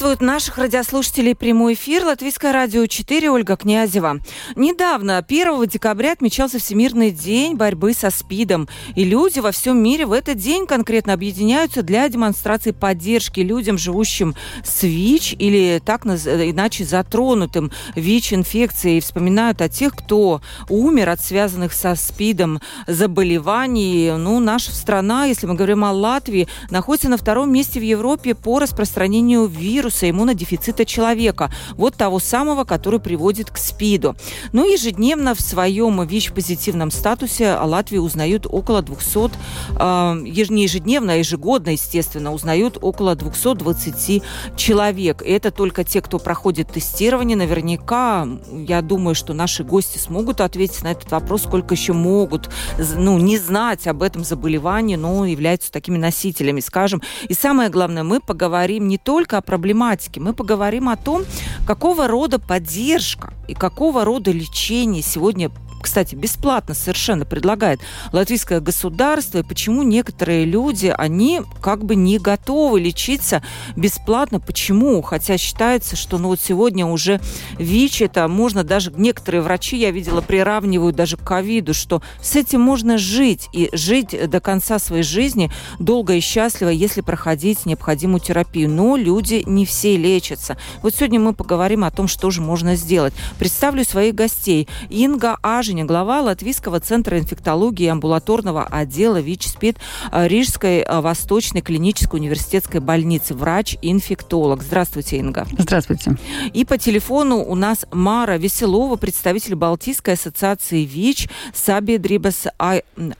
Приветствуют 0.00 0.26
наших 0.26 0.56
радиослушателей 0.56 1.34
прямой 1.34 1.74
эфир 1.74 2.06
Латвийское 2.06 2.54
радио 2.54 2.86
4 2.86 3.30
Ольга 3.30 3.58
Князева. 3.58 4.20
Недавно, 4.56 5.18
1 5.18 5.66
декабря, 5.66 6.12
отмечался 6.12 6.58
Всемирный 6.58 7.10
день 7.10 7.54
борьбы 7.54 7.92
со 7.92 8.08
СПИДом. 8.08 8.66
И 8.96 9.04
люди 9.04 9.40
во 9.40 9.52
всем 9.52 9.76
мире 9.82 10.06
в 10.06 10.12
этот 10.12 10.38
день 10.38 10.66
конкретно 10.66 11.12
объединяются 11.12 11.82
для 11.82 12.08
демонстрации 12.08 12.70
поддержки 12.70 13.40
людям, 13.40 13.76
живущим 13.76 14.34
с 14.64 14.84
ВИЧ 14.84 15.36
или 15.38 15.82
так 15.84 16.06
иначе 16.06 16.86
затронутым 16.86 17.70
ВИЧ-инфекцией. 17.94 18.96
И 18.96 19.00
вспоминают 19.02 19.60
о 19.60 19.68
тех, 19.68 19.94
кто 19.94 20.40
умер 20.70 21.10
от 21.10 21.20
связанных 21.20 21.74
со 21.74 21.94
СПИДом 21.94 22.62
заболеваний. 22.86 24.12
Ну, 24.16 24.40
наша 24.40 24.72
страна, 24.74 25.26
если 25.26 25.46
мы 25.46 25.56
говорим 25.56 25.84
о 25.84 25.92
Латвии, 25.92 26.48
находится 26.70 27.10
на 27.10 27.18
втором 27.18 27.52
месте 27.52 27.78
в 27.78 27.82
Европе 27.82 28.34
по 28.34 28.60
распространению 28.60 29.44
вируса 29.44 29.89
иммунодефицита 29.90 30.84
человека, 30.84 31.50
вот 31.72 31.94
того 31.96 32.18
самого, 32.18 32.64
который 32.64 33.00
приводит 33.00 33.50
к 33.50 33.58
СПИДу. 33.58 34.16
Ну, 34.52 34.70
ежедневно 34.70 35.34
в 35.34 35.40
своем 35.40 36.06
ВИЧ-позитивном 36.06 36.90
статусе 36.90 37.54
Латвии 37.54 37.98
узнают 37.98 38.46
около 38.48 38.82
200, 38.82 39.30
э, 39.78 40.50
не 40.50 40.62
ежедневно, 40.62 41.14
а 41.14 41.16
ежегодно, 41.16 41.70
естественно, 41.70 42.32
узнают 42.32 42.78
около 42.80 43.14
220 43.14 44.22
человек. 44.56 45.22
И 45.22 45.30
это 45.30 45.50
только 45.50 45.84
те, 45.84 46.00
кто 46.00 46.18
проходит 46.18 46.72
тестирование. 46.72 47.36
Наверняка, 47.36 48.28
я 48.52 48.82
думаю, 48.82 49.14
что 49.14 49.32
наши 49.32 49.64
гости 49.64 49.98
смогут 49.98 50.40
ответить 50.40 50.82
на 50.82 50.92
этот 50.92 51.10
вопрос, 51.10 51.42
сколько 51.42 51.74
еще 51.74 51.92
могут 51.92 52.50
ну, 52.96 53.18
не 53.18 53.38
знать 53.38 53.86
об 53.86 54.02
этом 54.02 54.24
заболевании, 54.24 54.96
но 54.96 55.24
являются 55.24 55.72
такими 55.72 55.98
носителями, 55.98 56.60
скажем. 56.60 57.02
И 57.28 57.34
самое 57.34 57.70
главное, 57.70 58.02
мы 58.02 58.20
поговорим 58.20 58.88
не 58.88 58.98
только 58.98 59.38
о 59.38 59.42
проблематике. 59.80 60.20
Мы 60.20 60.34
поговорим 60.34 60.88
о 60.88 60.96
том, 60.96 61.24
какого 61.66 62.06
рода 62.06 62.38
поддержка 62.38 63.32
и 63.48 63.54
какого 63.54 64.04
рода 64.04 64.30
лечение 64.30 65.02
сегодня 65.02 65.50
кстати, 65.80 66.14
бесплатно 66.14 66.74
совершенно 66.74 67.24
предлагает 67.24 67.80
латвийское 68.12 68.60
государство, 68.60 69.38
и 69.38 69.42
почему 69.42 69.82
некоторые 69.82 70.44
люди, 70.44 70.94
они 70.96 71.40
как 71.62 71.84
бы 71.84 71.96
не 71.96 72.18
готовы 72.18 72.80
лечиться 72.80 73.42
бесплатно. 73.76 74.40
Почему? 74.40 75.00
Хотя 75.02 75.38
считается, 75.38 75.96
что 75.96 76.18
ну 76.18 76.28
вот 76.28 76.40
сегодня 76.40 76.86
уже 76.86 77.20
ВИЧ, 77.58 78.02
это 78.02 78.28
можно 78.28 78.64
даже, 78.64 78.92
некоторые 78.96 79.42
врачи, 79.42 79.76
я 79.78 79.90
видела, 79.90 80.20
приравнивают 80.20 80.96
даже 80.96 81.16
к 81.16 81.24
ковиду, 81.24 81.72
что 81.72 82.02
с 82.20 82.36
этим 82.36 82.60
можно 82.60 82.98
жить, 82.98 83.48
и 83.52 83.70
жить 83.72 84.14
до 84.28 84.40
конца 84.40 84.78
своей 84.78 85.02
жизни 85.02 85.50
долго 85.78 86.14
и 86.14 86.20
счастливо, 86.20 86.68
если 86.68 87.00
проходить 87.00 87.64
необходимую 87.66 88.20
терапию. 88.20 88.68
Но 88.68 88.96
люди 88.96 89.42
не 89.46 89.64
все 89.64 89.96
лечатся. 89.96 90.58
Вот 90.82 90.94
сегодня 90.94 91.20
мы 91.20 91.32
поговорим 91.32 91.84
о 91.84 91.90
том, 91.90 92.06
что 92.06 92.30
же 92.30 92.40
можно 92.40 92.76
сделать. 92.76 93.14
Представлю 93.38 93.84
своих 93.84 94.14
гостей. 94.14 94.68
Инга 94.90 95.38
Аж 95.42 95.69
Кожиня, 95.70 95.84
глава 95.84 96.20
Латвийского 96.20 96.80
центра 96.80 97.16
инфектологии 97.16 97.84
и 97.84 97.88
амбулаторного 97.88 98.64
отдела 98.64 99.20
ВИЧ-СПИД 99.20 99.76
э, 100.10 100.26
Рижской 100.26 100.78
э, 100.80 101.00
Восточной 101.00 101.60
клинической 101.60 102.18
университетской 102.18 102.80
больницы, 102.80 103.34
врач-инфектолог. 103.34 104.64
Здравствуйте, 104.64 105.18
Инга. 105.18 105.46
Здравствуйте. 105.56 106.16
И 106.52 106.64
по 106.64 106.76
телефону 106.76 107.36
у 107.36 107.54
нас 107.54 107.86
Мара 107.92 108.36
Веселова, 108.36 108.96
представитель 108.96 109.54
Балтийской 109.54 110.14
ассоциации 110.14 110.84
ВИЧ 110.84 111.28
Саби 111.54 111.98
Дрибас 111.98 112.48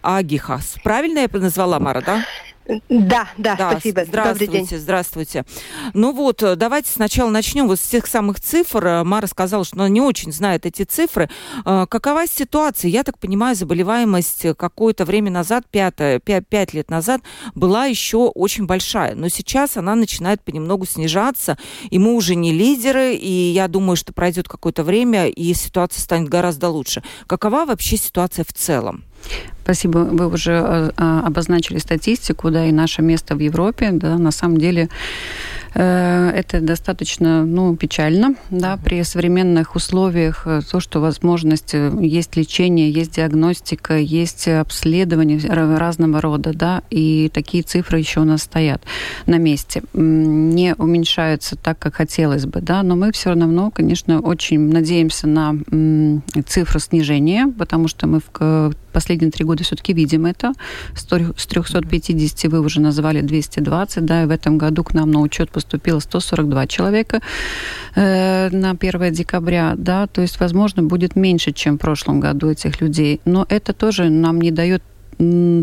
Агихас. 0.03 0.75
Правильно 0.83 1.21
я 1.21 1.29
назвала, 1.33 1.79
Мара, 1.79 2.01
да? 2.01 2.25
Да, 2.89 3.29
да, 3.37 3.57
да 3.57 3.71
спасибо. 3.73 4.05
Здравствуйте, 4.05 4.79
здравствуйте. 4.79 5.45
Ну 5.95 6.13
вот, 6.13 6.43
э, 6.43 6.57
давайте 6.57 6.91
сначала 6.91 7.31
начнем 7.31 7.67
вот 7.67 7.81
с 7.81 7.83
тех 7.83 8.07
самых 8.07 8.41
цифр. 8.41 8.87
Э, 8.87 9.05
Мара 9.05 9.27
сказала, 9.27 9.65
что 9.65 9.77
она 9.77 9.89
не 9.89 10.01
очень 10.01 10.33
знает 10.33 10.67
эти 10.67 10.83
цифры. 10.83 11.29
Э, 11.65 11.87
какова 11.89 12.27
ситуация? 12.27 12.91
Я 12.91 13.03
так 13.03 13.19
понимаю, 13.19 13.57
заболеваемость 13.57 14.47
какое-то 14.57 15.05
время 15.05 15.31
назад, 15.31 15.65
5, 15.71 16.23
5, 16.23 16.49
5 16.49 16.75
лет 16.75 16.91
назад, 16.91 17.23
была 17.55 17.87
еще 17.87 18.29
очень 18.29 18.67
большая. 18.67 19.15
Но 19.15 19.29
сейчас 19.29 19.77
она 19.77 19.95
начинает 19.95 20.43
понемногу 20.43 20.87
снижаться, 20.87 21.59
и 21.91 21.99
мы 21.99 22.15
уже 22.15 22.35
не 22.35 22.53
лидеры, 22.53 23.15
и 23.15 23.51
я 23.53 23.69
думаю, 23.69 23.97
что 23.97 24.13
пройдет 24.13 24.49
какое-то 24.49 24.85
время, 24.85 25.29
и 25.29 25.55
ситуация 25.55 26.01
станет 26.01 26.29
гораздо 26.29 26.69
лучше. 26.69 27.03
Какова 27.27 27.65
вообще 27.65 27.97
ситуация 27.97 28.45
в 28.45 28.53
целом? 28.53 29.05
Спасибо. 29.63 29.99
Вы 29.99 30.27
уже 30.27 30.53
э, 30.53 30.91
а, 30.97 31.23
обозначили 31.27 31.79
статистику, 31.79 32.51
да, 32.51 32.67
и 32.67 32.73
наше 32.73 33.03
место 33.03 33.37
в 33.37 33.41
Европе, 33.41 33.91
да, 33.93 34.19
на 34.19 34.31
самом 34.31 34.59
деле 34.59 34.89
Э, 35.75 36.31
это 36.31 36.61
достаточно 36.61 37.45
ну, 37.45 37.77
печально 37.77 38.35
да, 38.51 38.77
при 38.77 39.03
современных 39.03 39.77
условиях. 39.77 40.43
Э, 40.47 40.61
то, 40.69 40.81
что 40.81 41.01
возможность, 41.01 41.75
э, 41.75 41.93
есть 42.01 42.37
лечение, 42.37 42.91
есть 42.91 43.17
диагностика, 43.17 43.97
есть 43.97 44.49
обследование 44.49 45.39
разного 45.49 46.21
рода, 46.21 46.53
да, 46.53 46.83
и 46.91 47.31
такие 47.33 47.63
цифры 47.63 47.99
еще 47.99 48.21
у 48.21 48.25
нас 48.25 48.43
стоят 48.43 48.83
на 49.27 49.37
месте. 49.37 49.83
Не 49.93 50.75
уменьшаются 50.77 51.57
так, 51.57 51.79
как 51.79 51.95
хотелось 51.97 52.47
бы, 52.47 52.61
да, 52.61 52.83
но 52.83 52.97
мы 52.97 53.13
все 53.13 53.31
равно, 53.31 53.71
конечно, 53.71 54.21
очень 54.21 54.73
надеемся 54.73 55.27
на 55.29 55.57
цифру 56.47 56.81
снижения, 56.81 57.47
потому 57.59 57.89
что 57.89 58.07
мы 58.07 58.21
в 58.21 58.75
последние 58.91 59.31
три 59.31 59.45
года 59.45 59.65
все-таки 59.65 59.93
видим 59.93 60.27
это. 60.27 60.53
С 60.95 61.05
350 61.05 62.51
вы 62.51 62.61
уже 62.61 62.81
назвали 62.81 63.21
220, 63.21 64.05
да, 64.05 64.23
и 64.23 64.27
в 64.27 64.31
этом 64.31 64.59
году 64.59 64.85
к 64.85 64.95
нам 64.95 65.11
на 65.11 65.21
учет 65.21 65.51
поступило 65.51 66.01
142 66.01 66.67
человека 66.67 67.21
э, 67.95 68.51
на 68.51 68.71
1 68.71 69.13
декабря, 69.13 69.75
да, 69.77 70.07
то 70.07 70.23
есть, 70.23 70.41
возможно, 70.41 70.83
будет 70.83 71.17
меньше, 71.17 71.53
чем 71.53 71.77
в 71.77 71.81
прошлом 71.81 72.21
году 72.21 72.51
этих 72.51 72.81
людей. 72.81 73.21
Но 73.25 73.47
это 73.49 73.73
тоже 73.73 74.11
нам 74.11 74.41
не 74.41 74.51
дает 74.51 74.83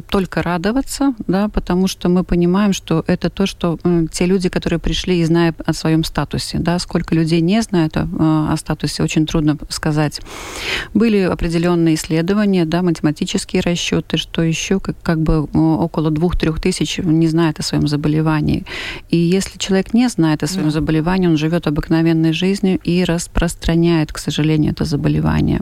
только 0.09 0.43
радоваться, 0.43 1.15
да, 1.25 1.49
потому 1.49 1.87
что 1.87 2.09
мы 2.09 2.23
понимаем, 2.23 2.73
что 2.73 3.03
это 3.07 3.29
то, 3.29 3.45
что 3.45 3.79
те 4.11 4.25
люди, 4.25 4.49
которые 4.49 4.79
пришли 4.79 5.19
и 5.19 5.25
знают 5.25 5.57
о 5.65 5.73
своем 5.73 6.03
статусе, 6.03 6.59
да, 6.59 6.77
сколько 6.79 7.15
людей 7.15 7.41
не 7.41 7.61
знают 7.61 7.97
о, 7.97 8.07
о 8.51 8.57
статусе, 8.57 9.03
очень 9.03 9.25
трудно 9.25 9.57
сказать. 9.69 10.21
Были 10.93 11.19
определенные 11.21 11.95
исследования, 11.95 12.65
да, 12.65 12.83
математические 12.83 13.61
расчеты, 13.61 14.17
что 14.17 14.43
еще 14.43 14.79
как, 14.79 14.95
как 15.01 15.21
бы 15.21 15.43
около 15.43 16.11
двух-трех 16.11 16.61
тысяч 16.61 16.99
не 16.99 17.27
знает 17.27 17.59
о 17.59 17.63
своем 17.63 17.87
заболевании. 17.87 18.65
И 19.09 19.17
если 19.17 19.57
человек 19.57 19.93
не 19.93 20.07
знает 20.09 20.43
о 20.43 20.47
своем 20.47 20.67
да. 20.67 20.73
заболевании, 20.73 21.27
он 21.27 21.37
живет 21.37 21.65
обыкновенной 21.67 22.33
жизнью 22.33 22.79
и 22.83 23.03
распространяет, 23.03 24.13
к 24.13 24.19
сожалению, 24.19 24.73
это 24.73 24.85
заболевание. 24.85 25.61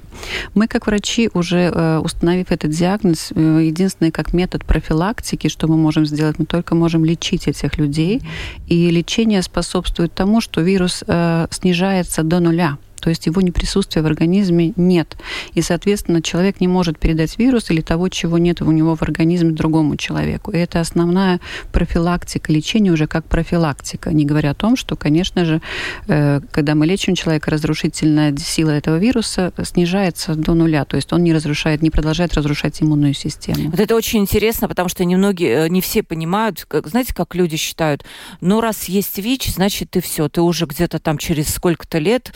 Мы, 0.54 0.68
как 0.68 0.88
врачи, 0.88 1.30
уже 1.34 1.72
э, 1.74 2.00
установив 2.00 2.52
этот 2.52 2.72
диагноз, 2.72 3.32
э, 3.34 3.62
единственное 3.64 3.85
единственное, 3.86 4.12
как 4.12 4.34
метод 4.34 4.66
профилактики, 4.66 5.48
что 5.48 5.68
мы 5.68 5.78
можем 5.78 6.06
сделать, 6.06 6.40
мы 6.40 6.46
только 6.46 6.76
можем 6.76 7.06
лечить 7.06 7.48
этих 7.48 7.78
людей. 7.78 8.22
И 8.68 8.90
лечение 8.90 9.42
способствует 9.42 10.14
тому, 10.14 10.42
что 10.42 10.62
вирус 10.62 11.04
э, 11.08 11.48
снижается 11.52 12.24
до 12.24 12.40
нуля 12.40 12.78
то 13.06 13.10
есть 13.10 13.28
его 13.28 13.40
неприсутствия 13.40 14.02
в 14.02 14.08
организме 14.08 14.74
нет. 14.78 15.16
И, 15.54 15.62
соответственно, 15.62 16.24
человек 16.24 16.60
не 16.60 16.68
может 16.68 16.98
передать 16.98 17.38
вирус 17.38 17.70
или 17.70 17.82
того, 17.82 18.10
чего 18.10 18.40
нет 18.40 18.64
у 18.64 18.72
него 18.72 18.96
в 18.96 19.04
организме 19.04 19.52
другому 19.52 19.96
человеку. 19.96 20.50
И 20.50 20.58
это 20.58 20.80
основная 20.80 21.40
профилактика, 21.72 22.52
лечение 22.52 22.92
уже 22.92 23.06
как 23.06 23.26
профилактика, 23.26 24.12
не 24.12 24.26
говоря 24.26 24.50
о 24.50 24.54
том, 24.56 24.76
что, 24.76 24.96
конечно 24.96 25.46
же, 25.46 25.62
э, 26.08 26.42
когда 26.50 26.74
мы 26.74 26.88
лечим 26.88 27.14
человека, 27.14 27.52
разрушительная 27.52 28.36
сила 28.38 28.72
этого 28.72 28.98
вируса 28.98 29.54
снижается 29.64 30.34
до 30.34 30.56
нуля, 30.56 30.84
то 30.84 30.96
есть 30.96 31.14
он 31.14 31.22
не 31.24 31.32
разрушает, 31.32 31.84
не 31.84 31.92
продолжает 31.92 32.34
разрушать 32.34 32.82
иммунную 32.82 33.14
систему. 33.14 33.70
Вот 33.70 33.80
это 33.80 33.96
очень 33.96 34.22
интересно, 34.22 34.68
потому 34.68 34.90
что 34.90 35.06
немногие, 35.06 35.66
э, 35.66 35.70
не 35.70 35.82
все 35.82 36.02
понимают, 36.02 36.66
как, 36.68 36.88
знаете, 36.88 37.14
как 37.14 37.36
люди 37.36 37.56
считают, 37.56 38.04
ну 38.42 38.62
раз 38.62 38.86
есть 38.86 39.20
ВИЧ, 39.20 39.54
значит 39.54 39.92
ты 39.92 40.02
все, 40.02 40.28
ты 40.28 40.42
уже 40.42 40.66
где-то 40.66 40.98
там 40.98 41.20
через 41.20 41.54
сколько-то 41.54 42.00
лет 42.00 42.34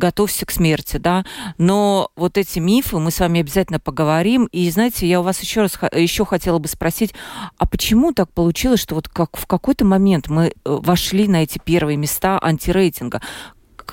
готовься 0.00 0.46
к 0.46 0.50
смерти, 0.50 0.96
да. 0.96 1.24
Но 1.58 2.10
вот 2.16 2.36
эти 2.36 2.58
мифы 2.58 2.98
мы 2.98 3.12
с 3.12 3.20
вами 3.20 3.40
обязательно 3.40 3.78
поговорим. 3.78 4.46
И 4.46 4.68
знаете, 4.70 5.06
я 5.06 5.20
у 5.20 5.22
вас 5.22 5.40
еще 5.40 5.60
раз 5.60 5.78
еще 5.92 6.24
хотела 6.24 6.58
бы 6.58 6.66
спросить, 6.66 7.14
а 7.58 7.66
почему 7.66 8.12
так 8.12 8.32
получилось, 8.32 8.80
что 8.80 8.96
вот 8.96 9.08
как 9.08 9.36
в 9.36 9.46
какой-то 9.46 9.84
момент 9.84 10.28
мы 10.28 10.46
э, 10.46 10.52
вошли 10.64 11.28
на 11.28 11.44
эти 11.44 11.60
первые 11.64 11.96
места 11.96 12.40
антирейтинга? 12.42 13.20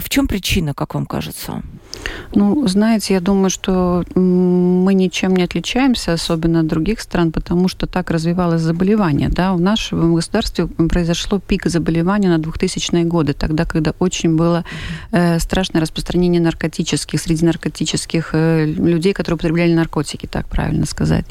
В 0.02 0.10
чем 0.10 0.28
причина, 0.28 0.74
как 0.74 0.96
вам 0.96 1.06
кажется? 1.06 1.64
Ну, 2.36 2.68
знаете, 2.68 3.14
я 3.14 3.20
думаю, 3.20 3.50
что 3.50 4.04
мы 4.16 4.94
ничем 4.94 5.36
не 5.36 5.44
отличаемся, 5.44 6.14
особенно 6.14 6.60
от 6.60 6.68
других 6.68 7.02
стран, 7.02 7.32
потому 7.32 7.68
что 7.68 7.88
так 7.88 8.12
развивалось 8.12 8.62
заболевание. 8.62 9.30
Да? 9.30 9.54
В 9.54 9.62
нашем 9.62 10.14
государстве 10.14 10.68
произошло 10.68 11.40
пик 11.40 11.66
заболевания 11.66 12.30
на 12.30 12.40
2000-е 12.42 13.04
годы, 13.06 13.34
тогда, 13.34 13.66
когда 13.66 13.94
очень 14.00 14.36
было 14.36 14.66
э, 15.12 15.40
страшное 15.40 15.82
распространение 15.82 16.42
наркотических, 16.42 17.20
среди 17.20 17.46
наркотических 17.46 18.30
э, 18.34 18.66
людей, 18.66 19.14
которые 19.14 19.36
употребляли 19.36 19.74
наркотики, 19.74 20.28
так 20.28 20.48
правильно 20.48 20.86
сказать. 20.86 21.26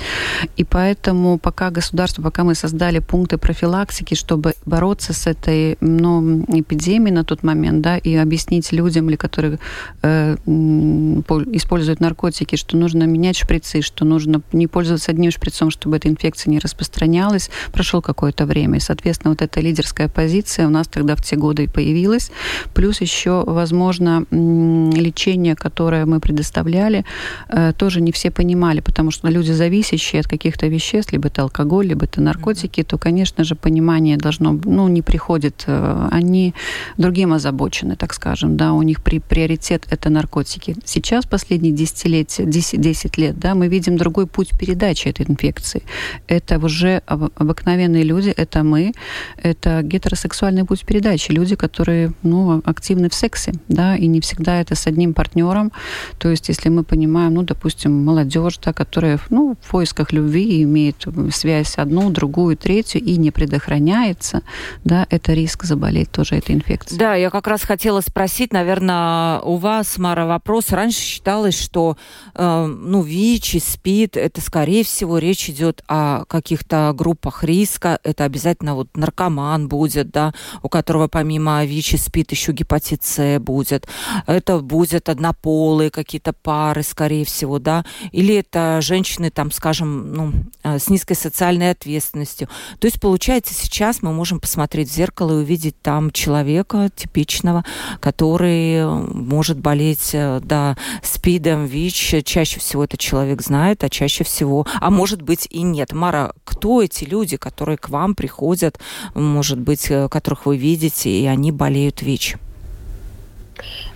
И 0.56 0.64
поэтому 0.64 1.38
пока 1.38 1.70
государство, 1.70 2.22
пока 2.22 2.44
мы 2.44 2.54
создали 2.54 3.00
пункты 3.00 3.38
профилактики, 3.38 4.14
чтобы 4.14 4.54
бороться 4.64 5.12
с 5.12 5.26
этой 5.26 5.76
ну, 5.80 6.44
эпидемией 6.48 7.14
на 7.14 7.24
тот 7.24 7.42
момент, 7.42 7.82
да, 7.82 7.98
и 7.98 8.14
объяснить 8.14 8.55
людям, 8.72 9.08
или 9.08 9.16
которые 9.16 9.58
э, 10.02 10.36
используют 10.46 12.00
наркотики, 12.00 12.56
что 12.56 12.76
нужно 12.76 13.04
менять 13.04 13.36
шприцы, 13.36 13.82
что 13.82 14.04
нужно 14.04 14.42
не 14.52 14.66
пользоваться 14.66 15.10
одним 15.10 15.30
шприцом, 15.30 15.70
чтобы 15.70 15.96
эта 15.96 16.08
инфекция 16.08 16.50
не 16.50 16.58
распространялась. 16.58 17.50
Прошло 17.72 18.00
какое-то 18.00 18.46
время, 18.46 18.78
и, 18.78 18.80
соответственно, 18.80 19.30
вот 19.30 19.42
эта 19.42 19.60
лидерская 19.60 20.08
позиция 20.08 20.66
у 20.66 20.70
нас 20.70 20.88
тогда 20.88 21.16
в 21.16 21.22
те 21.22 21.36
годы 21.36 21.64
и 21.64 21.68
появилась. 21.68 22.30
Плюс 22.74 23.00
еще, 23.00 23.44
возможно, 23.46 24.24
лечение, 24.30 25.56
которое 25.56 26.06
мы 26.06 26.20
предоставляли, 26.20 27.04
э, 27.48 27.72
тоже 27.76 28.00
не 28.00 28.12
все 28.12 28.30
понимали, 28.30 28.80
потому 28.80 29.10
что 29.10 29.28
люди, 29.28 29.52
зависящие 29.52 30.20
от 30.20 30.28
каких-то 30.28 30.66
веществ, 30.66 31.12
либо 31.12 31.28
это 31.28 31.42
алкоголь, 31.42 31.86
либо 31.86 32.04
это 32.04 32.20
наркотики, 32.20 32.82
то, 32.82 32.98
конечно 32.98 33.44
же, 33.44 33.54
понимание 33.54 34.16
должно, 34.16 34.58
ну, 34.64 34.88
не 34.88 35.02
приходит. 35.02 35.64
Э, 35.66 36.08
они 36.10 36.54
другим 36.98 37.32
озабочены, 37.32 37.96
так 37.96 38.14
скажем, 38.14 38.45
да, 38.48 38.72
у 38.72 38.82
них 38.82 39.02
при, 39.02 39.18
приоритет 39.18 39.86
это 39.90 40.10
наркотики. 40.10 40.76
Сейчас, 40.84 41.26
последние 41.26 41.72
десятилетия, 41.72 42.44
10, 42.44 42.80
10 42.80 43.18
лет, 43.18 43.38
да, 43.38 43.54
мы 43.54 43.68
видим 43.68 43.96
другой 43.96 44.26
путь 44.26 44.50
передачи 44.58 45.08
этой 45.08 45.26
инфекции. 45.28 45.82
Это 46.26 46.58
уже 46.58 47.02
обыкновенные 47.06 48.04
люди, 48.04 48.30
это 48.30 48.62
мы, 48.62 48.92
это 49.36 49.82
гетеросексуальный 49.82 50.64
путь 50.64 50.84
передачи. 50.84 51.32
Люди, 51.32 51.56
которые, 51.56 52.12
ну, 52.22 52.62
активны 52.64 53.08
в 53.08 53.14
сексе, 53.14 53.52
да, 53.68 53.96
и 53.96 54.06
не 54.06 54.20
всегда 54.20 54.60
это 54.60 54.74
с 54.74 54.86
одним 54.86 55.14
партнером. 55.14 55.72
То 56.18 56.28
есть, 56.30 56.48
если 56.48 56.68
мы 56.68 56.84
понимаем, 56.84 57.34
ну, 57.34 57.42
допустим, 57.42 58.04
молодежь, 58.04 58.58
да, 58.58 58.72
которая, 58.72 59.18
ну, 59.30 59.56
в 59.60 59.70
поисках 59.70 60.12
любви 60.12 60.62
имеет 60.62 61.06
связь 61.32 61.76
одну, 61.76 62.10
другую, 62.10 62.56
третью 62.56 63.00
и 63.00 63.16
не 63.16 63.30
предохраняется, 63.30 64.42
да, 64.84 65.06
это 65.10 65.32
риск 65.32 65.64
заболеть 65.64 66.10
тоже 66.10 66.36
этой 66.36 66.54
инфекцией. 66.54 66.98
Да, 66.98 67.14
я 67.14 67.30
как 67.30 67.46
раз 67.46 67.62
хотела 67.62 68.00
спросить, 68.00 68.25
наверное, 68.52 69.40
у 69.40 69.56
вас, 69.56 69.98
Мара, 69.98 70.26
вопрос. 70.26 70.70
Раньше 70.70 71.00
считалось, 71.00 71.58
что, 71.58 71.96
э, 72.34 72.66
ну, 72.66 73.02
ВИЧ 73.02 73.54
и 73.56 73.60
СПИД, 73.60 74.16
это, 74.16 74.40
скорее 74.40 74.84
всего, 74.84 75.18
речь 75.18 75.48
идет 75.48 75.82
о 75.86 76.24
каких-то 76.24 76.92
группах 76.94 77.44
риска. 77.44 77.98
Это 78.02 78.24
обязательно 78.24 78.74
вот 78.74 78.96
наркоман 78.96 79.68
будет, 79.68 80.10
да, 80.10 80.32
у 80.62 80.68
которого 80.68 81.08
помимо 81.08 81.64
ВИЧ 81.64 81.94
и 81.94 81.96
СПИД 81.98 82.32
еще 82.32 82.52
гепатит 82.52 83.04
С 83.04 83.38
будет. 83.38 83.86
Это 84.26 84.58
будет 84.58 85.08
однополые 85.08 85.90
какие-то 85.90 86.32
пары, 86.32 86.82
скорее 86.82 87.24
всего, 87.24 87.58
да. 87.58 87.84
Или 88.12 88.34
это 88.36 88.80
женщины, 88.82 89.30
там, 89.30 89.50
скажем, 89.52 90.12
ну, 90.12 90.32
э, 90.62 90.78
с 90.78 90.88
низкой 90.88 91.14
социальной 91.14 91.70
ответственностью. 91.70 92.48
То 92.78 92.86
есть, 92.86 93.00
получается, 93.00 93.54
сейчас 93.54 94.02
мы 94.02 94.12
можем 94.12 94.40
посмотреть 94.40 94.90
в 94.90 94.94
зеркало 94.94 95.32
и 95.32 95.42
увидеть 95.42 95.80
там 95.82 96.10
человека 96.10 96.90
типичного, 96.94 97.64
который 98.00 98.15
э, 98.20 98.86
может 98.86 99.58
болеть, 99.58 100.10
э, 100.12 100.40
да, 100.42 100.76
СПИДом, 101.02 101.66
ВИЧ. 101.66 102.24
Чаще 102.24 102.60
всего 102.60 102.84
этот 102.84 103.00
человек 103.00 103.42
знает, 103.42 103.84
а 103.84 103.88
чаще 103.88 104.24
всего, 104.24 104.66
а 104.80 104.90
может 104.90 105.22
быть 105.22 105.46
и 105.50 105.62
нет. 105.62 105.92
Мара, 105.92 106.32
кто 106.44 106.82
эти 106.82 107.04
люди, 107.04 107.36
которые 107.36 107.78
к 107.78 107.88
вам 107.88 108.14
приходят, 108.14 108.78
может 109.14 109.58
быть, 109.58 109.90
э, 109.90 110.08
которых 110.08 110.46
вы 110.46 110.56
видите, 110.56 111.10
и 111.10 111.26
они 111.26 111.52
болеют 111.52 112.02
ВИЧ? 112.02 112.36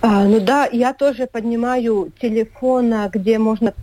А, 0.01 0.23
ну 0.25 0.39
да, 0.39 0.67
я 0.71 0.93
тоже 0.93 1.27
поднимаю 1.27 2.11
телефон, 2.19 2.93
где 3.11 3.37
можно 3.37 3.73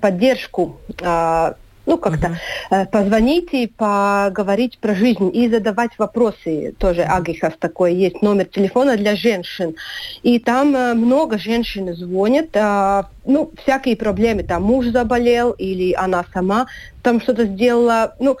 поддержку 0.00 0.76
а, 1.00 1.54
ну, 1.86 1.98
как-то 1.98 2.38
uh-huh. 2.70 2.86
позвонить 2.86 3.52
и 3.52 3.66
поговорить 3.66 4.78
про 4.78 4.94
жизнь 4.94 5.30
и 5.34 5.48
задавать 5.48 5.90
вопросы. 5.98 6.74
Тоже 6.78 7.02
Агихас 7.02 7.54
такой 7.58 7.94
есть 7.94 8.22
номер 8.22 8.46
телефона 8.46 8.96
для 8.96 9.16
женщин. 9.16 9.74
И 10.22 10.38
там 10.38 10.76
э, 10.76 10.94
много 10.94 11.38
женщин 11.38 11.94
звонят, 11.94 12.48
а, 12.54 13.08
ну, 13.24 13.52
всякие 13.62 13.96
проблемы. 13.96 14.42
Там 14.42 14.62
муж 14.64 14.86
заболел 14.86 15.52
или 15.52 15.92
она 15.92 16.24
сама 16.32 16.66
там 17.02 17.20
что-то 17.20 17.46
сделала. 17.46 18.14
Ну, 18.18 18.36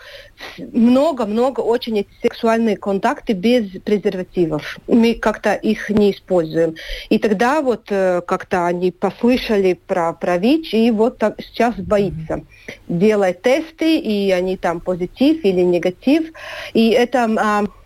много-много 0.58 1.60
очень 1.60 1.98
эти 2.00 2.08
сексуальные 2.22 2.76
контакты 2.76 3.32
без 3.32 3.80
презервативов. 3.82 4.78
Мы 4.86 5.14
как-то 5.14 5.54
их 5.54 5.90
не 5.90 6.12
используем. 6.12 6.74
И 7.08 7.18
тогда 7.18 7.60
вот 7.60 7.86
э, 7.90 8.20
как-то 8.26 8.66
они 8.66 8.92
послышали 8.92 9.74
про, 9.74 10.12
про 10.12 10.38
ВИЧ 10.38 10.74
и 10.74 10.90
вот 10.90 11.18
так, 11.18 11.40
сейчас 11.40 11.74
боится. 11.76 12.34
Mm-hmm. 12.34 12.44
Делает 12.88 13.42
тесты, 13.42 13.98
и 13.98 14.30
они 14.30 14.56
там 14.56 14.80
позитив 14.80 15.44
или 15.44 15.60
негатив. 15.60 16.32
И 16.72 16.90
это... 16.90 17.28
Э, 17.28 17.81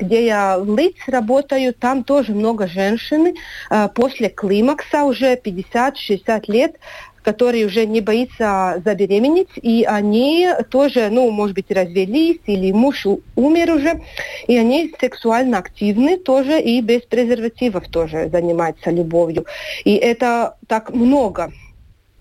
где 0.00 0.26
я 0.26 0.58
в 0.58 0.76
ЛИЦ 0.76 1.08
работаю, 1.08 1.74
там 1.74 2.04
тоже 2.04 2.32
много 2.32 2.68
женщин 2.68 3.34
э, 3.70 3.88
после 3.94 4.28
климакса 4.28 5.04
уже 5.04 5.34
50-60 5.34 6.44
лет, 6.48 6.76
которые 7.22 7.66
уже 7.66 7.86
не 7.86 8.00
боятся 8.00 8.80
забеременеть, 8.84 9.50
и 9.56 9.84
они 9.84 10.48
тоже, 10.70 11.08
ну, 11.10 11.30
может 11.30 11.54
быть, 11.54 11.70
развелись, 11.70 12.40
или 12.46 12.72
муж 12.72 13.06
умер 13.36 13.74
уже, 13.74 14.00
и 14.46 14.56
они 14.56 14.94
сексуально 14.98 15.58
активны 15.58 16.16
тоже, 16.16 16.60
и 16.60 16.80
без 16.80 17.02
презервативов 17.02 17.88
тоже 17.88 18.28
занимаются 18.30 18.90
любовью. 18.90 19.44
И 19.84 19.94
это 19.96 20.56
так 20.66 20.90
много, 20.90 21.52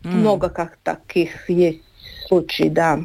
mm. 0.04 0.10
много 0.10 0.50
как 0.50 0.78
таких 0.84 1.50
есть 1.50 1.84
случаев, 2.28 2.74
да. 2.74 3.00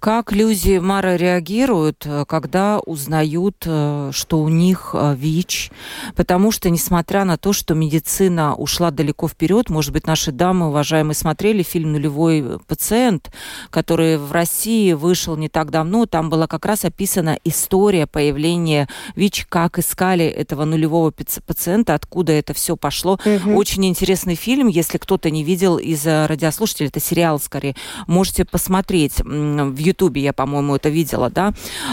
Как 0.00 0.32
люди 0.32 0.78
Мара 0.78 1.18
реагируют, 1.18 2.06
э, 2.06 2.24
когда 2.26 2.78
узнают, 2.78 3.56
э, 3.66 4.10
что 4.14 4.40
у 4.40 4.48
них 4.48 4.92
э, 4.94 5.14
ВИЧ? 5.14 5.70
Потому 6.16 6.52
что, 6.52 6.70
несмотря 6.70 7.26
на 7.26 7.36
то, 7.36 7.52
что 7.52 7.74
медицина 7.74 8.54
ушла 8.54 8.90
далеко 8.90 9.28
вперед, 9.28 9.68
может 9.68 9.92
быть, 9.92 10.06
наши 10.06 10.32
дамы, 10.32 10.68
уважаемые, 10.68 11.14
смотрели 11.14 11.62
фильм 11.62 11.92
«Нулевой 11.92 12.58
пациент», 12.66 13.30
который 13.68 14.16
в 14.16 14.32
России 14.32 14.94
вышел 14.94 15.36
не 15.36 15.50
так 15.50 15.70
давно. 15.70 16.06
Там 16.06 16.30
была 16.30 16.46
как 16.46 16.64
раз 16.64 16.86
описана 16.86 17.38
история 17.44 18.06
появления 18.06 18.88
ВИЧ, 19.16 19.48
как 19.50 19.78
искали 19.78 20.24
этого 20.24 20.64
нулевого 20.64 21.12
пациента, 21.46 21.94
откуда 21.94 22.32
это 22.32 22.54
все 22.54 22.74
пошло. 22.74 23.18
Угу. 23.22 23.54
Очень 23.54 23.84
интересный 23.84 24.34
фильм. 24.34 24.68
Если 24.68 24.96
кто-то 24.96 25.28
не 25.28 25.44
видел 25.44 25.76
из 25.76 26.06
радиослушателей, 26.06 26.88
это 26.88 27.00
сериал 27.00 27.38
скорее, 27.38 27.76
можете 28.06 28.46
посмотреть 28.46 29.20
в 29.20 29.89
Ютубе 29.90 30.22
я, 30.22 30.32
по-моему, 30.32 30.76
это 30.76 30.88
видела, 30.88 31.30
да, 31.30 31.52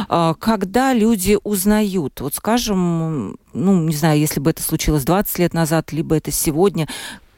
а, 0.10 0.34
когда 0.34 0.94
люди 0.94 1.38
узнают, 1.44 2.22
вот 2.22 2.34
скажем, 2.36 3.38
ну, 3.54 3.82
не 3.82 3.96
знаю, 3.96 4.20
если 4.20 4.40
бы 4.40 4.52
это 4.52 4.62
случилось 4.64 5.04
20 5.04 5.40
лет 5.40 5.54
назад, 5.54 5.92
либо 5.92 6.16
это 6.16 6.32
сегодня, 6.32 6.88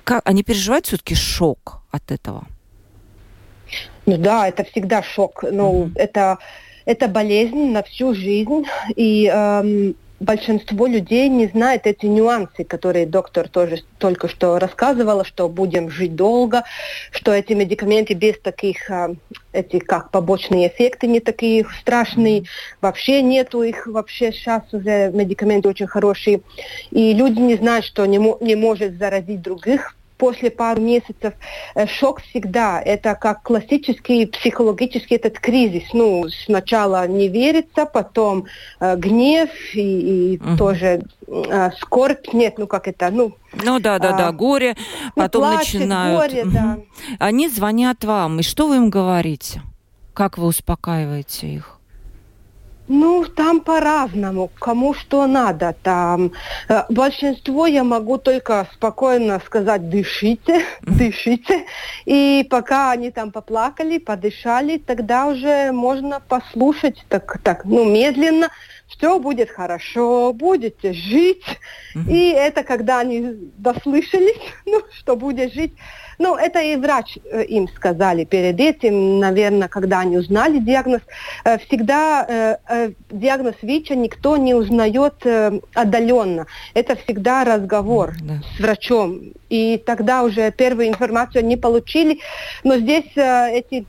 как, 0.04 0.22
они 0.26 0.44
переживают 0.44 0.88
все-таки 0.88 1.16
шок 1.16 1.82
от 1.92 2.12
этого? 2.12 2.48
Ну 4.06 4.18
да, 4.18 4.48
это 4.48 4.64
всегда 4.64 5.04
шок. 5.04 5.44
Ну, 5.44 5.86
mm-hmm. 5.86 5.92
это, 5.96 6.38
это 6.86 7.08
болезнь 7.08 7.72
на 7.72 7.84
всю 7.84 8.16
жизнь. 8.16 8.66
И 8.96 9.28
эм, 9.28 9.96
большинство 10.20 10.88
людей 10.88 11.30
не 11.30 11.48
знает 11.48 11.88
эти 11.88 12.06
нюансы, 12.06 12.64
которые 12.64 13.06
доктор 13.06 13.48
тоже 13.48 13.84
только 13.98 14.28
что 14.28 14.60
рассказывала, 14.60 15.24
что 15.24 15.50
будем 15.50 15.90
жить 15.90 16.16
долго, 16.16 16.64
что 17.12 17.32
эти 17.32 17.54
медикаменты 17.54 18.14
без 18.14 18.40
таких, 18.40 18.90
а, 18.90 19.16
этих 19.54 19.86
как 19.86 20.12
побочные 20.12 20.68
эффекты 20.68 21.08
не 21.08 21.20
такие 21.20 21.66
страшные, 21.82 22.44
вообще 22.82 23.22
нету 23.22 23.64
их, 23.64 23.88
вообще 23.88 24.32
сейчас 24.32 24.64
уже 24.72 25.12
медикаменты 25.12 25.70
очень 25.70 25.88
хорошие. 25.88 26.42
И 26.92 27.14
люди 27.14 27.40
не 27.40 27.56
знают, 27.56 27.86
что 27.86 28.06
не, 28.06 28.18
не 28.42 28.56
может 28.56 28.98
заразить 28.98 29.42
других 29.42 29.96
после 30.20 30.52
пару 30.52 30.82
месяцев 30.82 31.34
э, 31.74 31.88
шок 31.88 32.22
всегда. 32.22 32.80
Это 32.80 33.16
как 33.16 33.42
классический 33.42 34.28
психологический 34.28 35.16
этот 35.16 35.40
кризис. 35.40 35.84
Ну, 35.94 36.28
сначала 36.46 37.08
не 37.08 37.30
верится, 37.30 37.86
потом 37.86 38.46
э, 38.80 38.96
гнев 38.98 39.50
и, 39.74 40.34
и 40.34 40.38
угу. 40.38 40.58
тоже 40.58 41.02
э, 41.28 41.72
скорбь. 41.80 42.34
Нет, 42.34 42.60
ну 42.60 42.68
как 42.68 42.88
это, 42.88 43.10
ну... 43.10 43.34
Ну 43.64 43.80
да, 43.80 43.98
да, 43.98 44.14
а, 44.14 44.18
да, 44.18 44.32
горе. 44.32 44.76
Ну, 45.16 45.24
потом 45.24 45.42
плачет, 45.42 45.74
начинают. 45.76 46.20
Горе, 46.20 46.46
да. 46.46 46.78
Они 47.18 47.48
звонят 47.48 48.04
вам, 48.04 48.42
и 48.42 48.44
что 48.44 48.68
вы 48.68 48.76
им 48.76 48.90
говорите? 48.90 49.62
Как 50.14 50.38
вы 50.38 50.48
успокаиваете 50.48 51.48
их? 51.48 51.79
Ну, 52.90 53.24
там 53.24 53.62
по-разному, 53.62 54.50
кому 54.60 54.96
что 54.96 55.28
надо. 55.28 55.76
Там 55.84 56.32
э, 56.68 56.84
большинство 56.90 57.68
я 57.68 57.84
могу 57.84 58.18
только 58.18 58.68
спокойно 58.74 59.40
сказать 59.46 59.90
дышите, 59.90 60.66
дышите. 60.82 61.66
И 62.06 62.48
пока 62.50 62.90
они 62.90 63.12
там 63.12 63.32
поплакали, 63.32 64.00
подышали, 64.00 64.80
тогда 64.80 65.28
уже 65.28 65.72
можно 65.72 66.20
послушать 66.20 67.06
так, 67.10 67.40
так, 67.44 67.64
ну, 67.66 67.86
медленно. 67.86 68.50
Все 68.88 69.20
будет 69.20 69.52
хорошо, 69.52 70.34
будете 70.34 70.94
жить. 70.94 71.46
И 72.10 72.32
это 72.32 72.64
когда 72.64 73.02
они 73.02 73.52
дослышались, 73.58 74.42
ну, 74.66 74.82
что 74.98 75.16
будет 75.16 75.54
жить. 75.54 75.74
Ну, 76.20 76.36
это 76.36 76.60
и 76.62 76.76
врач 76.76 77.18
э, 77.24 77.46
им 77.46 77.70
сказали 77.70 78.26
перед 78.26 78.60
этим, 78.60 79.20
наверное, 79.20 79.70
когда 79.70 80.02
они 80.02 80.18
узнали 80.18 80.60
диагноз. 80.60 81.02
Э, 81.46 81.58
всегда 81.60 82.58
э, 82.68 82.92
диагноз 83.10 83.56
ВИЧа 83.62 83.96
никто 83.96 84.36
не 84.36 84.54
узнает 84.54 85.26
отдаленно. 85.74 86.46
Это 86.74 86.98
всегда 86.98 87.46
разговор 87.46 88.16
да. 88.22 88.42
с 88.56 88.60
врачом. 88.60 89.32
И 89.50 89.82
тогда 89.84 90.24
уже 90.24 90.52
первую 90.52 90.90
информацию 90.90 91.40
они 91.40 91.56
получили. 91.56 92.20
Но 92.66 92.78
здесь 92.78 93.12
эти 93.16 93.86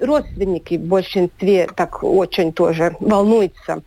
родственники 0.00 0.76
в 0.76 0.86
большинстве 0.86 1.68
так 1.74 2.02
очень 2.02 2.52
тоже 2.52 2.96
волнуются. 3.00 3.82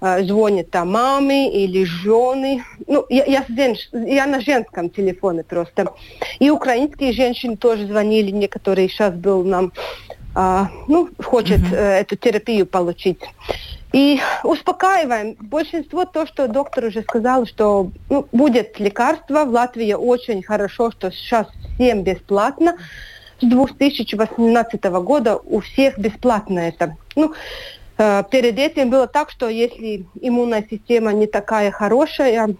Э, 0.00 0.24
звонят 0.24 0.70
там 0.70 0.92
мамы 0.92 1.48
или 1.48 1.84
жены. 1.84 2.64
Ну, 2.86 3.04
я, 3.10 3.24
я, 3.24 3.44
я 3.92 4.26
на 4.26 4.40
женском 4.40 4.88
телефоне 4.88 5.44
просто. 5.44 5.92
И 6.38 6.48
украинские 6.48 7.12
женщины 7.12 7.56
тоже 7.56 7.86
звонили, 7.86 8.30
некоторые 8.30 8.88
сейчас 8.88 9.12
был 9.12 9.44
нам, 9.44 9.72
а, 10.34 10.70
ну, 10.88 11.10
хочет 11.22 11.60
mm-hmm. 11.60 11.76
эту 11.76 12.16
терапию 12.16 12.66
получить. 12.66 13.20
И 13.92 14.20
успокаиваем. 14.42 15.36
Большинство 15.38 16.06
то, 16.06 16.26
что 16.26 16.48
доктор 16.48 16.84
уже 16.86 17.02
сказал, 17.02 17.44
что 17.44 17.90
ну, 18.08 18.26
будет 18.32 18.80
лекарство. 18.80 19.44
В 19.44 19.50
Латвии 19.50 19.92
очень 19.92 20.42
хорошо, 20.42 20.92
что 20.92 21.10
сейчас 21.10 21.46
всем 21.74 22.04
бесплатно. 22.04 22.76
С 23.40 23.46
2018 23.46 24.84
года 24.84 25.36
у 25.36 25.60
всех 25.60 25.98
бесплатно 25.98 26.60
это. 26.60 26.96
Ну, 27.16 27.34
Э, 27.34 27.79
перед 28.30 28.58
этим 28.58 28.90
было 28.90 29.06
так, 29.06 29.30
что 29.30 29.48
если 29.48 30.06
иммунная 30.20 30.66
система 30.70 31.12
не 31.12 31.26
такая 31.26 31.70
хорошая, 31.70 32.56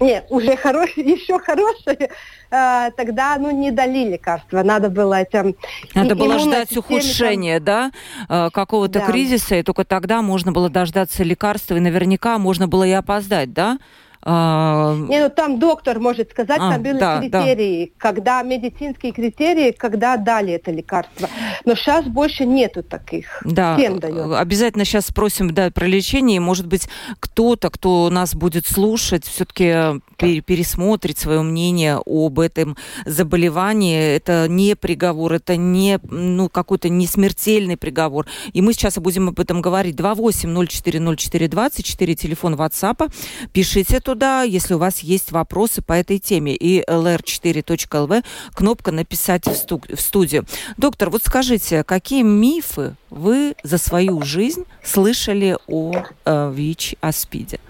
нет, 0.00 0.26
уже 0.30 0.56
хорошая, 0.56 0.92
еще 1.04 1.38
хорошая, 1.38 2.10
э, 2.50 2.90
тогда 2.96 3.36
ну, 3.38 3.50
не 3.50 3.70
дали 3.70 4.10
лекарства. 4.10 4.62
Надо 4.62 4.88
было 4.88 5.14
это... 5.20 5.54
Надо 5.94 6.16
было 6.16 6.38
ждать 6.38 6.74
ухудшения, 6.76 7.60
там... 7.60 7.92
да, 8.28 8.46
э, 8.46 8.50
какого-то 8.50 9.00
да. 9.00 9.06
кризиса, 9.06 9.56
и 9.56 9.62
только 9.62 9.84
тогда 9.84 10.22
можно 10.22 10.52
было 10.52 10.70
дождаться 10.70 11.22
лекарства, 11.22 11.76
и 11.76 11.80
наверняка 11.80 12.38
можно 12.38 12.66
было 12.66 12.84
и 12.84 12.92
опоздать, 12.92 13.52
да? 13.52 13.78
А... 14.22 14.94
Не, 15.08 15.22
ну 15.22 15.30
там 15.30 15.58
доктор 15.58 15.98
может 15.98 16.30
сказать, 16.30 16.58
а, 16.60 16.72
там 16.72 16.82
были 16.82 16.98
да, 16.98 17.20
критерии, 17.20 17.86
да. 17.86 17.92
когда 17.96 18.42
медицинские 18.42 19.12
критерии, 19.12 19.72
когда 19.72 20.18
дали 20.18 20.52
это 20.52 20.70
лекарство. 20.70 21.26
Но 21.64 21.74
сейчас 21.74 22.04
больше 22.04 22.44
нету 22.44 22.82
таких. 22.82 23.40
Да, 23.44 23.76
Всем 23.76 23.98
дает. 23.98 24.34
обязательно 24.34 24.84
сейчас 24.84 25.06
спросим 25.06 25.54
да, 25.54 25.70
про 25.70 25.86
лечение. 25.86 26.38
Может 26.38 26.66
быть, 26.66 26.86
кто-то, 27.18 27.70
кто 27.70 28.10
нас 28.10 28.34
будет 28.34 28.66
слушать, 28.66 29.24
все-таки 29.24 30.02
пересмотрит 30.18 31.18
свое 31.18 31.40
мнение 31.40 31.98
об 32.04 32.40
этом 32.40 32.76
заболевании. 33.06 34.16
Это 34.16 34.48
не 34.48 34.76
приговор, 34.76 35.32
это 35.32 35.56
не 35.56 35.98
ну, 36.02 36.50
какой-то 36.50 36.90
не 36.90 37.06
смертельный 37.06 37.78
приговор. 37.78 38.26
И 38.52 38.60
мы 38.60 38.74
сейчас 38.74 38.98
будем 38.98 39.28
об 39.28 39.40
этом 39.40 39.62
говорить. 39.62 39.96
28040424, 39.96 42.14
телефон 42.14 42.54
WhatsApp. 42.54 43.10
Пишите 43.52 44.00
туда, 44.10 44.42
если 44.42 44.74
у 44.74 44.78
вас 44.78 45.00
есть 45.00 45.30
вопросы 45.30 45.82
по 45.82 45.92
этой 45.92 46.18
теме. 46.18 46.56
И 46.56 46.82
lr4.lv, 46.82 48.24
кнопка 48.54 48.90
«Написать 48.90 49.46
в, 49.46 49.54
сту 49.54 49.80
в 49.88 50.00
студию». 50.00 50.44
Доктор, 50.76 51.10
вот 51.10 51.22
скажите, 51.24 51.84
какие 51.84 52.22
мифы 52.22 52.96
вы 53.10 53.54
за 53.62 53.78
свою 53.78 54.22
жизнь 54.22 54.64
слышали 54.82 55.56
о 55.68 55.92
э, 56.24 56.52
ВИЧ, 56.52 56.96
о 57.00 57.12
СПИДе? 57.12 57.60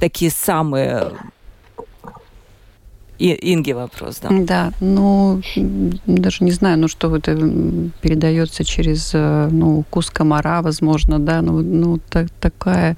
Такие 0.00 0.30
самые 0.30 1.10
и, 3.18 3.36
Инги 3.52 3.72
вопрос, 3.72 4.20
да. 4.22 4.28
Да, 4.30 4.72
ну, 4.78 5.42
даже 6.06 6.44
не 6.44 6.52
знаю, 6.52 6.78
ну, 6.78 6.86
что 6.86 7.16
это 7.16 7.34
передается 8.00 8.62
через, 8.62 9.10
э, 9.12 9.48
ну, 9.50 9.80
укус 9.80 10.10
комара, 10.10 10.62
возможно, 10.62 11.18
да, 11.18 11.42
ну, 11.42 11.60
ну 11.60 11.98
так, 11.98 12.30
такая 12.40 12.96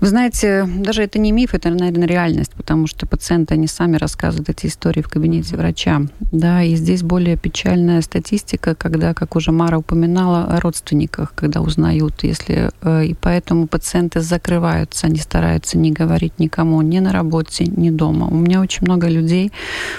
вы 0.00 0.06
знаете, 0.06 0.64
даже 0.66 1.02
это 1.02 1.18
не 1.18 1.32
миф, 1.32 1.54
это, 1.54 1.70
наверное, 1.70 2.06
реальность, 2.06 2.52
потому 2.54 2.86
что 2.86 3.06
пациенты, 3.06 3.54
они 3.54 3.66
сами 3.66 3.96
рассказывают 3.96 4.48
эти 4.48 4.66
истории 4.66 5.02
в 5.02 5.08
кабинете 5.08 5.56
врача. 5.56 6.02
Да, 6.32 6.62
и 6.62 6.76
здесь 6.76 7.02
более 7.02 7.36
печальная 7.36 8.00
статистика, 8.02 8.74
когда, 8.74 9.12
как 9.12 9.34
уже 9.34 9.50
Мара 9.50 9.78
упоминала, 9.78 10.44
о 10.44 10.60
родственниках, 10.60 11.32
когда 11.34 11.60
узнают, 11.60 12.22
если... 12.22 12.70
Э, 12.82 13.04
и 13.04 13.14
поэтому 13.14 13.66
пациенты 13.66 14.20
закрываются, 14.20 15.06
они 15.06 15.18
стараются 15.18 15.78
не 15.78 15.90
говорить 15.90 16.38
никому, 16.38 16.80
ни 16.82 17.00
на 17.00 17.12
работе, 17.12 17.64
ни 17.64 17.90
дома. 17.90 18.28
У 18.28 18.36
меня 18.36 18.60
очень 18.60 18.84
много 18.84 19.08
людей, 19.08 19.52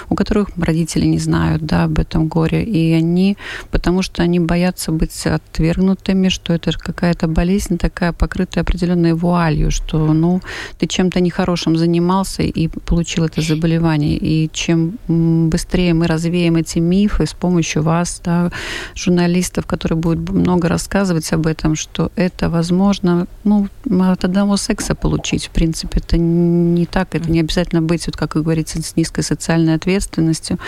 у 0.08 0.14
которых 0.14 0.48
родители 0.56 1.04
не 1.06 1.18
знают, 1.18 1.62
да, 1.66 1.84
об 1.84 1.98
этом 1.98 2.28
горе, 2.28 2.64
и 2.64 2.92
они, 2.92 3.36
потому 3.70 4.02
что 4.02 4.22
они 4.22 4.40
боятся 4.40 4.92
быть 4.92 5.26
отвергнутыми, 5.26 6.28
что 6.28 6.54
это 6.54 6.72
какая-то 6.72 7.28
болезнь 7.28 7.76
такая, 7.76 8.12
покрытая 8.12 8.62
определенной 8.62 9.12
вуалью, 9.12 9.70
что 9.70 9.89
что 9.90 10.12
ну, 10.12 10.40
ты 10.78 10.86
чем-то 10.86 11.20
нехорошим 11.20 11.76
занимался 11.76 12.42
и 12.42 12.68
получил 12.68 13.24
это 13.24 13.40
заболевание. 13.40 14.16
И 14.16 14.48
чем 14.52 14.98
быстрее 15.08 15.94
мы 15.94 16.06
развеем 16.06 16.56
эти 16.56 16.78
мифы 16.78 17.26
с 17.26 17.32
помощью 17.32 17.82
вас, 17.82 18.20
да, 18.24 18.50
журналистов, 18.94 19.66
которые 19.66 19.98
будут 19.98 20.30
много 20.30 20.68
рассказывать 20.68 21.32
об 21.32 21.46
этом, 21.46 21.74
что 21.74 22.12
это 22.16 22.48
возможно 22.48 23.26
ну, 23.44 23.68
от 24.00 24.24
одного 24.24 24.56
секса 24.56 24.94
получить. 24.94 25.46
В 25.46 25.50
принципе, 25.50 25.98
это 25.98 26.16
не 26.16 26.86
так, 26.86 27.14
это 27.14 27.30
не 27.30 27.40
обязательно 27.40 27.82
быть, 27.82 28.06
вот, 28.06 28.16
как 28.16 28.34
говорится, 28.34 28.80
с 28.80 28.96
низкой 28.96 29.22
социальной 29.22 29.74
ответственностью. 29.74 30.58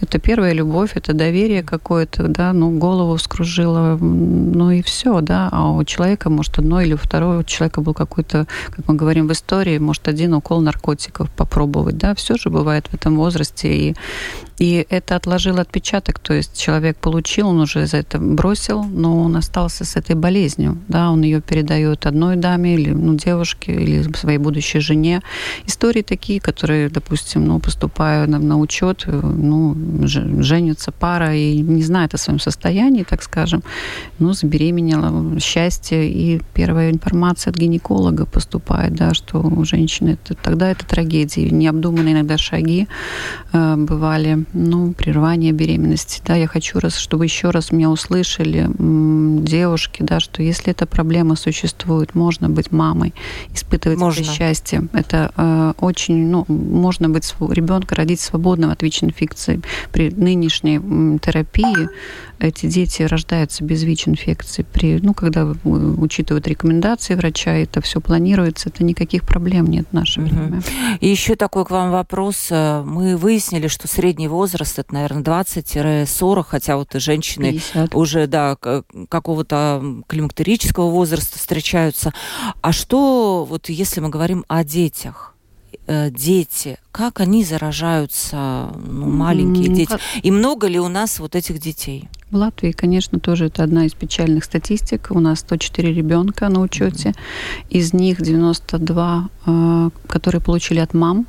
Это 0.00 0.18
первая 0.18 0.52
любовь, 0.52 0.96
это 0.96 1.12
доверие 1.12 1.62
какое-то, 1.62 2.26
да, 2.28 2.52
ну, 2.52 2.70
голову 2.70 3.16
вскружило, 3.16 3.96
ну 4.00 4.70
и 4.72 4.82
все, 4.82 5.20
да, 5.20 5.48
а 5.52 5.70
у 5.70 5.84
человека, 5.84 6.28
может, 6.28 6.58
одно 6.58 6.80
или 6.80 6.94
у 6.94 6.96
второго 6.96 7.44
человека 7.44 7.80
был 7.80 7.94
какой-то 7.94 8.46
как 8.70 8.88
мы 8.88 8.94
говорим 8.94 9.28
в 9.28 9.32
истории, 9.32 9.78
может 9.78 10.08
один 10.08 10.34
укол 10.34 10.60
наркотиков 10.60 11.30
попробовать, 11.30 11.96
да, 11.98 12.14
все 12.14 12.36
же 12.36 12.50
бывает 12.50 12.86
в 12.88 12.94
этом 12.94 13.16
возрасте, 13.16 13.68
и 13.68 13.96
и 14.58 14.86
это 14.88 15.16
отложило 15.16 15.62
отпечаток, 15.62 16.18
то 16.20 16.32
есть 16.32 16.56
человек 16.56 16.96
получил, 16.96 17.48
он 17.48 17.60
уже 17.60 17.86
за 17.86 17.98
это 17.98 18.18
бросил, 18.18 18.84
но 18.84 19.20
он 19.20 19.36
остался 19.36 19.84
с 19.84 19.96
этой 19.96 20.14
болезнью, 20.14 20.78
да, 20.88 21.10
он 21.10 21.22
ее 21.22 21.40
передает 21.40 22.06
одной 22.06 22.36
даме 22.36 22.74
или 22.74 22.90
ну, 22.90 23.14
девушке 23.16 23.72
или 23.72 24.02
своей 24.14 24.38
будущей 24.38 24.78
жене. 24.78 25.22
Истории 25.66 26.02
такие, 26.02 26.40
которые, 26.40 26.88
допустим, 26.88 27.44
ну, 27.46 27.58
поступают 27.58 28.30
на, 28.30 28.38
на 28.38 28.58
учет, 28.58 29.04
ну, 29.06 29.76
женятся 30.06 30.92
пара 30.92 31.34
и 31.34 31.58
не 31.58 31.82
знает 31.82 32.14
о 32.14 32.18
своем 32.18 32.38
состоянии, 32.38 33.02
так 33.02 33.22
скажем, 33.22 33.62
ну, 34.20 34.32
забеременела, 34.34 35.40
счастье, 35.40 36.08
и 36.08 36.40
первая 36.54 36.92
информация 36.92 37.50
от 37.50 37.56
гинеколога 37.56 38.24
поступает, 38.24 38.94
да, 38.94 39.14
что 39.14 39.40
у 39.40 39.64
женщины 39.64 40.10
это, 40.10 40.34
тогда 40.34 40.70
это 40.70 40.86
трагедия, 40.86 41.50
необдуманные 41.50 42.14
иногда 42.14 42.38
шаги 42.38 42.86
э, 43.52 43.76
бывали 43.76 44.43
ну, 44.52 44.92
прерывание 44.92 45.52
беременности. 45.52 46.22
Да, 46.24 46.34
я 46.34 46.46
хочу, 46.46 46.78
раз, 46.78 46.96
чтобы 46.96 47.24
еще 47.24 47.50
раз 47.50 47.72
меня 47.72 47.90
услышали 47.90 48.68
девушки, 49.44 50.02
да, 50.02 50.20
что 50.20 50.42
если 50.42 50.70
эта 50.72 50.86
проблема 50.86 51.36
существует, 51.36 52.14
можно 52.14 52.48
быть 52.48 52.72
мамой, 52.72 53.14
испытывать 53.54 53.98
можно. 53.98 54.20
это 54.20 54.30
счастье. 54.30 54.88
Это 54.92 55.32
э, 55.36 55.72
очень, 55.80 56.28
ну, 56.28 56.44
можно 56.48 57.08
быть 57.08 57.34
ребенка 57.40 57.94
родить 57.94 58.20
свободным 58.20 58.70
от 58.70 58.82
ВИЧ-инфекции. 58.82 59.60
При 59.92 60.10
нынешней 60.10 60.78
терапии 61.18 61.88
эти 62.38 62.66
дети 62.66 63.02
рождаются 63.02 63.64
без 63.64 63.82
ВИЧ-инфекции. 63.82 64.64
При, 64.72 64.98
ну, 65.00 65.14
когда 65.14 65.46
учитывают 65.64 66.46
рекомендации 66.46 67.14
врача, 67.14 67.52
это 67.52 67.80
все 67.80 68.00
планируется, 68.00 68.68
это 68.68 68.84
никаких 68.84 69.24
проблем 69.24 69.66
нет 69.66 69.86
в 69.90 69.94
наше 69.94 70.20
угу. 70.20 70.28
время. 70.28 70.62
И 71.00 71.08
еще 71.08 71.36
такой 71.36 71.64
к 71.64 71.70
вам 71.70 71.90
вопрос. 71.90 72.50
Мы 72.50 73.16
выяснили, 73.16 73.68
что 73.68 73.88
средний 73.88 74.28
возраст 74.34 74.78
это, 74.78 74.94
наверное, 74.94 75.22
20-40, 75.22 76.44
хотя 76.46 76.76
вот 76.76 76.94
и 76.94 76.98
женщины 76.98 77.52
50. 77.52 77.94
уже, 77.94 78.26
да, 78.26 78.56
какого-то 79.08 80.02
климактерического 80.06 80.90
возраста 80.90 81.38
встречаются. 81.38 82.12
А 82.60 82.72
что, 82.72 83.46
вот 83.48 83.68
если 83.68 84.00
мы 84.00 84.08
говорим 84.08 84.44
о 84.48 84.64
детях? 84.64 85.34
Э, 85.86 86.10
дети, 86.10 86.78
как 86.92 87.20
они 87.20 87.44
заражаются, 87.44 88.72
ну, 88.86 89.06
маленькие 89.10 89.66
mm, 89.66 89.74
дети, 89.74 89.98
и 90.22 90.30
много 90.30 90.66
ли 90.66 90.80
у 90.80 90.88
нас 90.88 91.18
вот 91.18 91.34
этих 91.34 91.58
детей? 91.58 92.08
В 92.30 92.36
Латвии, 92.36 92.72
конечно, 92.72 93.20
тоже 93.20 93.46
это 93.46 93.62
одна 93.62 93.84
из 93.84 93.92
печальных 93.92 94.44
статистик. 94.44 95.08
У 95.10 95.20
нас 95.20 95.40
104 95.40 95.92
ребенка 95.92 96.48
на 96.48 96.60
учете. 96.60 97.12
Из 97.68 97.92
них 97.92 98.22
92, 98.22 99.28
э, 99.46 99.90
которые 100.08 100.40
получили 100.40 100.78
от 100.78 100.94
мам. 100.94 101.26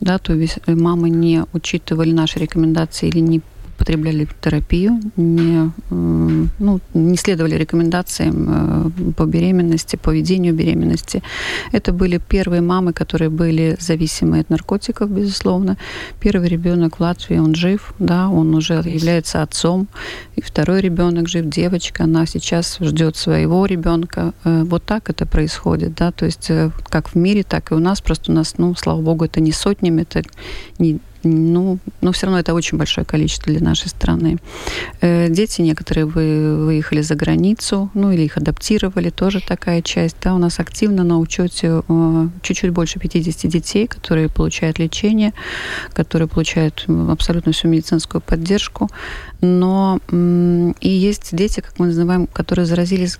Да, 0.00 0.18
то 0.18 0.34
есть 0.34 0.58
мамы 0.66 1.10
не 1.10 1.44
учитывали 1.52 2.12
наши 2.12 2.38
рекомендации 2.38 3.08
или 3.08 3.18
не 3.18 3.40
употребляли 3.78 4.26
терапию, 4.40 5.00
не, 5.16 5.70
ну, 5.90 6.80
не 6.94 7.16
следовали 7.16 7.54
рекомендациям 7.54 8.46
э, 8.48 9.12
по 9.12 9.24
беременности, 9.24 9.96
по 9.96 10.10
ведению 10.10 10.52
беременности. 10.52 11.22
Это 11.70 11.92
были 11.92 12.18
первые 12.18 12.60
мамы, 12.60 12.92
которые 12.92 13.30
были 13.30 13.76
зависимы 13.78 14.40
от 14.40 14.50
наркотиков, 14.50 15.08
безусловно. 15.08 15.76
Первый 16.20 16.48
ребенок 16.48 16.98
в 16.98 17.00
Латвии, 17.00 17.38
он 17.38 17.54
жив, 17.54 17.94
да, 18.00 18.28
он 18.28 18.54
уже 18.54 18.74
является 18.74 19.42
отцом. 19.42 19.86
И 20.34 20.40
второй 20.40 20.80
ребенок 20.80 21.28
жив, 21.28 21.46
девочка, 21.46 22.04
она 22.04 22.26
сейчас 22.26 22.78
ждет 22.80 23.16
своего 23.16 23.64
ребенка. 23.66 24.32
Э, 24.44 24.64
вот 24.64 24.82
так 24.82 25.08
это 25.08 25.24
происходит, 25.24 25.94
да, 25.94 26.10
то 26.10 26.26
есть 26.26 26.50
э, 26.50 26.70
как 26.88 27.10
в 27.10 27.14
мире, 27.14 27.44
так 27.44 27.70
и 27.70 27.74
у 27.74 27.78
нас. 27.78 28.00
Просто 28.00 28.32
у 28.32 28.34
нас, 28.34 28.58
ну, 28.58 28.74
слава 28.74 29.00
богу, 29.00 29.24
это 29.24 29.40
не 29.40 29.52
сотнями, 29.52 30.02
это 30.02 30.22
не 30.80 30.98
ну, 31.30 31.78
но 32.00 32.12
все 32.12 32.26
равно 32.26 32.40
это 32.40 32.54
очень 32.54 32.78
большое 32.78 33.04
количество 33.04 33.52
для 33.52 33.62
нашей 33.62 33.88
страны. 33.88 34.38
Э, 35.00 35.28
дети 35.28 35.62
некоторые 35.62 36.06
вы, 36.06 36.64
выехали 36.64 37.02
за 37.02 37.14
границу, 37.14 37.90
ну 37.94 38.10
или 38.12 38.22
их 38.22 38.36
адаптировали, 38.36 39.10
тоже 39.10 39.40
такая 39.40 39.82
часть. 39.82 40.16
Да, 40.22 40.34
у 40.34 40.38
нас 40.38 40.60
активно 40.60 41.04
на 41.04 41.18
учете 41.18 41.82
э, 41.88 42.28
чуть-чуть 42.42 42.70
больше 42.70 42.98
50 42.98 43.50
детей, 43.50 43.86
которые 43.86 44.28
получают 44.28 44.78
лечение, 44.78 45.32
которые 45.92 46.28
получают 46.28 46.84
абсолютно 47.08 47.52
всю 47.52 47.68
медицинскую 47.68 48.20
поддержку. 48.20 48.88
Но 49.40 50.00
и 50.10 50.88
есть 50.88 51.34
дети, 51.34 51.60
как 51.60 51.78
мы 51.78 51.86
называем, 51.86 52.26
которые 52.26 52.66
заразились 52.66 53.18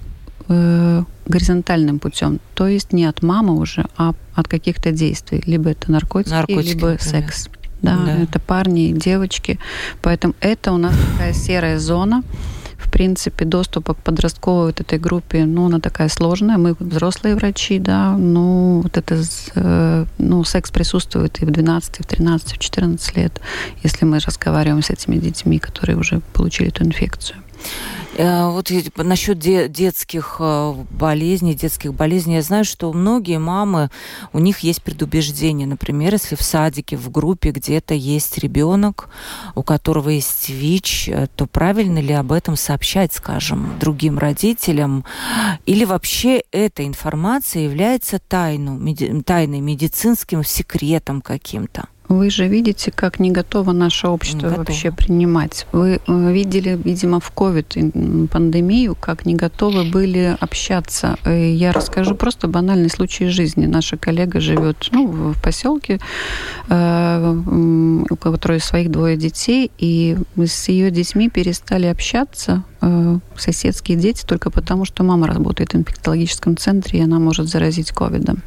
э, 0.49 1.05
горизонтальным 1.27 1.99
путем, 1.99 2.41
то 2.55 2.67
есть 2.67 2.93
не 2.93 3.05
от 3.05 3.23
мамы 3.23 3.57
уже, 3.57 3.87
а 3.97 4.15
от 4.35 4.49
каких-то 4.49 4.93
действий, 4.93 5.43
либо 5.47 5.71
это 5.71 5.91
наркотики, 5.91 6.33
наркотики 6.33 6.75
либо 6.75 6.89
например. 6.91 7.23
секс 7.27 7.49
да, 7.83 7.97
да, 8.05 8.17
это 8.23 8.39
парни 8.39 8.89
и 8.89 8.93
девочки. 8.93 9.59
Поэтому 10.03 10.35
это 10.41 10.73
у 10.73 10.79
нас 10.79 10.95
такая 11.13 11.33
серая 11.33 11.79
зона. 11.79 12.23
В 12.77 12.91
принципе, 12.91 13.45
доступа 13.45 13.95
к 13.95 13.99
подростковой 13.99 14.67
вот 14.67 14.81
этой 14.81 14.99
группе, 14.99 15.45
ну, 15.45 15.67
она 15.67 15.79
такая 15.79 16.09
сложная. 16.09 16.59
Мы 16.59 16.75
взрослые 16.79 17.35
врачи, 17.35 17.79
да, 17.79 18.17
ну, 18.17 18.81
вот 18.83 18.97
это, 18.97 19.21
э, 19.57 20.05
ну, 20.19 20.45
секс 20.45 20.71
присутствует 20.71 21.43
и 21.43 21.45
в 21.45 21.51
12, 21.51 22.01
и 22.01 22.03
в 22.03 22.07
13, 22.07 22.53
и 22.53 22.55
в 22.55 22.59
14 22.59 23.17
лет, 23.17 23.41
если 23.83 24.05
мы 24.05 24.21
разговариваем 24.21 24.83
с 24.83 24.91
этими 24.91 25.17
детьми, 25.17 25.59
которые 25.59 25.99
уже 25.99 26.21
получили 26.33 26.69
эту 26.69 26.85
инфекцию. 26.85 27.37
Э, 28.19 28.49
вот 28.51 28.73
насчет 28.97 29.39
детских 29.39 30.37
э, 30.41 30.75
болезней, 30.91 31.55
детских 31.55 31.95
болезней, 31.95 32.37
я 32.37 32.43
знаю, 32.43 32.65
что 32.65 32.93
многие 32.93 33.39
мамы, 33.39 33.91
у 34.33 34.41
них 34.41 34.61
есть 34.61 34.83
предубеждения. 34.83 35.67
Например, 35.67 36.13
если 36.13 36.35
в 36.35 36.43
садике, 36.43 36.97
в 36.97 37.13
группе 37.13 37.51
где-то 37.51 37.95
есть 37.95 38.39
ребенок, 38.39 39.09
у 39.55 39.63
которого 39.63 40.09
есть 40.09 40.49
ВИЧ, 40.49 41.09
э, 41.09 41.27
то 41.37 41.47
правильно 41.47 42.01
ли 42.01 42.13
об 42.13 42.33
этом 42.33 42.57
сообщать, 42.57 43.13
скажем, 43.13 43.79
другим 43.79 44.19
родителям? 44.19 45.05
Или 45.67 45.85
вообще 45.85 46.43
эта 46.51 46.85
информация 46.85 47.63
является 47.63 48.19
тайну, 48.19 48.81
тайной 49.23 49.61
медицинским 49.61 50.43
секретом 50.43 51.21
каким-то? 51.21 51.87
Вы 52.09 52.31
же 52.31 52.49
видите, 52.49 52.91
как 52.91 53.21
не 53.21 53.31
готово 53.31 53.73
наше 53.73 54.09
общество 54.09 54.49
готово. 54.49 54.59
вообще 54.65 54.91
принимать. 54.91 55.67
Вы 55.73 56.01
э, 56.07 56.33
видели, 56.33 56.79
видимо, 56.83 57.21
в 57.21 57.31
COVID 57.35 58.29
пандемию, 58.29 58.95
как 58.95 59.27
не 59.27 59.35
готовы 59.35 59.85
были 59.85 60.37
общаться. 60.41 61.17
Э, 61.25 61.53
я 61.53 61.73
расскажу 61.73 62.15
просто 62.15 62.49
банальный 62.49 62.89
случай 62.89 63.29
жизни. 63.29 63.67
Наша 63.67 63.99
коллега 63.99 64.41
живет 64.41 64.89
ну, 64.91 65.33
в 65.33 65.43
поселке, 65.43 66.01
э, 66.69 68.05
у 68.11 68.17
которой 68.17 68.61
своих 68.61 68.91
двое 68.91 69.17
детей, 69.17 69.71
и 69.79 70.17
мы 70.35 70.47
с 70.47 70.69
ее 70.69 70.91
детьми 70.91 71.29
перестали 71.29 71.87
общаться 71.87 72.65
Э, 72.81 73.19
соседские 73.37 73.97
дети 73.97 74.25
только 74.25 74.51
потому, 74.51 74.85
что 74.85 75.03
мама 75.03 75.27
работает 75.27 75.73
в 75.73 75.77
инфекциологическом 75.77 76.57
центре, 76.57 77.01
и 77.01 77.03
она 77.03 77.19
может 77.19 77.49
заразить 77.49 77.91
ковидом. 77.91 78.43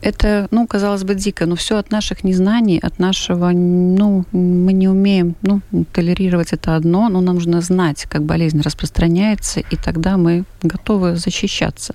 Это, 0.00 0.48
ну, 0.50 0.66
казалось 0.66 1.04
бы, 1.04 1.14
дико, 1.14 1.46
но 1.46 1.56
все 1.56 1.76
от 1.76 1.90
наших 1.90 2.24
незнаний, 2.24 2.78
от 2.78 2.98
нашего, 2.98 3.50
ну, 3.50 4.24
мы 4.32 4.72
не 4.72 4.88
умеем, 4.88 5.34
ну, 5.42 5.60
толерировать 5.92 6.52
это 6.52 6.76
одно, 6.76 7.08
но 7.08 7.20
нам 7.20 7.38
нужно 7.38 7.60
знать, 7.60 8.06
как 8.08 8.24
болезнь 8.24 8.60
распространяется, 8.60 9.60
и 9.60 9.76
тогда 9.76 10.16
мы 10.16 10.44
готовы 10.62 11.14
защищаться. 11.16 11.94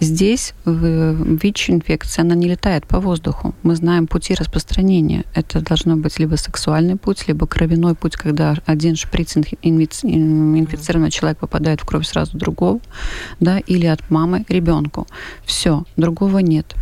Здесь 0.00 0.52
ВИЧ-инфекция, 0.66 2.22
она 2.22 2.34
не 2.34 2.46
летает 2.46 2.86
по 2.86 3.00
воздуху. 3.00 3.54
Мы 3.62 3.74
знаем 3.74 4.06
пути 4.06 4.34
распространения. 4.34 5.24
Это 5.34 5.62
должно 5.62 5.96
быть 5.96 6.18
либо 6.18 6.36
сексуальный 6.36 6.96
путь, 6.96 7.26
либо 7.26 7.46
кровяной 7.46 7.94
путь, 7.94 8.16
когда 8.16 8.56
один 8.66 8.96
шприц 8.96 9.36
инфицирован 9.36 10.91
инфицированный 10.92 11.10
человек 11.10 11.38
попадает 11.38 11.80
в 11.80 11.84
кровь 11.84 12.06
сразу 12.06 12.36
другого, 12.36 12.80
да, 13.40 13.58
или 13.58 13.86
от 13.86 14.10
мамы 14.10 14.44
ребенку. 14.48 15.06
Все, 15.44 15.84
другого 15.96 16.38
нет. 16.38 16.74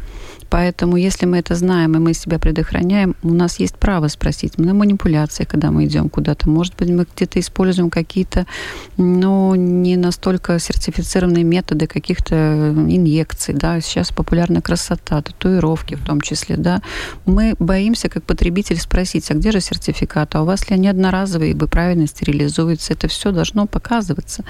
Поэтому, 0.48 0.96
если 0.96 1.26
мы 1.26 1.38
это 1.38 1.54
знаем, 1.54 1.94
и 1.94 1.98
мы 1.98 2.12
себя 2.12 2.38
предохраняем, 2.38 3.14
у 3.22 3.32
нас 3.32 3.60
есть 3.60 3.76
право 3.76 4.08
спросить. 4.08 4.58
На 4.58 4.74
манипуляции, 4.74 5.44
когда 5.44 5.70
мы 5.70 5.84
идем 5.84 6.08
куда-то. 6.08 6.48
Может 6.48 6.76
быть, 6.76 6.90
мы 6.90 7.06
где-то 7.14 7.38
используем 7.38 7.88
какие-то, 7.88 8.46
ну, 8.96 9.54
не 9.54 9.96
настолько 9.96 10.58
сертифицированные 10.58 11.44
методы 11.44 11.86
каких-то 11.86 12.34
инъекций, 12.34 13.54
да. 13.54 13.80
Сейчас 13.80 14.10
популярна 14.10 14.60
красота, 14.60 15.22
татуировки 15.22 15.94
в 15.94 16.04
том 16.04 16.20
числе, 16.20 16.56
да. 16.56 16.82
Мы 17.26 17.54
боимся, 17.58 18.08
как 18.08 18.24
потребитель, 18.24 18.78
спросить, 18.80 19.30
а 19.30 19.34
где 19.34 19.52
же 19.52 19.60
сертификат? 19.60 20.34
А 20.34 20.42
у 20.42 20.44
вас 20.44 20.68
ли 20.68 20.74
они 20.74 20.88
одноразовые, 20.88 21.54
вы 21.54 21.68
правильно 21.68 22.06
стерилизуются? 22.06 22.92
Это 22.92 23.06
все 23.08 23.30
должно 23.30 23.66
показываться. 23.66 24.44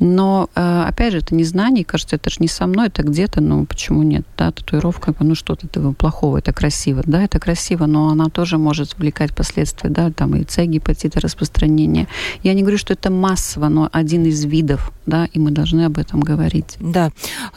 Но, 0.00 0.50
э, 0.54 0.84
опять 0.88 1.12
же, 1.12 1.18
это 1.18 1.34
не 1.34 1.44
знание, 1.44 1.84
кажется, 1.84 2.16
это 2.16 2.30
же 2.30 2.36
не 2.40 2.48
со 2.48 2.66
мной, 2.66 2.88
это 2.88 3.02
где-то, 3.02 3.40
ну, 3.40 3.64
почему 3.64 4.02
нет, 4.02 4.26
да, 4.36 4.50
татуировка, 4.50 5.05
ну, 5.20 5.34
что-то 5.34 5.66
этого 5.66 5.92
плохого, 5.92 6.38
это 6.38 6.52
красиво, 6.52 7.02
да, 7.06 7.22
это 7.22 7.38
красиво, 7.38 7.86
но 7.86 8.08
она 8.08 8.28
тоже 8.28 8.58
может 8.58 8.94
вовлекать 8.94 9.34
последствия, 9.34 9.90
да, 9.90 10.10
там 10.10 10.36
и 10.36 10.44
С, 10.48 10.64
гепатита, 10.64 11.20
распространение. 11.20 12.08
Я 12.42 12.54
не 12.54 12.62
говорю, 12.62 12.78
что 12.78 12.92
это 12.92 13.10
массово, 13.10 13.68
но 13.68 13.88
один 13.92 14.24
из 14.24 14.44
видов, 14.44 14.92
да, 15.06 15.26
и 15.26 15.38
мы 15.38 15.50
должны 15.50 15.84
об 15.84 15.98
этом 15.98 16.20
говорить. 16.20 16.76
Да, 16.80 17.10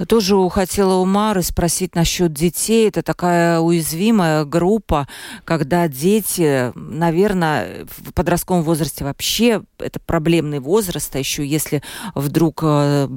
тоже 0.07 0.35
хотела 0.49 0.95
у 0.95 1.05
Мары 1.05 1.43
спросить 1.43 1.95
насчет 1.95 2.33
детей. 2.33 2.88
Это 2.88 3.01
такая 3.01 3.59
уязвимая 3.59 4.45
группа, 4.45 5.07
когда 5.45 5.88
дети, 5.88 6.71
наверное, 6.75 7.85
в 7.85 8.13
подростковом 8.13 8.63
возрасте 8.63 9.03
вообще 9.03 9.62
это 9.79 9.99
проблемный 9.99 10.59
возраст, 10.59 11.15
а 11.15 11.19
еще 11.19 11.45
если 11.45 11.81
вдруг 12.15 12.62
э, 12.63 13.07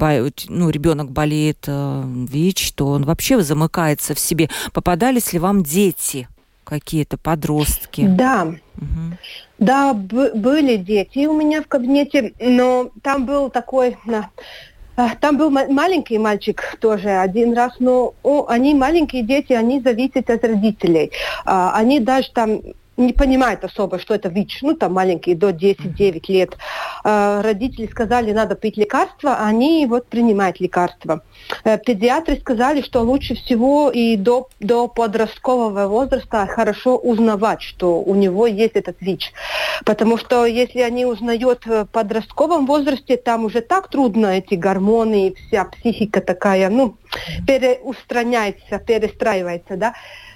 ну, 0.48 0.70
ребенок 0.70 1.10
болеет 1.10 1.64
э, 1.66 2.02
ВИЧ, 2.04 2.72
то 2.72 2.88
он 2.88 3.04
вообще 3.04 3.40
замыкается 3.42 4.14
в 4.14 4.18
себе. 4.22 4.48
Попадались 4.72 5.32
ли 5.32 5.38
вам 5.38 5.62
дети? 5.62 6.28
какие-то 6.64 7.18
подростки? 7.18 8.06
Да. 8.08 8.54
Угу. 8.76 9.16
Да, 9.58 9.92
были 9.92 10.76
дети 10.76 11.26
у 11.26 11.35
меня 11.35 11.62
в 11.62 11.66
кабинете, 11.66 12.32
но 12.40 12.90
там 13.02 13.26
был 13.26 13.50
такой... 13.50 13.96
Там 15.20 15.38
был 15.38 15.48
маленький 15.50 16.18
мальчик 16.18 16.76
тоже 16.78 17.08
один 17.08 17.54
раз, 17.54 17.72
но 17.78 18.12
о, 18.22 18.46
они 18.48 18.74
маленькие 18.74 19.22
дети, 19.22 19.54
они 19.54 19.80
зависят 19.80 20.28
от 20.28 20.44
родителей. 20.44 21.12
А, 21.46 21.72
они 21.74 21.98
даже 21.98 22.30
там 22.32 22.61
не 22.96 23.12
понимает 23.12 23.64
особо, 23.64 23.98
что 23.98 24.14
это 24.14 24.28
ВИЧ, 24.28 24.62
ну 24.62 24.74
там 24.74 24.92
маленькие, 24.92 25.35
до 25.35 25.50
10-9 25.50 26.24
лет. 26.28 26.57
Э, 27.05 27.40
родители 27.42 27.87
сказали, 27.87 28.33
надо 28.33 28.55
пить 28.55 28.76
лекарства, 28.76 29.37
а 29.38 29.46
они 29.46 29.87
вот 29.87 30.07
принимают 30.07 30.61
лекарства. 30.61 31.22
Э, 31.64 31.78
педиатры 31.78 32.37
сказали, 32.37 32.83
что 32.83 33.00
лучше 33.00 33.35
всего 33.35 33.90
и 33.90 34.16
до, 34.16 34.48
до 34.61 34.88
подросткового 34.88 35.88
возраста 35.88 36.46
хорошо 36.46 36.96
узнавать, 36.96 37.62
что 37.62 38.00
у 38.00 38.14
него 38.14 38.46
есть 38.46 38.74
этот 38.74 38.96
ВИЧ. 39.00 39.33
Потому 39.85 40.18
что 40.18 40.44
если 40.44 40.81
они 40.81 41.07
узнают 41.07 41.66
в 41.66 41.87
подростковом 41.87 42.66
возрасте, 42.66 43.16
там 43.16 43.44
уже 43.44 43.61
так 43.62 43.88
трудно 43.88 44.26
эти 44.26 44.55
гормоны 44.55 45.28
и 45.28 45.35
вся 45.35 45.64
психика 45.64 46.20
такая, 46.20 46.68
ну, 46.68 46.96
переустраняется, 47.46 48.78
перестраивается, 48.78 49.76
да. 49.76 49.94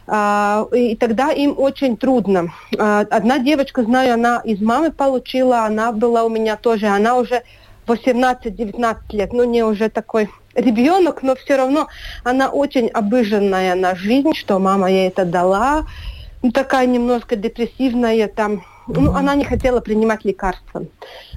А, 0.08 0.66
и 0.72 0.94
тогда 0.94 1.32
им 1.32 1.54
очень 1.56 1.96
трудно. 1.96 2.52
А, 2.78 3.00
одна 3.10 3.38
девочка, 3.38 3.82
знаю, 3.82 4.14
она 4.14 4.40
из 4.44 4.60
мамы 4.60 4.92
получила, 4.92 5.64
она 5.64 5.92
была 5.92 6.24
у 6.24 6.28
меня 6.28 6.56
тоже, 6.56 6.86
она 6.86 7.16
уже 7.16 7.42
18-19 7.86 8.96
лет, 9.10 9.32
ну 9.32 9.44
не 9.44 9.64
уже 9.64 9.88
такой 9.88 10.28
ребенок, 10.54 11.22
но 11.22 11.34
все 11.34 11.56
равно 11.56 11.88
она 12.24 12.48
очень 12.50 12.88
обыженная 12.88 13.74
на 13.74 13.94
жизнь, 13.96 14.34
что 14.34 14.58
мама 14.58 14.90
ей 14.90 15.08
это 15.08 15.24
дала, 15.24 15.86
ну, 16.42 16.52
такая 16.52 16.86
немножко 16.86 17.34
депрессивная, 17.34 18.28
там 18.28 18.62
Ну, 18.88 19.12
она 19.12 19.34
не 19.34 19.44
хотела 19.44 19.80
принимать 19.80 20.24
лекарства. 20.24 20.84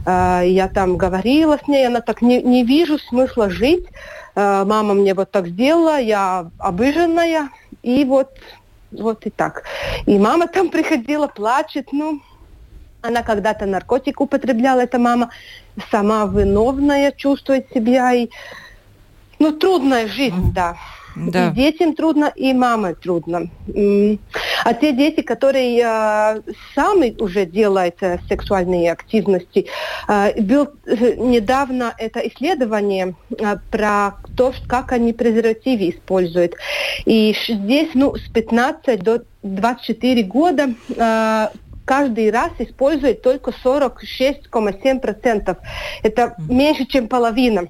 Э, 0.06 0.44
я 0.46 0.68
там 0.68 0.98
говорила 0.98 1.58
с 1.58 1.68
ней, 1.68 1.88
она 1.88 2.02
так, 2.02 2.22
не, 2.22 2.44
не 2.44 2.64
вижу 2.64 3.00
смысла 3.00 3.50
жить. 3.50 3.88
Мама 4.36 4.94
мне 4.94 5.16
вот 5.16 5.32
так 5.32 5.48
сделала, 5.48 6.00
я 6.00 6.52
обиженная. 6.60 7.50
И 7.82 8.04
вот, 8.04 8.30
вот 8.92 9.26
и 9.26 9.30
так. 9.30 9.64
И 10.06 10.18
мама 10.18 10.48
там 10.48 10.70
приходила, 10.70 11.28
плачет, 11.28 11.90
ну, 11.92 12.22
она 13.02 13.24
когда-то 13.24 13.66
наркотик 13.66 14.22
употребляла, 14.22 14.82
эта 14.82 15.00
мама 15.00 15.30
сама 15.92 16.26
виновная 16.26 17.12
чувствует 17.12 17.70
себя. 17.74 18.14
И, 18.14 18.30
ну, 19.40 19.52
трудная 19.52 20.08
жизнь, 20.08 20.54
да. 20.54 20.76
Да. 21.28 21.50
И 21.50 21.54
детям 21.54 21.94
трудно, 21.94 22.32
и 22.36 22.54
маме 22.54 22.96
трудно. 22.96 23.50
А 24.64 24.74
те 24.74 24.94
дети, 24.94 25.22
которые 25.22 25.82
э, 25.82 26.42
сами 26.76 27.16
уже 27.20 27.46
делают 27.46 27.96
э, 28.02 28.20
сексуальные 28.28 28.92
активности, 28.92 29.68
э, 30.08 30.42
был 30.42 30.70
недавно 30.86 31.94
это 31.98 32.20
исследование 32.20 33.16
э, 33.38 33.58
про 33.72 34.16
то, 34.36 34.54
как 34.68 34.92
они 34.92 35.14
презервативы 35.14 35.90
используют. 35.90 36.56
И 37.06 37.34
здесь, 37.48 37.90
ну, 37.94 38.16
с 38.16 38.28
15 38.30 39.02
до 39.02 39.24
24 39.44 40.24
года 40.24 40.74
э, 40.90 41.48
каждый 41.86 42.32
раз 42.32 42.52
использует 42.60 43.22
только 43.22 43.52
46,7%. 43.52 45.58
Это 46.04 46.36
меньше, 46.38 46.86
чем 46.86 47.08
половина 47.08 47.70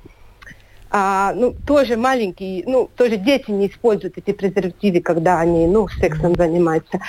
а, 0.92 1.34
ну, 1.36 1.56
тоже 1.66 1.98
маленькие, 1.98 2.64
ну, 2.66 2.90
тоже 2.96 3.18
дети 3.18 3.52
не 3.52 3.68
используют 3.68 4.18
эти 4.18 4.32
презервативы, 4.32 5.02
когда 5.02 5.40
они, 5.40 5.68
ну, 5.68 5.88
сексом 5.88 6.34
занимаются. 6.36 7.00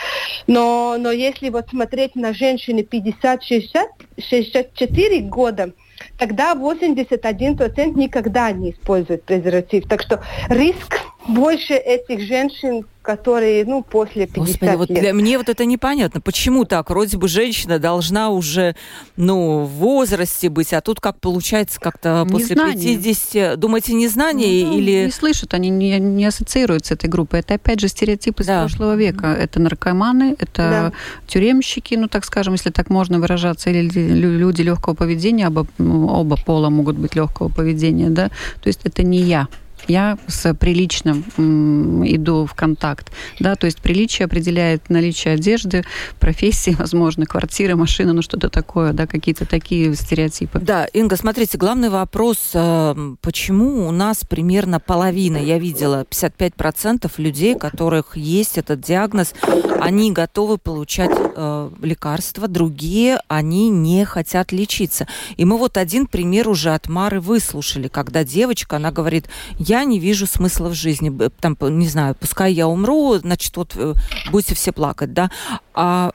Но, 0.47 0.97
но 0.99 1.11
если 1.11 1.49
вот 1.49 1.71
смотреть 1.71 2.15
на 2.15 2.35
женщины 2.35 2.81
50-64 2.81 5.29
года, 5.29 5.73
тогда 6.19 6.53
81% 6.55 7.99
никогда 7.99 8.53
не 8.53 8.73
используют 8.73 9.25
презерватив. 9.25 9.89
Так 9.89 10.03
что 10.03 10.23
риск 10.49 11.01
больше 11.29 11.75
этих 11.75 12.27
женщин, 12.27 12.85
которые, 13.03 13.65
ну, 13.65 13.83
после 13.83 14.27
50 14.27 14.47
Господи, 14.47 14.77
вот 14.77 14.91
лет. 14.91 15.01
Для 15.01 15.15
мне 15.15 15.39
вот 15.39 15.49
это 15.49 15.65
непонятно. 15.65 16.21
Почему 16.21 16.65
так? 16.65 16.91
Вроде 16.91 17.17
бы 17.17 17.29
женщина 17.29 17.79
должна 17.79 18.31
уже, 18.31 18.75
ну, 19.17 19.65
в 19.65 19.69
возрасте 19.69 20.49
быть, 20.49 20.73
а 20.73 20.81
тут 20.81 21.01
как 21.01 21.19
получается 21.19 21.81
как-то 21.81 22.27
после 22.31 22.57
незнание. 22.57 22.97
50... 22.97 23.59
Думаете, 23.59 23.95
незнание 23.95 24.67
ну, 24.67 24.79
или... 24.79 25.05
Не 25.07 25.11
слышат, 25.11 25.55
они 25.55 25.71
не, 25.71 25.99
не 25.99 26.27
ассоциируются 26.27 26.95
с 26.95 26.97
этой 26.97 27.09
группой. 27.09 27.41
Это, 27.41 27.55
опять 27.55 27.81
же, 27.81 27.89
стереотипы 27.89 28.45
да. 28.45 28.69
с 28.69 28.71
прошлого 28.71 28.97
века. 28.97 29.29
Это 29.29 29.61
наркоманы, 29.61 30.37
это 30.39 30.53
да. 30.57 30.93
тюремщики, 31.27 31.95
ну, 31.95 32.09
так 32.09 32.25
скажем, 32.25 32.55
если 32.55 32.71
так 32.71 32.91
можно 32.91 33.19
выражаться, 33.19 33.71
или 33.71 33.89
люди 33.89 34.63
легкого 34.63 34.95
поведения, 34.95 35.49
оба, 35.49 35.67
оба 35.79 36.37
пола 36.37 36.71
могут 36.71 36.97
быть 36.97 37.15
легкого 37.15 37.49
поведения, 37.49 38.11
да. 38.11 38.29
То 38.63 38.69
есть 38.69 38.81
это 38.85 39.03
не 39.03 39.19
я 39.19 39.49
я 39.91 40.19
с 40.27 40.55
приличным 40.55 41.25
иду 42.07 42.47
в 42.47 42.55
контакт. 42.55 43.11
Да, 43.39 43.57
то 43.57 43.67
есть 43.67 43.81
приличие 43.81 44.27
определяет 44.27 44.89
наличие 44.89 45.35
одежды, 45.35 45.85
профессии, 46.19 46.71
возможно, 46.79 47.27
квартиры, 47.27 47.77
машины, 47.77 48.13
ну 48.13 48.23
что-то 48.23 48.49
такое, 48.49 48.93
да, 48.93 49.07
какие-то 49.07 49.47
такие 49.47 49.95
стереотипы. 49.95 50.61
Да, 50.61 50.87
Инга, 50.87 51.17
смотрите, 51.17 51.59
главный 51.59 51.89
вопрос, 51.89 52.51
э, 52.55 53.15
почему 53.21 53.89
у 53.89 53.91
нас 53.91 54.25
примерно 54.25 54.81
половина, 54.81 55.37
я 55.37 55.59
видела, 55.59 56.07
55% 56.11 57.11
людей, 57.19 57.55
у 57.55 57.59
которых 57.59 58.17
есть 58.17 58.59
этот 58.59 58.81
диагноз, 58.81 59.35
они 59.81 60.13
готовы 60.13 60.59
получать 60.59 61.11
э, 61.11 61.71
лекарства, 61.83 62.49
другие, 62.49 63.19
они 63.29 63.71
не 63.71 64.05
хотят 64.05 64.53
лечиться. 64.53 65.07
И 65.37 65.45
мы 65.45 65.57
вот 65.57 65.77
один 65.77 66.07
пример 66.07 66.49
уже 66.49 66.75
от 66.75 66.89
Мары 66.89 67.21
выслушали, 67.21 67.89
когда 67.89 68.25
девочка, 68.25 68.77
она 68.77 68.93
говорит, 68.93 69.29
я 69.59 69.80
не 69.85 69.99
вижу 69.99 70.27
смысла 70.27 70.69
в 70.69 70.75
жизни. 70.75 71.13
Там, 71.41 71.57
не 71.61 71.89
знаю, 71.89 72.15
пускай 72.19 72.53
я 72.53 72.69
умру, 72.69 73.17
значит, 73.19 73.57
вот 73.57 73.73
э, 73.77 73.95
будете 74.31 74.55
все 74.55 74.73
плакать, 74.73 75.13
да. 75.13 75.31
А 75.75 76.11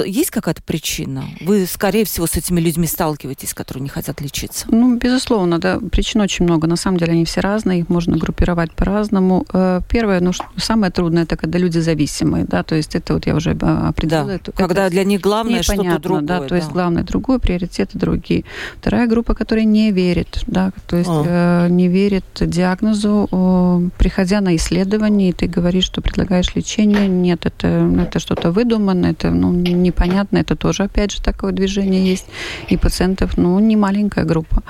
есть 0.00 0.30
какая-то 0.30 0.62
причина? 0.62 1.24
Вы, 1.40 1.66
скорее 1.66 2.04
всего, 2.04 2.26
с 2.26 2.34
этими 2.36 2.60
людьми 2.60 2.86
сталкиваетесь, 2.86 3.54
которые 3.54 3.82
не 3.82 3.88
хотят 3.88 4.20
лечиться? 4.20 4.66
Ну, 4.70 4.96
безусловно, 4.96 5.58
да. 5.58 5.78
Причин 5.78 6.20
очень 6.20 6.44
много. 6.44 6.66
На 6.66 6.76
самом 6.76 6.98
деле 6.98 7.12
они 7.12 7.24
все 7.24 7.40
разные, 7.40 7.80
их 7.80 7.88
можно 7.88 8.16
группировать 8.16 8.72
по-разному. 8.72 9.44
Э, 9.52 9.80
первое, 9.88 10.20
ну, 10.20 10.32
самое 10.56 10.92
трудное, 10.92 11.24
это 11.24 11.36
когда 11.36 11.58
люди 11.58 11.78
зависимые, 11.78 12.44
да, 12.44 12.62
то 12.62 12.74
есть 12.74 12.94
это 12.94 13.14
вот 13.14 13.26
я 13.26 13.34
уже 13.34 13.50
э, 13.50 13.88
определила. 13.88 14.26
Да. 14.26 14.34
Это, 14.34 14.52
когда 14.52 14.88
для 14.90 15.04
них 15.04 15.20
главное 15.20 15.62
что-то 15.62 15.98
другое. 15.98 16.22
Да, 16.22 16.40
то 16.40 16.54
есть 16.54 16.70
главное 16.70 17.02
другое, 17.02 17.38
приоритеты 17.38 17.98
другие. 17.98 18.44
Вторая 18.78 19.06
группа, 19.06 19.34
которая 19.34 19.64
не 19.64 19.90
верит, 19.90 20.42
да, 20.46 20.72
то 20.86 20.96
есть 20.96 21.10
э, 21.10 21.68
не 21.68 21.88
верит 21.88 22.24
диагнозу, 22.40 23.28
э, 23.30 23.88
приходя 23.98 24.40
на 24.40 24.56
исследование, 24.56 25.30
и 25.30 25.32
ты 25.32 25.46
говоришь, 25.46 25.84
что 25.84 26.00
предлагаешь 26.00 26.54
лечение, 26.54 27.08
нет, 27.08 27.46
это, 27.46 27.68
это 27.68 28.18
что-то 28.18 28.52
выдуманное, 28.52 29.12
это, 29.12 29.30
ну, 29.30 29.52
непонятно, 29.82 30.38
это 30.38 30.56
тоже, 30.56 30.84
опять 30.84 31.12
же, 31.12 31.22
такое 31.22 31.52
движение 31.52 32.04
есть. 32.04 32.26
И 32.68 32.76
пациентов, 32.76 33.36
ну, 33.36 33.58
не 33.58 33.76
маленькая 33.76 34.24
группа. 34.24 34.62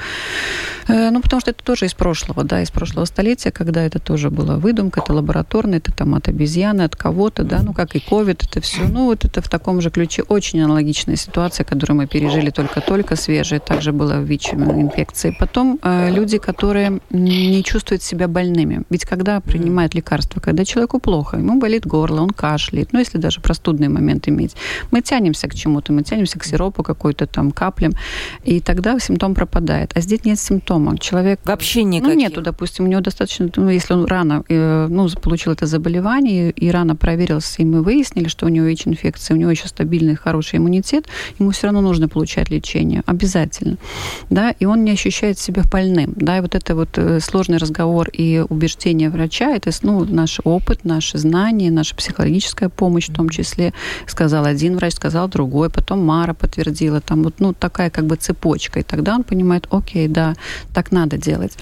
Э, 0.88 1.11
ну, 1.11 1.20
потому 1.20 1.40
что 1.40 1.51
это 1.51 1.62
тоже 1.62 1.87
из 1.87 1.94
прошлого, 1.94 2.44
да, 2.44 2.62
из 2.62 2.70
прошлого 2.70 3.05
столетия, 3.05 3.51
когда 3.51 3.83
это 3.83 3.98
тоже 3.98 4.31
была 4.31 4.57
выдумка, 4.57 5.01
это 5.01 5.12
лабораторно, 5.12 5.77
это 5.77 5.92
там 5.92 6.14
от 6.14 6.29
обезьяны, 6.29 6.83
от 6.83 6.96
кого-то, 6.96 7.44
да, 7.44 7.61
ну, 7.62 7.72
как 7.72 7.94
и 7.94 8.01
ковид, 8.01 8.42
это 8.42 8.61
все. 8.61 8.83
Ну, 8.83 9.07
вот 9.07 9.25
это 9.25 9.40
в 9.40 9.48
таком 9.48 9.81
же 9.81 9.90
ключе 9.90 10.22
очень 10.22 10.61
аналогичная 10.62 11.16
ситуация, 11.16 11.64
которую 11.64 11.98
мы 11.98 12.07
пережили 12.07 12.51
только-только, 12.51 13.16
свежая. 13.16 13.61
Также 13.61 13.92
была 13.92 14.16
в 14.16 14.25
ВИЧ-инфекции. 14.25 15.37
Потом 15.38 15.79
э, 15.83 16.11
люди, 16.11 16.38
которые 16.38 17.01
не 17.11 17.62
чувствуют 17.62 18.03
себя 18.03 18.29
больными. 18.29 18.83
Ведь 18.90 19.05
когда 19.05 19.40
принимают 19.40 19.94
лекарства, 19.94 20.40
когда 20.40 20.64
человеку 20.64 20.98
плохо, 20.98 21.37
ему 21.37 21.59
болит 21.59 21.87
горло, 21.87 22.20
он 22.22 22.31
кашляет, 22.31 22.92
ну, 22.92 22.98
если 22.98 23.18
даже 23.18 23.40
простудный 23.40 23.88
момент 23.88 24.29
иметь, 24.29 24.57
мы 24.90 25.01
тянемся 25.02 25.48
к 25.48 25.54
чему-то, 25.54 25.92
мы 25.92 26.02
тянемся 26.02 26.38
к 26.38 26.44
сиропу 26.44 26.82
какой-то 26.82 27.26
там, 27.26 27.50
каплям, 27.50 27.92
и 28.44 28.60
тогда 28.60 28.98
симптом 28.98 29.34
пропадает. 29.34 29.92
А 29.94 30.00
здесь 30.00 30.24
нет 30.24 30.38
симптома. 30.38 30.98
Человек... 30.98 31.40
Вообще 31.44 31.84
никаких? 31.84 32.14
Ну, 32.14 32.20
нету, 32.20 32.42
допустим, 32.42 32.84
у 32.84 32.88
него 32.88 33.00
достаточно, 33.00 33.48
ну, 33.56 33.68
если 33.68 33.94
он 33.94 34.04
рано, 34.06 34.44
э, 34.48 34.86
ну, 34.88 35.08
получил 35.20 35.52
это 35.52 35.66
заболевание 35.66 36.50
и 36.50 36.70
рано 36.70 36.96
проверился, 36.96 37.62
и 37.62 37.64
мы 37.64 37.82
выяснили, 37.82 38.28
что 38.28 38.46
у 38.46 38.48
него 38.48 38.66
ВИЧ-инфекция, 38.66 39.34
у 39.34 39.38
него 39.38 39.50
еще 39.50 39.68
стабильный, 39.68 40.14
хороший 40.14 40.58
иммунитет, 40.58 41.06
ему 41.38 41.50
все 41.50 41.66
равно 41.66 41.80
нужно 41.80 42.08
получать 42.08 42.50
лечение, 42.50 43.02
обязательно, 43.06 43.76
да, 44.30 44.50
и 44.50 44.64
он 44.64 44.84
не 44.84 44.92
ощущает 44.92 45.38
себя 45.38 45.62
больным, 45.70 46.12
да, 46.16 46.38
и 46.38 46.40
вот 46.40 46.54
это 46.54 46.74
вот 46.74 46.90
э, 46.96 47.20
сложный 47.20 47.58
разговор 47.58 48.08
и 48.08 48.44
убеждение 48.48 49.10
врача, 49.10 49.54
это, 49.54 49.70
ну, 49.82 50.04
наш 50.04 50.40
опыт, 50.44 50.84
наши 50.84 51.18
знания, 51.18 51.70
наша 51.70 51.94
психологическая 51.96 52.68
помощь 52.68 53.08
в 53.08 53.14
том 53.14 53.28
числе, 53.28 53.72
сказал 54.06 54.44
один 54.44 54.76
врач, 54.76 54.91
сказал 54.92 55.28
другой, 55.28 55.68
потом 55.68 56.05
Мара 56.05 56.35
подтвердила, 56.35 57.00
там 57.00 57.22
вот, 57.22 57.35
ну, 57.40 57.52
такая 57.52 57.90
как 57.90 58.05
бы 58.05 58.16
цепочка, 58.16 58.81
и 58.81 58.83
тогда 58.83 59.14
он 59.14 59.22
понимает, 59.22 59.66
окей, 59.70 60.09
да, 60.09 60.35
так 60.74 60.92
надо 60.92 61.16
делать. 61.16 61.59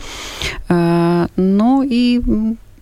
Э, 0.68 1.26
ну 1.36 1.82
и 1.82 2.20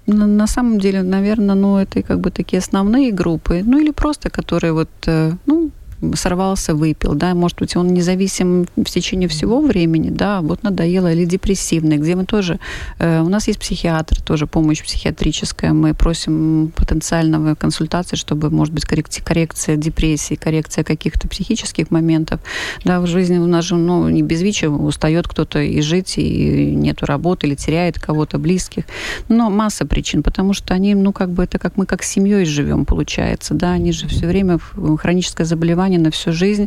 на 0.07 0.47
самом 0.47 0.79
деле, 0.79 1.03
наверное, 1.03 1.55
ну, 1.55 1.77
это 1.77 2.03
как 2.03 2.21
бы 2.21 2.31
такие 2.31 2.59
основные 2.59 3.13
группы, 3.13 3.63
ну, 3.65 3.79
или 3.79 3.93
просто, 3.93 4.31
которые 4.31 4.73
вот, 4.73 4.89
э, 5.07 5.33
ну, 5.47 5.71
сорвался, 6.15 6.75
выпил, 6.75 7.15
да, 7.15 7.35
может 7.35 7.59
быть, 7.59 7.77
он 7.77 7.89
независим 7.89 8.67
в 8.77 8.85
течение 8.85 9.29
всего 9.29 9.61
времени, 9.61 10.11
да, 10.11 10.41
вот 10.41 10.63
надоело, 10.63 11.13
или 11.13 11.25
депрессивный, 11.25 11.97
где 11.97 12.15
мы 12.15 12.25
тоже, 12.25 12.59
э, 12.99 13.21
у 13.21 13.29
нас 13.29 13.49
есть 13.49 13.59
психиатр, 13.59 14.21
тоже 14.23 14.47
помощь 14.47 14.83
психиатрическая, 14.83 15.73
мы 15.73 15.95
просим 15.95 16.73
потенциального 16.77 17.55
консультации, 17.55 18.17
чтобы, 18.17 18.51
может 18.51 18.73
быть, 18.73 18.85
коррекция, 18.85 19.25
коррекция 19.25 19.77
депрессии, 19.77 20.35
коррекция 20.35 20.85
каких-то 20.85 21.29
психических 21.29 21.91
моментов, 21.91 22.41
да, 22.85 23.01
в 23.01 23.07
жизни 23.07 23.39
у 23.39 23.47
нас 23.47 23.65
же, 23.65 23.77
ну, 23.77 24.09
не 24.09 24.23
без 24.23 24.43
ВИЧа 24.43 24.71
устает 24.71 25.27
кто-то 25.27 25.61
и 25.61 25.81
жить, 25.81 26.15
и 26.17 26.75
нету 26.75 27.07
работы, 27.07 27.47
или 27.47 27.55
теряет 27.55 27.99
кого-то 27.99 28.39
близких, 28.39 28.85
но 29.29 29.51
масса 29.51 29.85
причин, 29.85 30.23
потому 30.23 30.53
что 30.53 30.75
они, 30.75 30.95
ну, 30.95 31.13
как 31.13 31.31
бы, 31.31 31.45
это 31.45 31.59
как 31.59 31.77
мы 31.77 31.87
как 31.87 32.03
семьей 32.03 32.45
живем, 32.45 32.85
получается, 32.85 33.55
да, 33.55 33.73
они 33.73 33.93
же 33.93 34.07
все 34.07 34.27
время 34.27 34.59
хроническое 34.99 35.47
заболевание 35.47 35.88
заболевание 35.89 35.99
на 35.99 36.11
всю 36.11 36.33
жизнь. 36.33 36.67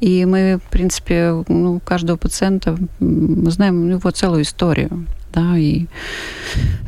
И 0.00 0.24
мы, 0.24 0.58
в 0.64 0.70
принципе, 0.70 1.44
ну, 1.48 1.80
каждого 1.84 2.16
пациента 2.16 2.76
мы 3.00 3.50
знаем 3.50 3.90
его 3.90 4.10
целую 4.10 4.42
историю. 4.42 5.06
Да, 5.32 5.56
и, 5.56 5.86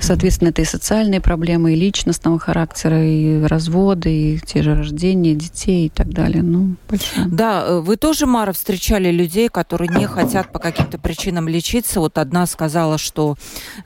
соответственно, 0.00 0.48
это 0.48 0.62
и 0.62 0.64
социальные 0.64 1.20
проблемы, 1.20 1.72
и 1.72 1.76
личностного 1.76 2.38
характера, 2.38 3.04
и 3.04 3.42
разводы, 3.42 4.34
и 4.34 4.38
те 4.38 4.62
же 4.62 4.74
рождения 4.74 5.34
детей 5.34 5.86
и 5.86 5.88
так 5.90 6.08
далее. 6.08 6.42
Ну, 6.42 6.76
большое. 6.88 7.26
Да, 7.26 7.64
э, 7.66 7.80
вы 7.80 7.96
тоже, 7.96 8.26
Мара, 8.26 8.52
встречали 8.52 9.10
людей, 9.10 9.48
которые 9.48 9.88
не 9.88 10.06
хотят 10.06 10.52
по 10.52 10.58
каким-то 10.58 10.98
причинам 10.98 11.48
лечиться. 11.48 12.00
Вот 12.00 12.18
одна 12.18 12.46
сказала, 12.46 12.98
что 12.98 13.36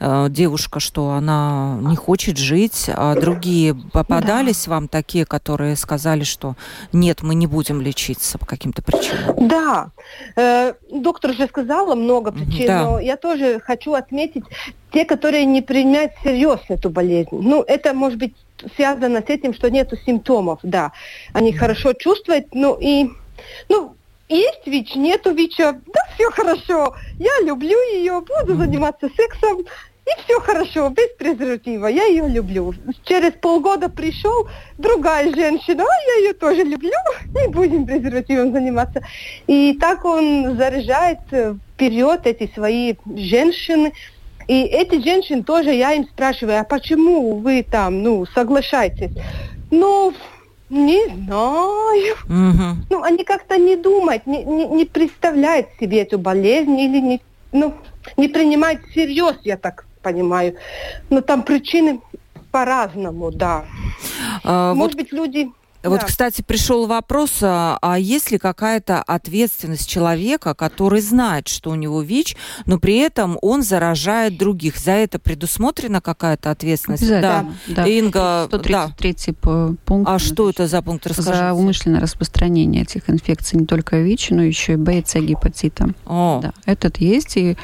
э, 0.00 0.26
девушка, 0.30 0.80
что 0.80 1.10
она 1.10 1.78
не 1.82 1.96
хочет 1.96 2.38
жить, 2.38 2.88
а 2.88 3.14
другие 3.14 3.74
попадались 3.74 4.64
да. 4.66 4.72
вам 4.72 4.88
такие, 4.88 5.24
которые 5.24 5.76
сказали, 5.76 6.24
что 6.24 6.56
нет, 6.92 7.22
мы 7.22 7.34
не 7.34 7.46
будем 7.46 7.80
лечиться 7.80 8.38
по 8.38 8.46
каким-то 8.46 8.82
причинам. 8.82 9.48
Да, 9.48 9.90
э, 10.36 10.74
доктор 10.90 11.32
уже 11.32 11.46
сказала 11.46 11.94
много 11.94 12.32
причин, 12.32 12.66
да. 12.66 12.82
но 12.84 13.00
я 13.00 13.16
тоже 13.16 13.60
хочу 13.60 13.94
отметить 13.94 14.43
те, 14.92 15.04
которые 15.04 15.44
не 15.44 15.62
принимают 15.62 16.12
всерьез 16.20 16.60
эту 16.68 16.90
болезнь. 16.90 17.28
Ну, 17.32 17.62
это 17.62 17.94
может 17.94 18.18
быть 18.18 18.34
связано 18.76 19.20
с 19.20 19.30
этим, 19.30 19.54
что 19.54 19.70
нет 19.70 19.92
симптомов, 20.06 20.60
да. 20.62 20.92
Они 21.32 21.52
mm 21.52 21.56
хорошо 21.56 21.92
чувствуют, 21.92 22.54
ну 22.54 22.76
и, 22.80 23.08
ну, 23.68 23.94
есть 24.28 24.66
ВИЧ, 24.66 24.96
нету 24.96 25.34
ВИЧа, 25.34 25.80
да, 25.92 26.00
все 26.14 26.30
хорошо, 26.30 26.94
я 27.18 27.46
люблю 27.46 27.78
ее, 27.92 28.20
буду 28.20 28.56
заниматься 28.56 29.08
сексом, 29.16 29.64
и 30.06 30.22
все 30.22 30.38
хорошо, 30.40 30.90
без 30.90 31.08
презерватива, 31.16 31.86
я 31.86 32.04
ее 32.04 32.28
люблю. 32.28 32.74
Через 33.04 33.32
полгода 33.32 33.88
пришел 33.88 34.48
другая 34.76 35.34
женщина, 35.34 35.84
а 35.84 36.10
я 36.10 36.26
ее 36.26 36.34
тоже 36.34 36.62
люблю, 36.62 36.92
не 37.34 37.48
будем 37.48 37.86
презервативом 37.86 38.52
заниматься. 38.52 39.02
И 39.46 39.78
так 39.80 40.04
он 40.04 40.56
заряжает 40.58 41.20
вперед 41.74 42.20
эти 42.26 42.50
свои 42.52 42.94
женщины. 43.16 43.92
И 44.46 44.62
эти 44.62 45.02
женщины 45.02 45.42
тоже, 45.42 45.70
я 45.72 45.92
им 45.92 46.04
спрашиваю, 46.04 46.60
а 46.60 46.64
почему 46.64 47.38
вы 47.38 47.62
там, 47.62 48.02
ну, 48.02 48.26
соглашаетесь? 48.26 49.12
Ну, 49.70 50.12
не 50.70 51.06
знаю. 51.08 52.14
Угу. 52.24 52.86
Ну, 52.90 53.02
они 53.02 53.24
как-то 53.24 53.56
не 53.58 53.76
думают, 53.76 54.26
не, 54.26 54.44
не, 54.44 54.66
не 54.66 54.84
представляют 54.84 55.68
себе 55.80 56.02
эту 56.02 56.18
болезнь 56.18 56.78
или 56.78 57.00
не, 57.00 57.20
ну, 57.52 57.74
не 58.16 58.28
принимают 58.28 58.82
всерьез, 58.90 59.36
я 59.44 59.56
так 59.56 59.86
понимаю. 60.02 60.56
Но 61.10 61.20
там 61.20 61.42
причины 61.42 62.00
по-разному, 62.50 63.30
да. 63.30 63.64
А, 64.44 64.74
Может 64.74 64.94
вот... 64.94 65.02
быть, 65.02 65.12
люди 65.12 65.50
вот, 65.88 66.00
да. 66.00 66.06
кстати, 66.06 66.42
пришел 66.42 66.86
вопрос, 66.86 67.38
а, 67.42 67.78
а 67.82 67.98
есть 67.98 68.30
ли 68.30 68.38
какая-то 68.38 69.02
ответственность 69.02 69.88
человека, 69.88 70.54
который 70.54 71.00
знает, 71.00 71.48
что 71.48 71.70
у 71.70 71.74
него 71.74 72.00
ВИЧ, 72.00 72.36
но 72.64 72.78
при 72.78 72.96
этом 72.98 73.38
он 73.42 73.62
заражает 73.62 74.38
других? 74.38 74.78
За 74.78 74.92
это 74.92 75.18
предусмотрена 75.18 76.00
какая-то 76.00 76.50
ответственность? 76.50 77.08
Да, 77.08 77.46
да. 77.66 77.86
Инга, 77.86 78.44
133 78.46 79.16
да. 79.42 79.74
пункт. 79.84 80.10
А 80.10 80.18
что 80.18 80.50
это 80.50 80.66
за 80.66 80.80
пункт? 80.80 81.06
Расскажите. 81.06 81.36
За 81.36 81.52
умышленное 81.52 82.00
распространение 82.00 82.82
этих 82.82 83.10
инфекций 83.10 83.58
не 83.58 83.66
только 83.66 83.98
ВИЧ, 83.98 84.30
но 84.30 84.42
еще 84.42 84.74
и 84.74 84.76
Б 84.76 85.00
и 85.00 85.04
С 85.04 85.14
гепатита. 85.20 85.90
О. 86.06 86.40
Да, 86.42 86.52
этот 86.64 86.98
есть. 86.98 87.36
И 87.36 87.56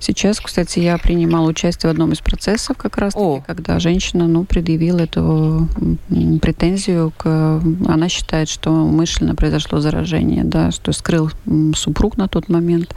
сейчас, 0.00 0.40
кстати, 0.40 0.80
я 0.80 0.98
принимала 0.98 1.48
участие 1.48 1.88
в 1.88 1.92
одном 1.92 2.12
из 2.12 2.20
процессов 2.20 2.76
как 2.76 2.98
раз-таки, 2.98 3.42
когда 3.46 3.78
женщина 3.78 4.26
ну, 4.26 4.44
предъявила 4.44 5.00
эту 5.00 5.68
претензию 6.40 7.12
к 7.16 7.37
она 7.86 8.08
считает, 8.08 8.48
что 8.48 8.70
умышленно 8.70 9.34
произошло 9.34 9.80
заражение, 9.80 10.44
да, 10.44 10.70
что 10.70 10.92
скрыл 10.92 11.30
супруг 11.74 12.16
на 12.16 12.28
тот 12.28 12.48
момент. 12.48 12.94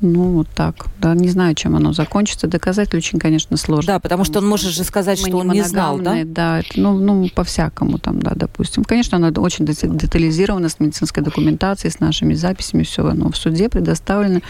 Ну, 0.00 0.32
вот 0.32 0.48
так. 0.54 0.86
Да, 1.00 1.14
не 1.14 1.28
знаю, 1.28 1.54
чем 1.54 1.76
оно 1.76 1.92
закончится. 1.92 2.46
Доказать 2.46 2.94
очень, 2.94 3.18
конечно, 3.18 3.56
сложно. 3.56 3.94
Да, 3.94 3.98
потому, 3.98 4.24
что 4.24 4.38
он 4.38 4.46
может 4.46 4.70
же 4.72 4.84
сказать, 4.84 5.18
что 5.18 5.38
он 5.38 5.50
не 5.50 5.62
знал, 5.62 5.98
да? 5.98 6.16
Да, 6.24 6.60
это, 6.60 6.80
ну, 6.80 6.98
ну, 6.98 7.28
по-всякому 7.34 7.98
там, 7.98 8.20
да, 8.20 8.32
допустим. 8.34 8.84
Конечно, 8.84 9.16
оно 9.16 9.28
очень 9.40 9.64
детализировано 9.64 10.68
с 10.68 10.80
медицинской 10.80 11.22
документацией, 11.22 11.92
с 11.92 12.00
нашими 12.00 12.34
записями, 12.34 12.82
все 12.82 13.06
оно 13.06 13.30
в 13.30 13.36
суде 13.36 13.68
предоставлено. 13.68 14.40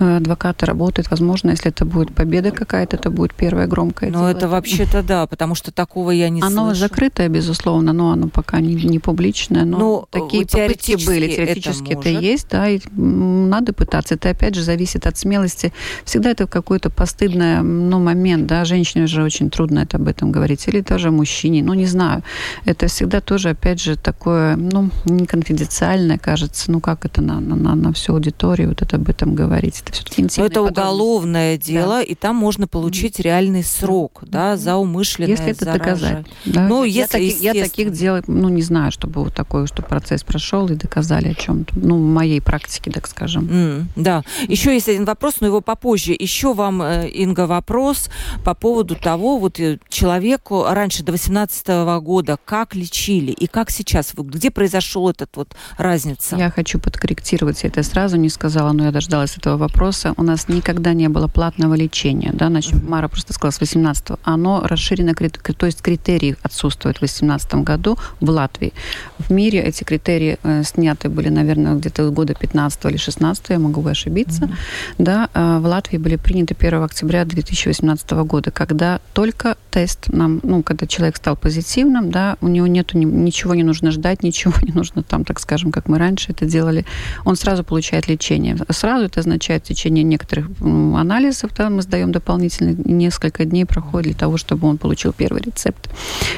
Э, 0.00 0.18
адвокаты 0.18 0.66
работают. 0.66 1.10
Возможно, 1.10 1.50
если 1.50 1.70
это 1.70 1.84
будет 1.84 2.14
победа 2.14 2.52
какая-то, 2.52 2.96
это 2.96 3.10
будет 3.10 3.34
первая 3.34 3.66
громкая. 3.66 4.10
Ну, 4.10 4.26
это 4.26 4.48
вообще-то 4.48 5.02
да, 5.02 5.26
потому 5.26 5.54
что 5.54 5.72
такого 5.72 6.12
я 6.12 6.28
не 6.28 6.40
оно 6.40 6.66
слышу. 6.66 6.80
закрытое, 6.80 7.28
безусловно, 7.28 7.92
но 7.92 8.12
оно 8.12 8.28
пока 8.28 8.60
не, 8.60 8.74
не 8.74 8.98
публичное. 8.98 9.64
Но 9.64 9.78
ну, 9.78 10.08
такие 10.10 10.46
попытки 10.46 11.04
были. 11.04 11.34
Теоретически 11.34 11.92
это, 11.92 12.08
это 12.08 12.10
есть, 12.10 12.48
да, 12.50 12.68
и 12.68 12.80
надо 12.92 13.72
пытаться. 13.72 14.14
Это 14.14 14.30
опять 14.30 14.47
опять 14.48 14.54
же, 14.54 14.62
зависит 14.62 15.06
от 15.06 15.18
смелости. 15.18 15.72
Всегда 16.04 16.30
это 16.30 16.46
какой-то 16.46 16.88
постыдный 16.88 17.62
ну, 17.62 17.98
момент, 17.98 18.46
да, 18.46 18.64
женщине 18.64 19.06
же 19.06 19.22
очень 19.22 19.50
трудно 19.50 19.80
это 19.80 19.98
об 19.98 20.08
этом 20.08 20.32
говорить, 20.32 20.68
или 20.68 20.80
даже 20.80 21.10
мужчине, 21.10 21.62
ну, 21.62 21.74
не 21.74 21.86
знаю. 21.86 22.22
Это 22.64 22.86
всегда 22.86 23.20
тоже, 23.20 23.50
опять 23.50 23.80
же, 23.80 23.96
такое, 23.96 24.56
ну, 24.56 24.90
неконфиденциальное, 25.04 26.16
кажется, 26.16 26.72
ну, 26.72 26.80
как 26.80 27.04
это 27.04 27.20
на, 27.20 27.40
на, 27.40 27.74
на 27.74 27.92
всю 27.92 28.14
аудиторию 28.14 28.68
вот 28.68 28.80
это 28.82 28.96
об 28.96 29.08
этом 29.08 29.34
говорить. 29.34 29.82
Это 29.82 29.92
все-таки 29.92 30.26
Но 30.38 30.46
это 30.46 30.62
уголовное 30.62 31.58
дело, 31.58 31.96
да. 31.96 32.02
и 32.02 32.14
там 32.14 32.36
можно 32.36 32.66
получить 32.66 33.18
mm-hmm. 33.18 33.24
реальный 33.24 33.64
срок, 33.64 34.22
да, 34.22 34.56
за 34.56 34.76
умышленное 34.76 35.30
Если 35.30 35.50
это 35.50 35.64
заражение. 35.64 35.84
доказать. 35.84 36.26
Да. 36.46 36.68
Ну, 36.68 36.84
я, 36.84 37.06
таки, 37.06 37.36
я 37.40 37.52
таких 37.52 37.92
дел, 37.92 38.22
ну, 38.26 38.48
не 38.48 38.62
знаю, 38.62 38.92
чтобы 38.92 39.24
вот 39.24 39.34
такой, 39.34 39.66
что 39.66 39.82
процесс 39.82 40.22
прошел 40.22 40.68
и 40.68 40.74
доказали 40.74 41.28
о 41.28 41.34
чем-то. 41.34 41.74
Ну, 41.76 41.96
в 41.96 42.06
моей 42.06 42.40
практике, 42.40 42.90
так 42.90 43.06
скажем. 43.06 43.44
Mm, 43.44 43.84
да. 43.96 44.22
Еще 44.46 44.74
есть 44.74 44.88
один 44.88 45.04
вопрос, 45.04 45.40
но 45.40 45.48
его 45.48 45.60
попозже. 45.60 46.14
Еще 46.18 46.54
вам, 46.54 46.82
э, 46.82 47.08
Инга, 47.08 47.46
вопрос 47.46 48.10
по 48.44 48.54
поводу 48.54 48.94
того, 48.94 49.38
вот 49.38 49.58
э, 49.58 49.78
человеку 49.88 50.64
раньше, 50.68 51.02
до 51.02 51.12
18 51.12 51.68
года, 52.00 52.38
как 52.44 52.74
лечили 52.74 53.32
и 53.32 53.46
как 53.46 53.70
сейчас? 53.70 54.12
Где 54.14 54.50
произошел 54.50 55.08
этот 55.08 55.36
вот 55.36 55.56
разница? 55.76 56.36
Я 56.36 56.50
хочу 56.50 56.78
подкорректировать, 56.78 57.62
я 57.62 57.68
это 57.68 57.82
сразу 57.82 58.16
не 58.16 58.28
сказала, 58.28 58.72
но 58.72 58.84
я 58.84 58.92
дождалась 58.92 59.36
этого 59.36 59.56
вопроса. 59.56 60.14
У 60.16 60.22
нас 60.22 60.48
никогда 60.48 60.92
не 60.92 61.08
было 61.08 61.28
платного 61.28 61.74
лечения, 61.74 62.30
да, 62.32 62.48
значит, 62.48 62.82
Мара 62.82 63.08
просто 63.08 63.32
сказала 63.32 63.52
с 63.52 63.60
18 63.60 64.10
-го. 64.10 64.18
Оно 64.22 64.62
расширено, 64.64 65.14
то 65.14 65.66
есть 65.66 65.82
критерии 65.82 66.36
отсутствуют 66.42 66.98
в 66.98 67.02
18 67.02 67.64
году 67.64 67.98
в 68.20 68.30
Латвии. 68.30 68.72
В 69.18 69.30
мире 69.32 69.60
эти 69.60 69.84
критерии 69.84 70.38
э, 70.42 70.62
сняты 70.64 71.08
были, 71.08 71.28
наверное, 71.28 71.74
где-то 71.74 72.10
года 72.10 72.34
15 72.34 72.84
или 72.84 72.96
16, 72.96 73.50
я 73.50 73.58
могу 73.58 73.86
ошибиться 73.86 74.27
ошибиться, 74.28 74.44
mm-hmm. 74.44 74.94
да, 74.98 75.30
а, 75.34 75.58
в 75.60 75.66
Латвии 75.66 75.98
были 75.98 76.16
приняты 76.16 76.54
1 76.58 76.82
октября 76.82 77.24
2018 77.24 78.10
года, 78.10 78.50
когда 78.50 79.00
только 79.12 79.56
тест 79.70 80.08
нам, 80.08 80.40
ну, 80.42 80.62
когда 80.62 80.86
человек 80.86 81.16
стал 81.16 81.36
позитивным, 81.36 82.10
да, 82.10 82.36
у 82.40 82.48
него 82.48 82.66
нету 82.66 82.98
ничего 82.98 83.54
не 83.54 83.62
нужно 83.62 83.90
ждать, 83.90 84.22
ничего 84.22 84.52
не 84.62 84.72
нужно 84.72 85.02
там, 85.02 85.24
так 85.24 85.40
скажем, 85.40 85.72
как 85.72 85.88
мы 85.88 85.98
раньше 85.98 86.32
это 86.32 86.46
делали, 86.46 86.84
он 87.24 87.36
сразу 87.36 87.64
получает 87.64 88.08
лечение. 88.08 88.56
Сразу 88.70 89.06
это 89.06 89.20
означает 89.20 89.64
течение 89.64 90.04
некоторых 90.04 90.48
анализов, 90.60 91.50
да, 91.56 91.70
мы 91.70 91.82
сдаем 91.82 92.12
дополнительно, 92.12 92.76
несколько 92.84 93.44
дней 93.44 93.64
проходит 93.64 94.08
для 94.08 94.18
того, 94.18 94.36
чтобы 94.36 94.68
он 94.68 94.78
получил 94.78 95.12
первый 95.12 95.42
рецепт. 95.42 95.90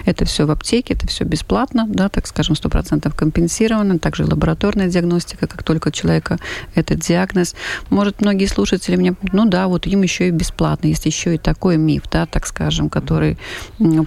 Это 0.07 0.25
все 0.25 0.47
в 0.47 0.51
аптеке, 0.51 0.95
это 0.95 1.07
все 1.07 1.25
бесплатно, 1.25 1.87
да, 1.89 2.09
так 2.09 2.27
скажем, 2.27 2.55
100% 2.55 3.13
компенсировано, 3.15 3.99
также 3.99 4.25
лабораторная 4.25 4.89
диагностика, 4.89 5.47
как 5.47 5.63
только 5.63 5.89
у 5.89 5.91
человека 5.91 6.39
этот 6.75 7.01
диагноз. 7.01 7.55
Может, 7.89 8.21
многие 8.21 8.47
слушатели 8.47 8.97
мне, 8.97 9.15
ну 9.33 9.47
да, 9.47 9.69
вот 9.69 9.87
им 9.87 10.03
еще 10.03 10.29
и 10.29 10.31
бесплатно. 10.31 10.89
Есть 10.89 11.07
еще 11.07 11.35
и 11.35 11.39
такой 11.39 11.77
миф, 11.77 12.05
да, 12.11 12.27
так 12.27 12.47
скажем, 12.47 12.91
который 12.91 13.39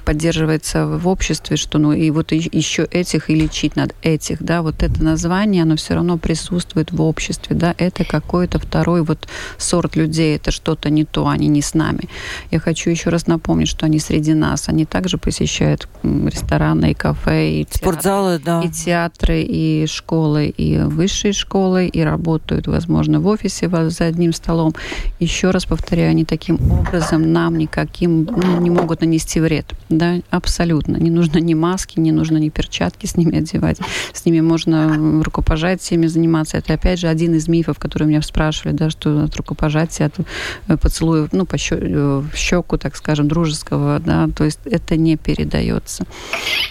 поддерживается 0.05 0.85
в 0.87 1.07
обществе, 1.07 1.57
что 1.57 1.79
ну 1.79 1.93
и 1.93 2.11
вот 2.11 2.31
еще 2.31 2.83
этих 2.83 3.29
и 3.29 3.35
лечить 3.35 3.75
надо 3.75 3.93
этих, 4.01 4.41
да, 4.43 4.61
вот 4.61 4.83
это 4.83 5.03
название, 5.03 5.63
оно 5.63 5.75
все 5.75 5.95
равно 5.95 6.17
присутствует 6.17 6.91
в 6.91 7.01
обществе, 7.01 7.55
да, 7.55 7.73
это 7.77 8.03
какой-то 8.05 8.59
второй 8.59 9.03
вот 9.03 9.27
сорт 9.57 9.95
людей, 9.95 10.35
это 10.35 10.51
что-то 10.51 10.89
не 10.89 11.05
то, 11.05 11.27
они 11.27 11.47
не 11.47 11.61
с 11.61 11.73
нами. 11.73 12.09
Я 12.51 12.59
хочу 12.59 12.89
еще 12.89 13.09
раз 13.09 13.27
напомнить, 13.27 13.67
что 13.67 13.85
они 13.85 13.99
среди 13.99 14.33
нас, 14.33 14.69
они 14.69 14.85
также 14.85 15.17
посещают 15.17 15.87
рестораны 16.03 16.91
и 16.91 16.93
кафе, 16.93 17.61
и 17.61 17.67
спортзалы, 17.69 18.39
театры, 18.39 18.43
да. 18.45 18.61
и 18.61 18.71
театры, 18.71 19.41
и 19.41 19.85
школы, 19.87 20.47
и 20.47 20.77
высшие 20.79 21.33
школы, 21.33 21.87
и 21.87 22.01
работают, 22.01 22.67
возможно, 22.67 23.19
в 23.19 23.27
офисе, 23.27 23.62
офисе 23.67 23.89
за 23.89 24.05
одним 24.05 24.33
столом. 24.33 24.73
Еще 25.19 25.51
раз 25.51 25.65
повторяю, 25.65 26.11
они 26.11 26.25
таким 26.25 26.59
образом 26.71 27.31
нам 27.31 27.57
никаким 27.57 28.25
ну, 28.25 28.59
не 28.59 28.69
могут 28.69 29.01
нанести 29.01 29.39
вред. 29.39 29.65
Да, 29.89 30.15
абсолютно. 30.29 30.97
Не 30.97 31.09
нужно 31.09 31.39
ни 31.39 31.53
маски, 31.53 31.99
не 31.99 32.11
нужно 32.11 32.37
ни 32.37 32.49
перчатки 32.49 33.05
с 33.05 33.15
ними 33.15 33.37
одевать. 33.37 33.77
С 34.13 34.25
ними 34.25 34.41
можно 34.41 35.23
рукопожатиями 35.23 36.07
заниматься. 36.07 36.57
Это, 36.57 36.73
опять 36.73 36.99
же, 36.99 37.07
один 37.07 37.35
из 37.35 37.47
мифов, 37.47 37.79
который 37.79 38.07
меня 38.07 38.21
спрашивали, 38.21 38.75
да, 38.75 38.89
что 38.89 39.23
от 39.23 39.35
рукопожатия, 39.35 40.07
от 40.07 40.19
э, 40.67 40.77
поцелуя, 40.77 41.27
ну, 41.31 41.45
по 41.45 41.57
щеку, 41.57 42.77
так 42.77 42.95
скажем, 42.95 43.27
дружеского, 43.27 43.99
да, 43.99 44.27
то 44.35 44.43
есть 44.43 44.59
это 44.65 44.97
не 44.97 45.17
передается. 45.17 46.05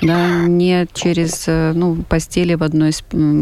Да, 0.00 0.46
не 0.46 0.86
через, 0.92 1.46
ну, 1.46 2.02
постели 2.08 2.54
в 2.54 2.62
одной, 2.62 2.92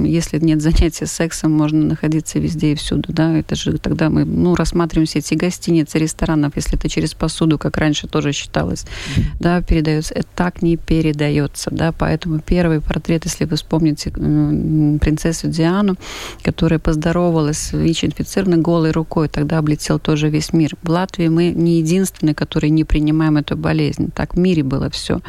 если 0.06 0.38
нет 0.38 0.60
занятия 0.62 1.06
сексом, 1.06 1.52
можно 1.52 1.84
находиться 1.84 2.38
везде 2.38 2.72
и 2.72 2.74
всюду, 2.74 3.12
да, 3.12 3.39
это 3.40 3.56
же 3.56 3.78
тогда 3.78 4.10
мы, 4.10 4.24
ну, 4.24 4.54
рассматриваем 4.54 5.06
все 5.06 5.18
эти 5.18 5.34
гостиницы, 5.34 5.98
ресторанов, 5.98 6.52
если 6.56 6.78
это 6.78 6.88
через 6.88 7.14
посуду, 7.14 7.58
как 7.58 7.76
раньше 7.76 8.06
тоже 8.06 8.32
считалось, 8.32 8.84
mm-hmm. 8.84 9.22
да, 9.40 9.62
передается, 9.62 10.14
это 10.14 10.28
так 10.34 10.62
не 10.62 10.76
передается, 10.76 11.70
да, 11.70 11.92
поэтому 11.92 12.38
первый 12.40 12.80
портрет, 12.80 13.24
если 13.24 13.44
вы 13.44 13.56
вспомните 13.56 14.10
принцессу 14.10 15.48
Диану, 15.48 15.96
которая 16.42 16.78
поздоровалась 16.78 17.72
ВИЧ-инфицированной 17.72 18.58
голой 18.58 18.90
рукой, 18.90 19.28
тогда 19.28 19.58
облетел 19.58 19.98
тоже 19.98 20.28
весь 20.28 20.52
мир. 20.52 20.76
В 20.82 20.90
Латвии 20.90 21.28
мы 21.28 21.50
не 21.50 21.78
единственные, 21.78 22.34
которые 22.34 22.70
не 22.70 22.84
принимаем 22.84 23.36
эту 23.36 23.56
болезнь. 23.56 24.10
Так 24.14 24.34
в 24.34 24.38
мире 24.38 24.62
было 24.62 24.90
все. 24.90 25.20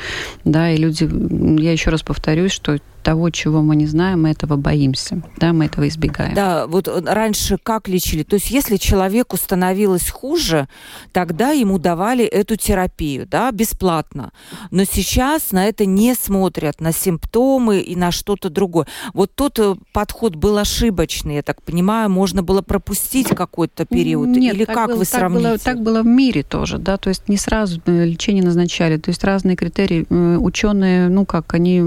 Да, 0.45 0.71
и 0.71 0.77
люди, 0.77 1.09
я 1.61 1.71
еще 1.71 1.89
раз 1.89 2.01
повторюсь, 2.01 2.51
что 2.51 2.79
того, 3.01 3.29
чего 3.29 3.61
мы 3.61 3.75
не 3.75 3.85
знаем, 3.85 4.23
мы 4.23 4.29
этого 4.29 4.55
боимся, 4.55 5.21
да, 5.37 5.53
мы 5.53 5.65
этого 5.65 5.87
избегаем. 5.87 6.33
Да, 6.33 6.67
вот 6.67 6.87
э, 6.87 7.01
раньше 7.05 7.57
как 7.61 7.87
лечили? 7.87 8.23
То 8.23 8.35
есть 8.35 8.51
если 8.51 8.77
человеку 8.77 9.37
становилось 9.37 10.09
хуже, 10.09 10.67
тогда 11.11 11.51
ему 11.51 11.79
давали 11.79 12.25
эту 12.25 12.55
терапию, 12.55 13.27
да, 13.27 13.51
бесплатно. 13.51 14.31
Но 14.69 14.83
сейчас 14.83 15.51
на 15.51 15.65
это 15.65 15.85
не 15.85 16.15
смотрят, 16.15 16.79
на 16.79 16.91
симптомы 16.91 17.79
и 17.79 17.95
на 17.95 18.11
что-то 18.11 18.49
другое. 18.49 18.87
Вот 19.13 19.33
тот 19.35 19.59
э, 19.59 19.75
подход 19.93 20.35
был 20.35 20.57
ошибочный, 20.57 21.35
я 21.35 21.43
так 21.43 21.61
понимаю, 21.63 22.09
можно 22.09 22.43
было 22.43 22.61
пропустить 22.61 23.27
какой-то 23.29 23.85
период? 23.85 24.29
Нет, 24.29 24.55
Или 24.55 24.65
как 24.65 24.89
было, 24.89 24.97
вы 24.97 25.05
так 25.05 25.19
сравните? 25.19 25.47
Было, 25.47 25.57
так 25.57 25.81
было 25.81 26.01
в 26.03 26.07
мире 26.07 26.43
тоже, 26.43 26.77
да, 26.77 26.97
то 26.97 27.09
есть 27.09 27.27
не 27.29 27.37
сразу 27.37 27.81
э, 27.85 28.05
лечение 28.05 28.43
назначали, 28.43 28.97
то 28.97 29.09
есть 29.09 29.23
разные 29.23 29.55
критерии. 29.55 30.05
Ученые, 30.37 31.09
ну 31.09 31.25
как, 31.25 31.53
они 31.53 31.79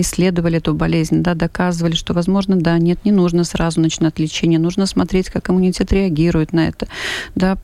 исследовали 0.00 0.51
исследовали 0.52 0.56
эту 0.58 0.74
болезнь, 0.74 1.22
да, 1.22 1.34
доказывали, 1.34 1.94
что, 1.94 2.14
возможно, 2.14 2.56
да, 2.56 2.78
нет, 2.78 2.98
не 3.04 3.12
нужно 3.12 3.44
сразу 3.44 3.80
начинать 3.80 4.18
лечение, 4.18 4.58
нужно 4.58 4.86
смотреть, 4.86 5.30
как 5.30 5.50
иммунитет 5.50 5.92
реагирует 5.92 6.52
на 6.52 6.68
это, 6.68 6.86
да, 7.34 7.56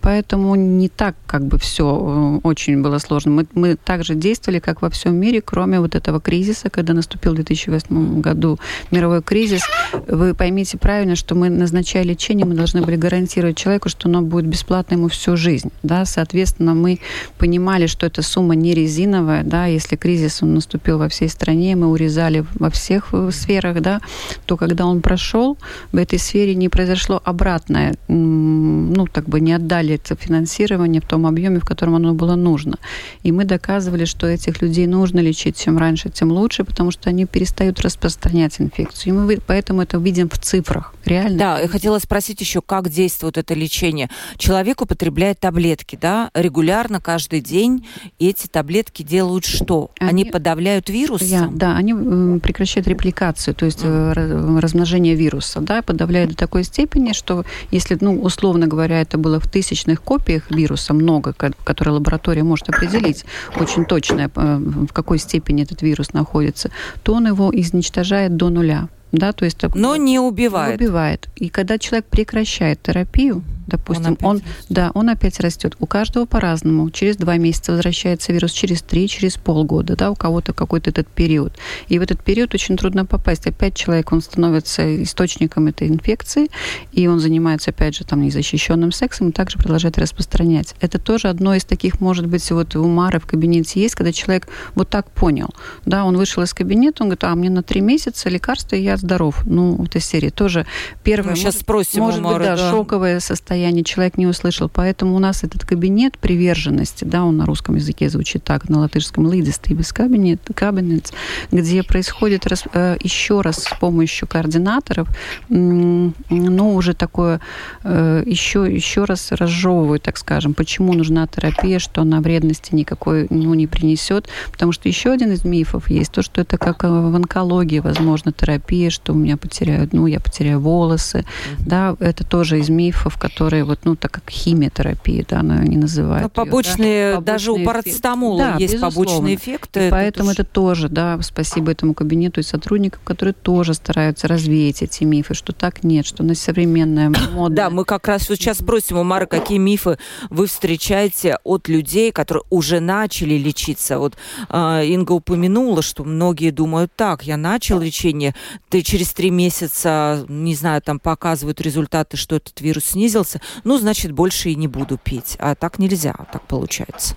поэтому 0.00 0.54
не 0.54 0.88
так 0.88 1.14
как 1.26 1.44
бы 1.46 1.58
все 1.58 1.84
э, 1.84 2.40
очень 2.42 2.82
было 2.82 2.98
сложно. 2.98 3.32
Мы, 3.32 3.46
мы 3.54 3.76
также 3.76 4.14
действовали, 4.14 4.60
как 4.60 4.82
во 4.82 4.88
всем 4.88 5.16
мире, 5.16 5.40
кроме 5.40 5.80
вот 5.80 5.94
этого 5.94 6.20
кризиса, 6.20 6.70
когда 6.70 6.94
наступил 6.94 7.32
в 7.32 7.36
2008 7.36 8.20
году 8.20 8.58
мировой 8.90 9.22
кризис. 9.22 9.62
Вы 10.08 10.34
поймите 10.34 10.78
правильно, 10.78 11.16
что 11.16 11.34
мы, 11.34 11.50
назначая 11.50 12.04
лечение, 12.04 12.46
мы 12.46 12.54
должны 12.54 12.82
были 12.82 12.96
гарантировать 12.96 13.56
человеку, 13.56 13.88
что 13.88 14.08
оно 14.08 14.22
будет 14.22 14.46
бесплатно 14.46 14.94
ему 14.94 15.08
всю 15.08 15.36
жизнь, 15.36 15.70
да, 15.82 16.04
соответственно, 16.04 16.74
мы 16.74 16.98
понимали, 17.38 17.86
что 17.86 18.06
эта 18.06 18.22
сумма 18.22 18.54
не 18.54 18.74
резиновая, 18.74 19.42
да, 19.42 19.66
если 19.66 19.96
кризис 19.96 20.42
он 20.42 20.54
наступил 20.54 20.98
во 20.98 21.08
всей 21.08 21.28
стране, 21.28 21.76
мы 21.76 21.93
урезали 21.94 22.44
во 22.54 22.70
всех 22.70 23.08
э, 23.12 23.30
сферах, 23.32 23.80
да, 23.80 24.00
то 24.46 24.56
когда 24.56 24.86
он 24.86 25.00
прошел, 25.00 25.56
в 25.92 25.96
этой 25.96 26.18
сфере 26.18 26.54
не 26.54 26.68
произошло 26.68 27.20
обратное, 27.24 27.94
ну, 28.08 29.06
так 29.06 29.28
бы 29.28 29.40
не 29.40 29.52
отдали 29.52 29.94
это 29.94 30.14
финансирование 30.16 31.00
в 31.00 31.06
том 31.06 31.26
объеме, 31.26 31.58
в 31.60 31.64
котором 31.64 31.94
оно 31.94 32.14
было 32.14 32.34
нужно. 32.34 32.78
И 33.22 33.32
мы 33.32 33.44
доказывали, 33.44 34.04
что 34.04 34.26
этих 34.26 34.62
людей 34.62 34.86
нужно 34.86 35.20
лечить 35.20 35.58
чем 35.58 35.78
раньше, 35.78 36.10
тем 36.10 36.30
лучше, 36.30 36.64
потому 36.64 36.90
что 36.90 37.10
они 37.10 37.26
перестают 37.26 37.80
распространять 37.80 38.60
инфекцию. 38.60 39.14
И 39.14 39.16
мы 39.16 39.38
поэтому 39.46 39.82
это 39.82 39.98
видим 39.98 40.28
в 40.28 40.38
цифрах. 40.38 40.94
Реально. 41.04 41.38
Да, 41.38 41.60
я 41.60 41.68
хотела 41.68 41.98
спросить 41.98 42.40
еще, 42.40 42.60
как 42.60 42.88
действует 42.88 43.36
это 43.38 43.54
лечение. 43.54 44.08
Человек 44.36 44.80
употребляет 44.80 45.40
таблетки, 45.40 45.98
да, 46.00 46.30
регулярно, 46.34 47.00
каждый 47.00 47.40
день. 47.40 47.86
И 48.18 48.28
эти 48.28 48.46
таблетки 48.46 49.02
делают 49.02 49.44
что? 49.44 49.90
Они, 49.98 50.22
они 50.22 50.30
подавляют 50.30 50.88
вирус? 50.88 51.22
Я, 51.22 51.48
да, 51.52 51.76
они 51.84 52.40
прекращают 52.40 52.88
репликацию, 52.88 53.54
то 53.54 53.66
есть 53.66 53.84
mm. 53.84 54.60
размножение 54.60 55.14
вируса, 55.14 55.60
да, 55.60 55.82
подавляют 55.82 56.30
до 56.30 56.36
такой 56.36 56.64
степени, 56.64 57.12
что 57.12 57.44
если, 57.70 57.96
ну, 58.00 58.20
условно 58.20 58.66
говоря, 58.66 59.00
это 59.00 59.18
было 59.18 59.38
в 59.38 59.48
тысячных 59.48 60.02
копиях 60.02 60.50
вируса 60.50 60.94
много, 60.94 61.34
которые 61.64 61.94
лаборатория 61.94 62.42
может 62.42 62.68
определить 62.68 63.24
очень 63.60 63.84
точно, 63.84 64.30
э, 64.34 64.56
в 64.88 64.92
какой 64.92 65.18
степени 65.18 65.62
этот 65.62 65.82
вирус 65.82 66.12
находится, 66.12 66.70
то 67.02 67.14
он 67.14 67.26
его 67.26 67.50
изничтожает 67.52 68.36
до 68.36 68.48
нуля 68.48 68.88
да, 69.14 69.32
то 69.32 69.44
есть... 69.44 69.58
Но 69.74 69.96
не 69.96 70.18
убивает. 70.18 70.80
Не 70.80 70.86
убивает. 70.86 71.28
И 71.36 71.48
когда 71.48 71.78
человек 71.78 72.06
прекращает 72.06 72.82
терапию, 72.82 73.42
допустим, 73.66 74.16
он, 74.22 74.36
он 74.36 74.42
да, 74.68 74.90
он 74.94 75.08
опять 75.08 75.40
растет. 75.40 75.74
У 75.78 75.86
каждого 75.86 76.26
по-разному. 76.26 76.90
Через 76.90 77.16
два 77.16 77.36
месяца 77.36 77.72
возвращается 77.72 78.32
вирус, 78.32 78.52
через 78.52 78.82
три, 78.82 79.08
через 79.08 79.36
полгода, 79.36 79.96
да, 79.96 80.10
у 80.10 80.14
кого-то 80.14 80.52
какой-то 80.52 80.90
этот 80.90 81.08
период. 81.08 81.56
И 81.88 81.98
в 81.98 82.02
этот 82.02 82.22
период 82.22 82.54
очень 82.54 82.76
трудно 82.76 83.06
попасть. 83.06 83.46
Опять 83.46 83.74
человек, 83.74 84.12
он 84.12 84.20
становится 84.20 85.02
источником 85.02 85.66
этой 85.66 85.88
инфекции, 85.88 86.50
и 86.92 87.06
он 87.06 87.20
занимается, 87.20 87.70
опять 87.70 87.96
же, 87.96 88.04
там, 88.04 88.22
незащищенным 88.22 88.92
сексом, 88.92 89.30
и 89.30 89.32
также 89.32 89.58
продолжает 89.58 89.98
распространять. 89.98 90.74
Это 90.80 90.98
тоже 90.98 91.28
одно 91.28 91.54
из 91.54 91.64
таких, 91.64 92.00
может 92.00 92.26
быть, 92.26 92.48
вот 92.50 92.76
у 92.76 92.86
Мары 92.86 93.18
в 93.18 93.26
кабинете 93.26 93.80
есть, 93.80 93.94
когда 93.94 94.12
человек 94.12 94.48
вот 94.74 94.88
так 94.88 95.10
понял. 95.10 95.50
Да, 95.86 96.04
он 96.04 96.16
вышел 96.16 96.42
из 96.42 96.52
кабинета, 96.52 97.02
он 97.02 97.08
говорит, 97.08 97.24
а 97.24 97.34
мне 97.34 97.50
на 97.50 97.62
три 97.62 97.80
месяца 97.80 98.28
лекарства, 98.28 98.76
и 98.76 98.82
я 98.82 98.96
здоров. 99.04 99.42
Ну, 99.44 99.76
в 99.76 99.84
этой 99.84 100.00
серии 100.00 100.30
тоже 100.30 100.66
первое... 101.02 101.30
Мы 101.30 101.36
сейчас 101.36 101.58
спросим 101.58 102.02
может 102.02 102.22
быть, 102.22 102.38
да, 102.38 102.56
да, 102.56 102.70
шоковое 102.70 103.20
состояние 103.20 103.84
человек 103.84 104.16
не 104.16 104.26
услышал. 104.26 104.68
Поэтому 104.68 105.14
у 105.14 105.18
нас 105.18 105.44
этот 105.44 105.64
кабинет 105.64 106.18
приверженности, 106.18 107.04
да, 107.04 107.24
он 107.24 107.36
на 107.36 107.46
русском 107.46 107.76
языке 107.76 108.08
звучит 108.08 108.42
так, 108.44 108.68
на 108.68 108.80
латышском 108.80 109.30
лидистības 109.30 109.92
кабинет, 109.92 110.40
кабинет, 110.54 111.12
где 111.52 111.82
происходит 111.82 112.46
раз, 112.46 112.64
э, 112.72 112.96
еще 113.00 113.40
раз 113.40 113.64
с 113.64 113.78
помощью 113.78 114.26
координаторов, 114.26 115.08
ну, 115.48 116.74
уже 116.74 116.94
такое, 116.94 117.40
э, 117.82 118.22
еще, 118.26 118.66
еще 118.68 119.04
раз 119.04 119.32
разжевывают, 119.32 120.02
так 120.02 120.16
скажем, 120.16 120.54
почему 120.54 120.94
нужна 120.94 121.26
терапия, 121.26 121.78
что 121.78 122.00
она 122.02 122.20
вредности 122.20 122.74
никакой 122.74 123.26
ну, 123.30 123.54
не 123.54 123.66
принесет. 123.66 124.28
Потому 124.50 124.72
что 124.72 124.88
еще 124.88 125.10
один 125.10 125.32
из 125.32 125.44
мифов 125.44 125.90
есть 125.90 126.12
то, 126.12 126.22
что 126.22 126.40
это 126.40 126.58
как 126.58 126.84
в 126.84 127.14
онкологии, 127.14 127.80
возможно, 127.80 128.32
терапия, 128.32 128.83
что 128.90 129.12
у 129.12 129.16
меня 129.16 129.36
потеряют, 129.36 129.92
ну, 129.92 130.06
я 130.06 130.20
потеряю 130.20 130.60
волосы. 130.60 131.18
Mm-hmm. 131.18 131.62
Да, 131.66 131.96
это 132.00 132.24
тоже 132.24 132.58
из 132.58 132.68
мифов, 132.68 133.18
которые 133.18 133.64
вот, 133.64 133.80
ну, 133.84 133.96
так 133.96 134.10
как 134.10 134.30
химиотерапия, 134.30 135.24
да, 135.28 135.40
она 135.40 135.62
не 135.64 135.76
называет. 135.76 136.22
Но 136.24 136.28
побочные, 136.28 137.10
ее, 137.10 137.14
да? 137.16 137.20
даже 137.20 137.46
побочные 137.46 137.64
у 137.64 137.66
парацетамола 137.66 138.38
да, 138.38 138.56
есть 138.58 138.74
безусловно. 138.74 139.10
побочные 139.10 139.36
эффекты. 139.36 139.80
И 139.80 139.82
это 139.84 139.90
поэтому 139.96 140.30
тоже... 140.30 140.42
это 140.42 140.50
тоже, 140.50 140.88
да, 140.88 141.18
спасибо 141.22 141.72
этому 141.72 141.94
кабинету 141.94 142.40
и 142.40 142.42
сотрудникам, 142.42 143.00
которые 143.04 143.34
тоже 143.34 143.74
стараются 143.74 144.28
развеять 144.28 144.82
эти 144.82 145.04
мифы, 145.04 145.34
что 145.34 145.52
так 145.52 145.84
нет, 145.84 146.06
что 146.06 146.22
на 146.22 146.34
современная 146.34 147.10
мода. 147.32 147.54
Да, 147.54 147.70
мы 147.70 147.84
как 147.84 148.08
раз 148.08 148.22
сейчас 148.22 148.58
спросим 148.58 148.98
у 148.98 149.04
Мары, 149.04 149.26
какие 149.26 149.58
мифы 149.58 149.98
вы 150.30 150.46
встречаете 150.46 151.38
от 151.44 151.68
людей, 151.68 152.12
которые 152.12 152.44
уже 152.50 152.80
начали 152.80 153.34
лечиться. 153.34 153.98
Вот 153.98 154.14
э, 154.48 154.86
Инга 154.86 155.12
упомянула, 155.12 155.82
что 155.82 156.04
многие 156.04 156.50
думают 156.50 156.92
так, 156.96 157.24
я 157.24 157.36
начал 157.36 157.80
лечение, 157.80 158.34
ты 158.74 158.82
через 158.82 159.12
три 159.12 159.30
месяца, 159.30 160.26
не 160.28 160.56
знаю, 160.56 160.82
там 160.82 160.98
показывают 160.98 161.60
результаты, 161.60 162.16
что 162.16 162.34
этот 162.34 162.60
вирус 162.60 162.86
снизился, 162.86 163.40
ну, 163.62 163.78
значит, 163.78 164.10
больше 164.10 164.48
и 164.48 164.56
не 164.56 164.66
буду 164.66 164.98
пить. 164.98 165.36
А 165.38 165.54
так 165.54 165.78
нельзя, 165.78 166.12
так 166.32 166.42
получается. 166.48 167.14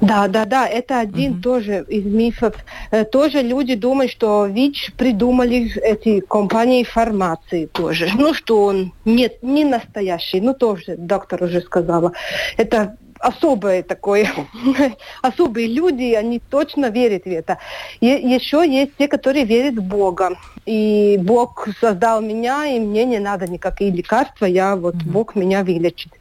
Да, 0.00 0.26
да, 0.26 0.44
да, 0.44 0.66
это 0.66 0.98
один 0.98 1.34
угу. 1.34 1.42
тоже 1.42 1.84
из 1.88 2.04
мифов. 2.04 2.56
Э, 2.90 3.04
тоже 3.04 3.40
люди 3.40 3.76
думают, 3.76 4.10
что 4.10 4.46
ВИЧ 4.46 4.94
придумали 4.98 5.70
эти 5.78 6.18
компании 6.18 6.82
фармации 6.82 7.66
тоже. 7.66 8.10
Ну, 8.12 8.34
что 8.34 8.64
он 8.64 8.92
нет, 9.04 9.40
не 9.44 9.64
настоящий. 9.64 10.40
Ну, 10.40 10.54
тоже 10.54 10.96
доктор 10.98 11.44
уже 11.44 11.60
сказала. 11.60 12.14
Это 12.56 12.96
особое 13.18 13.82
такое, 13.82 14.30
особые 15.22 15.68
люди, 15.68 16.14
они 16.14 16.38
точно 16.38 16.86
верят 16.90 17.24
в 17.24 17.28
это. 17.28 17.58
И 18.00 18.06
еще 18.06 18.64
есть 18.66 18.96
те, 18.96 19.08
которые 19.08 19.44
верят 19.44 19.74
в 19.74 19.82
Бога. 19.82 20.36
И 20.64 21.18
Бог 21.20 21.68
создал 21.80 22.20
меня, 22.20 22.66
и 22.66 22.80
мне 22.80 23.04
не 23.04 23.18
надо 23.18 23.46
никакие 23.46 23.90
лекарства, 23.90 24.46
я 24.46 24.76
вот 24.76 24.96
mm-hmm. 24.96 25.10
Бог 25.10 25.34
меня 25.34 25.62
вылечит. 25.62 26.12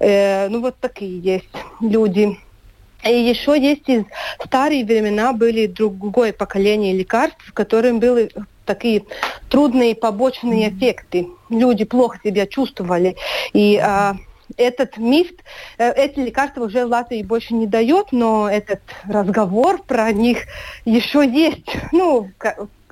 Э, 0.00 0.48
ну 0.48 0.60
вот 0.60 0.76
такие 0.80 1.18
есть 1.20 1.48
люди. 1.80 2.38
И 3.04 3.12
еще 3.12 3.56
есть 3.58 3.88
из 3.88 4.04
старые 4.44 4.84
времена 4.84 5.32
были 5.32 5.66
другое 5.66 6.32
поколение 6.32 6.92
лекарств, 6.92 7.52
которым 7.54 8.00
были 8.00 8.30
такие 8.64 9.04
трудные 9.48 9.94
побочные 9.94 10.68
эффекты. 10.68 11.28
Люди 11.48 11.84
плохо 11.84 12.18
себя 12.22 12.46
чувствовали. 12.46 13.16
И 13.52 13.78
а, 13.78 14.16
этот 14.58 14.98
миф, 14.98 15.28
э, 15.78 15.92
эти 15.92 16.18
лекарства 16.18 16.64
уже 16.64 16.84
в 16.84 16.90
Латвии 16.90 17.22
больше 17.22 17.54
не 17.54 17.66
дает, 17.66 18.12
но 18.12 18.50
этот 18.50 18.80
разговор 19.06 19.82
про 19.82 20.12
них 20.12 20.40
еще 20.84 21.26
есть. 21.26 21.76
Ну, 21.92 22.30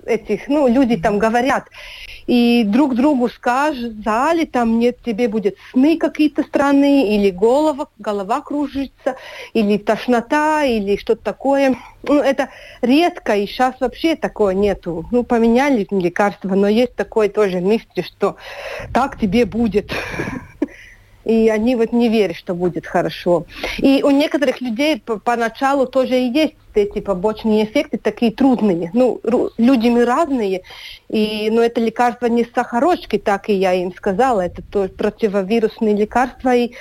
этих, 0.06 0.48
ну, 0.48 0.68
люди 0.68 0.96
там 0.96 1.18
говорят, 1.18 1.68
и 2.26 2.64
друг 2.64 2.94
другу 2.94 3.28
сказали, 3.28 4.44
там 4.44 4.78
нет, 4.78 4.98
тебе 5.04 5.28
будет 5.28 5.56
сны 5.72 5.98
какие-то 5.98 6.42
странные, 6.42 7.16
или 7.16 7.30
голова, 7.30 7.88
голова 7.98 8.40
кружится, 8.40 9.16
или 9.52 9.78
тошнота, 9.78 10.64
или 10.64 10.96
что-то 10.96 11.22
такое. 11.22 11.76
Ну, 12.02 12.20
это 12.20 12.48
редко, 12.82 13.36
и 13.36 13.46
сейчас 13.46 13.74
вообще 13.80 14.16
такое 14.16 14.54
нету. 14.54 15.06
Ну, 15.10 15.24
поменяли 15.24 15.86
лекарства, 15.90 16.54
но 16.54 16.68
есть 16.68 16.94
такой 16.94 17.28
тоже 17.28 17.60
миф, 17.60 17.82
что 18.04 18.36
так 18.92 19.18
тебе 19.18 19.44
будет 19.44 19.92
и 21.26 21.48
они 21.48 21.74
вот 21.74 21.92
не 21.92 22.08
верят, 22.08 22.36
что 22.36 22.54
будет 22.54 22.86
хорошо. 22.86 23.46
И 23.78 24.00
у 24.04 24.10
некоторых 24.10 24.60
людей 24.60 25.02
поначалу 25.24 25.86
тоже 25.86 26.20
и 26.20 26.30
есть 26.30 26.54
эти 26.74 27.00
побочные 27.00 27.64
эффекты 27.64 27.98
такие 27.98 28.30
трудные. 28.30 28.90
Ну, 28.94 29.20
люди 29.58 29.88
мы 29.88 30.04
разные, 30.04 30.62
и, 31.08 31.50
но 31.50 31.62
это 31.62 31.80
лекарство 31.80 32.26
не 32.26 32.44
с 32.44 32.52
сахарочкой, 32.54 33.18
так 33.18 33.48
и 33.48 33.54
я 33.54 33.72
им 33.74 33.92
сказала, 33.92 34.42
это 34.42 34.62
тоже 34.62 34.90
противовирусные 34.90 35.96
лекарства, 35.96 36.54
и 36.54 36.74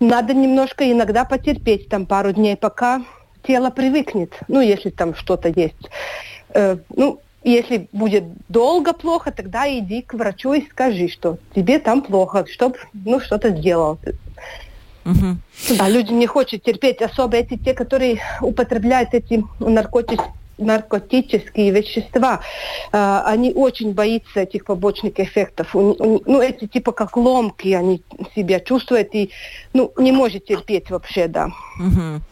надо 0.00 0.34
немножко 0.34 0.90
иногда 0.90 1.24
потерпеть 1.24 1.88
там 1.88 2.06
пару 2.06 2.32
дней, 2.32 2.56
пока 2.56 3.02
тело 3.46 3.70
привыкнет, 3.70 4.32
ну, 4.48 4.60
если 4.60 4.90
там 4.90 5.14
что-то 5.14 5.48
есть. 5.48 5.90
Э, 6.54 6.76
ну, 6.96 7.20
если 7.44 7.88
будет 7.92 8.24
долго 8.48 8.92
плохо, 8.92 9.32
тогда 9.32 9.68
иди 9.68 10.02
к 10.02 10.14
врачу 10.14 10.52
и 10.52 10.66
скажи, 10.68 11.08
что 11.08 11.38
тебе 11.54 11.78
там 11.78 12.02
плохо, 12.02 12.46
чтобы 12.50 12.76
ну, 12.92 13.20
что-то 13.20 13.50
сделал. 13.50 13.98
Угу. 15.04 15.76
Да, 15.78 15.88
люди 15.88 16.12
не 16.12 16.26
хотят 16.26 16.62
терпеть, 16.62 17.02
особо 17.02 17.36
эти 17.36 17.56
те, 17.56 17.74
которые 17.74 18.20
употребляют 18.40 19.14
эти 19.14 19.44
наркотики 19.58 20.22
наркотические 20.58 21.70
вещества, 21.70 22.40
э, 22.92 23.22
они 23.26 23.52
очень 23.52 23.92
боятся 23.92 24.40
этих 24.40 24.64
побочных 24.64 25.18
эффектов. 25.18 25.74
Ну, 25.74 26.40
эти 26.40 26.66
типа 26.66 26.92
как 26.92 27.16
ломки 27.16 27.68
они 27.68 28.02
себя 28.34 28.60
чувствуют 28.60 29.14
и 29.14 29.30
ну, 29.72 29.92
не 29.96 30.12
может 30.12 30.46
терпеть 30.46 30.90
вообще, 30.90 31.28
да. 31.28 31.50
Угу. 31.78 32.22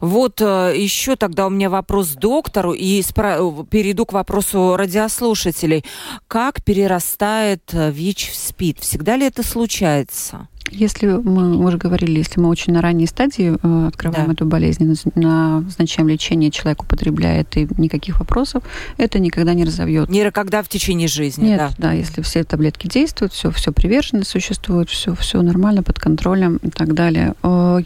Вот 0.00 0.40
э, 0.40 0.74
еще 0.76 1.16
тогда 1.16 1.46
у 1.46 1.50
меня 1.50 1.70
вопрос 1.70 2.10
доктору 2.10 2.72
и 2.72 3.00
спро- 3.00 3.66
перейду 3.66 4.06
к 4.06 4.12
вопросу 4.12 4.76
радиослушателей. 4.76 5.84
Как 6.28 6.62
перерастает 6.62 7.62
э, 7.72 7.90
ВИЧ 7.90 8.30
в 8.30 8.36
СПИД? 8.36 8.80
Всегда 8.80 9.16
ли 9.16 9.26
это 9.26 9.42
случается? 9.42 10.48
Если 10.70 11.06
мы 11.06 11.56
уже 11.56 11.78
говорили, 11.78 12.18
если 12.18 12.40
мы 12.40 12.48
очень 12.48 12.72
на 12.72 12.80
ранней 12.80 13.06
стадии 13.06 13.56
э, 13.60 13.86
открываем 13.88 14.28
да. 14.28 14.32
эту 14.34 14.46
болезнь, 14.46 14.84
назначаем 15.14 16.08
лечение, 16.08 16.50
человек 16.50 16.82
употребляет 16.82 17.56
и 17.56 17.68
никаких 17.76 18.20
вопросов, 18.20 18.62
это 18.96 19.18
никогда 19.18 19.54
не 19.54 19.64
разовьет. 19.64 20.08
Никогда 20.08 20.62
в 20.62 20.68
течение 20.68 21.08
жизни. 21.08 21.46
Нет, 21.48 21.58
да, 21.58 21.88
да 21.88 21.92
если 21.92 22.22
все 22.22 22.44
таблетки 22.44 22.86
действуют, 22.86 23.32
все, 23.32 23.50
все 23.50 23.72
привержено 23.72 24.22
существует, 24.22 24.88
все, 24.88 25.14
все 25.14 25.42
нормально 25.42 25.82
под 25.82 25.98
контролем 25.98 26.58
и 26.62 26.70
так 26.70 26.94
далее. 26.94 27.34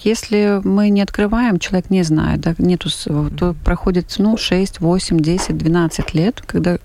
Если 0.03 0.61
мы 0.65 0.91
не 0.91 1.01
открываем, 1.01 1.59
человек 1.59 1.91
не 1.91 2.03
знает, 2.03 2.41
да, 2.41 2.55
нету, 2.59 2.91
то 3.37 3.55
проходит 3.65 4.15
ну, 4.19 4.37
6, 4.37 4.81
8, 4.81 5.21
10, 5.21 5.57
12 5.57 6.15
лет, 6.15 6.43
когда 6.47 6.79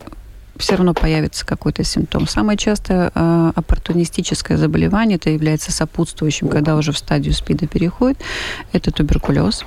все 0.60 0.76
равно 0.76 0.94
появится 0.94 1.46
какой-то 1.46 1.84
симптом. 1.84 2.28
Самое 2.28 2.58
частое 2.58 3.12
э, 3.16 3.52
оппортунистическое 3.56 4.58
заболевание, 4.58 5.16
это 5.16 5.30
является 5.30 5.72
сопутствующим, 5.72 6.50
когда 6.50 6.76
уже 6.76 6.92
в 6.92 6.98
стадию 6.98 7.34
СПИДа 7.34 7.66
переходит, 7.66 8.20
это 8.74 8.92
туберкулез, 8.92 9.64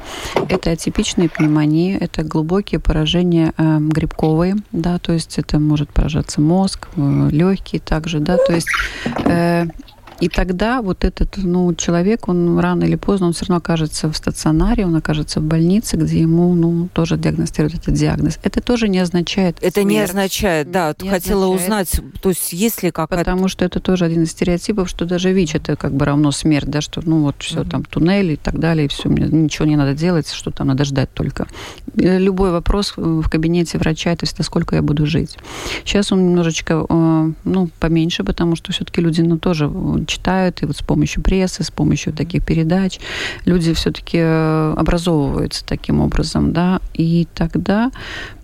это 0.48 0.70
атипичные 0.70 1.30
пневмонии, 1.30 1.96
это 1.98 2.22
глубокие 2.22 2.78
поражения 2.78 3.54
э, 3.56 3.78
грибковые, 3.80 4.56
да, 4.70 4.98
то 4.98 5.12
есть 5.12 5.38
это 5.38 5.58
может 5.58 5.88
поражаться 5.88 6.40
мозг, 6.42 6.88
э, 6.96 7.28
легкие 7.32 7.80
также, 7.80 8.20
да, 8.20 8.36
то 8.36 8.52
есть 8.52 8.68
э, 9.24 9.66
и 10.22 10.28
тогда 10.28 10.82
вот 10.82 11.04
этот 11.04 11.36
ну, 11.36 11.74
человек, 11.74 12.28
он 12.28 12.56
рано 12.60 12.84
или 12.84 12.94
поздно, 12.94 13.26
он 13.26 13.32
все 13.32 13.46
равно 13.46 13.56
окажется 13.56 14.08
в 14.08 14.16
стационаре, 14.16 14.86
он 14.86 14.94
окажется 14.94 15.40
в 15.40 15.42
больнице, 15.42 15.96
где 15.96 16.20
ему 16.20 16.54
ну, 16.54 16.88
тоже 16.92 17.16
диагностируют 17.16 17.74
этот 17.74 17.94
диагноз. 17.94 18.38
Это 18.44 18.60
тоже 18.60 18.88
не 18.88 19.00
означает 19.00 19.56
Это 19.60 19.80
смерть. 19.80 19.88
не 19.88 19.98
означает, 19.98 20.70
да. 20.70 20.94
Не 21.00 21.10
Хотела 21.10 21.52
означает. 21.52 21.88
узнать, 21.88 22.22
то 22.22 22.28
есть 22.28 22.52
есть 22.52 22.84
ли 22.84 22.92
какая-то... 22.92 23.24
Потому 23.24 23.48
что 23.48 23.64
это 23.64 23.80
тоже 23.80 24.04
один 24.04 24.22
из 24.22 24.30
стереотипов, 24.30 24.88
что 24.88 25.06
даже 25.06 25.32
ВИЧ 25.32 25.56
это 25.56 25.74
как 25.74 25.92
бы 25.92 26.04
равно 26.04 26.30
смерть, 26.30 26.70
да, 26.70 26.80
что 26.80 27.02
ну 27.04 27.22
вот 27.22 27.34
все, 27.40 27.62
угу. 27.62 27.70
там 27.70 27.84
туннель 27.84 28.30
и 28.30 28.36
так 28.36 28.60
далее, 28.60 28.84
и 28.84 28.88
все, 28.88 29.08
мне 29.08 29.26
ничего 29.26 29.66
не 29.66 29.74
надо 29.74 29.94
делать, 29.94 30.30
что 30.30 30.52
там 30.52 30.68
надо 30.68 30.84
ждать 30.84 31.12
только. 31.12 31.48
Э, 31.96 32.18
любой 32.20 32.52
вопрос 32.52 32.92
в 32.96 33.28
кабинете 33.28 33.76
врача, 33.76 34.12
это 34.12 34.26
всегда 34.26 34.44
сколько 34.44 34.76
я 34.76 34.82
буду 34.82 35.04
жить. 35.04 35.36
Сейчас 35.84 36.12
он 36.12 36.28
немножечко, 36.28 36.86
э, 36.88 37.32
ну, 37.42 37.70
поменьше, 37.80 38.22
потому 38.22 38.54
что 38.54 38.70
все-таки 38.70 39.00
люди, 39.00 39.20
ну, 39.22 39.36
тоже 39.36 39.68
читают, 40.12 40.62
и 40.62 40.66
вот 40.66 40.76
с 40.76 40.82
помощью 40.82 41.22
прессы, 41.22 41.62
с 41.62 41.70
помощью 41.70 42.12
таких 42.12 42.44
передач 42.44 43.00
люди 43.46 43.72
все-таки 43.72 44.18
э, 44.20 44.74
образовываются 44.76 45.64
таким 45.64 46.00
образом, 46.00 46.52
да, 46.52 46.80
и 46.94 47.26
тогда, 47.34 47.90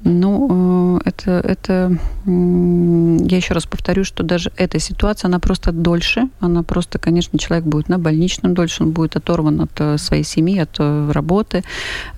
ну, 0.05 0.99
э, 1.05 1.09
это, 1.09 1.31
это, 1.33 1.99
я 2.27 3.37
еще 3.37 3.55
раз 3.55 3.67
повторю, 3.67 4.05
что 4.05 4.23
даже 4.23 4.51
эта 4.57 4.79
ситуация, 4.79 5.29
она 5.29 5.39
просто 5.39 5.73
дольше, 5.73 6.29
она 6.41 6.63
просто, 6.63 6.99
конечно, 6.99 7.39
человек 7.39 7.67
будет 7.67 7.89
на 7.89 7.99
больничном 7.99 8.55
дольше, 8.55 8.85
он 8.85 8.91
будет 8.93 9.17
оторван 9.17 9.61
от 9.61 9.81
э, 9.81 9.99
своей 9.99 10.25
семьи, 10.25 10.59
от 10.59 10.79
работы, 10.79 11.65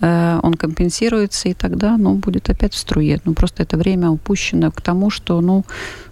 он 0.00 0.54
компенсируется, 0.54 1.48
и 1.48 1.54
тогда, 1.54 1.96
ну, 1.96 2.14
будет 2.14 2.50
опять 2.50 2.74
в 2.74 2.78
струе. 2.78 3.20
Ну, 3.24 3.34
просто 3.34 3.62
это 3.62 3.76
время 3.76 4.10
упущено 4.10 4.70
к 4.70 4.80
тому, 4.80 5.10
что, 5.10 5.40
ну, 5.40 5.64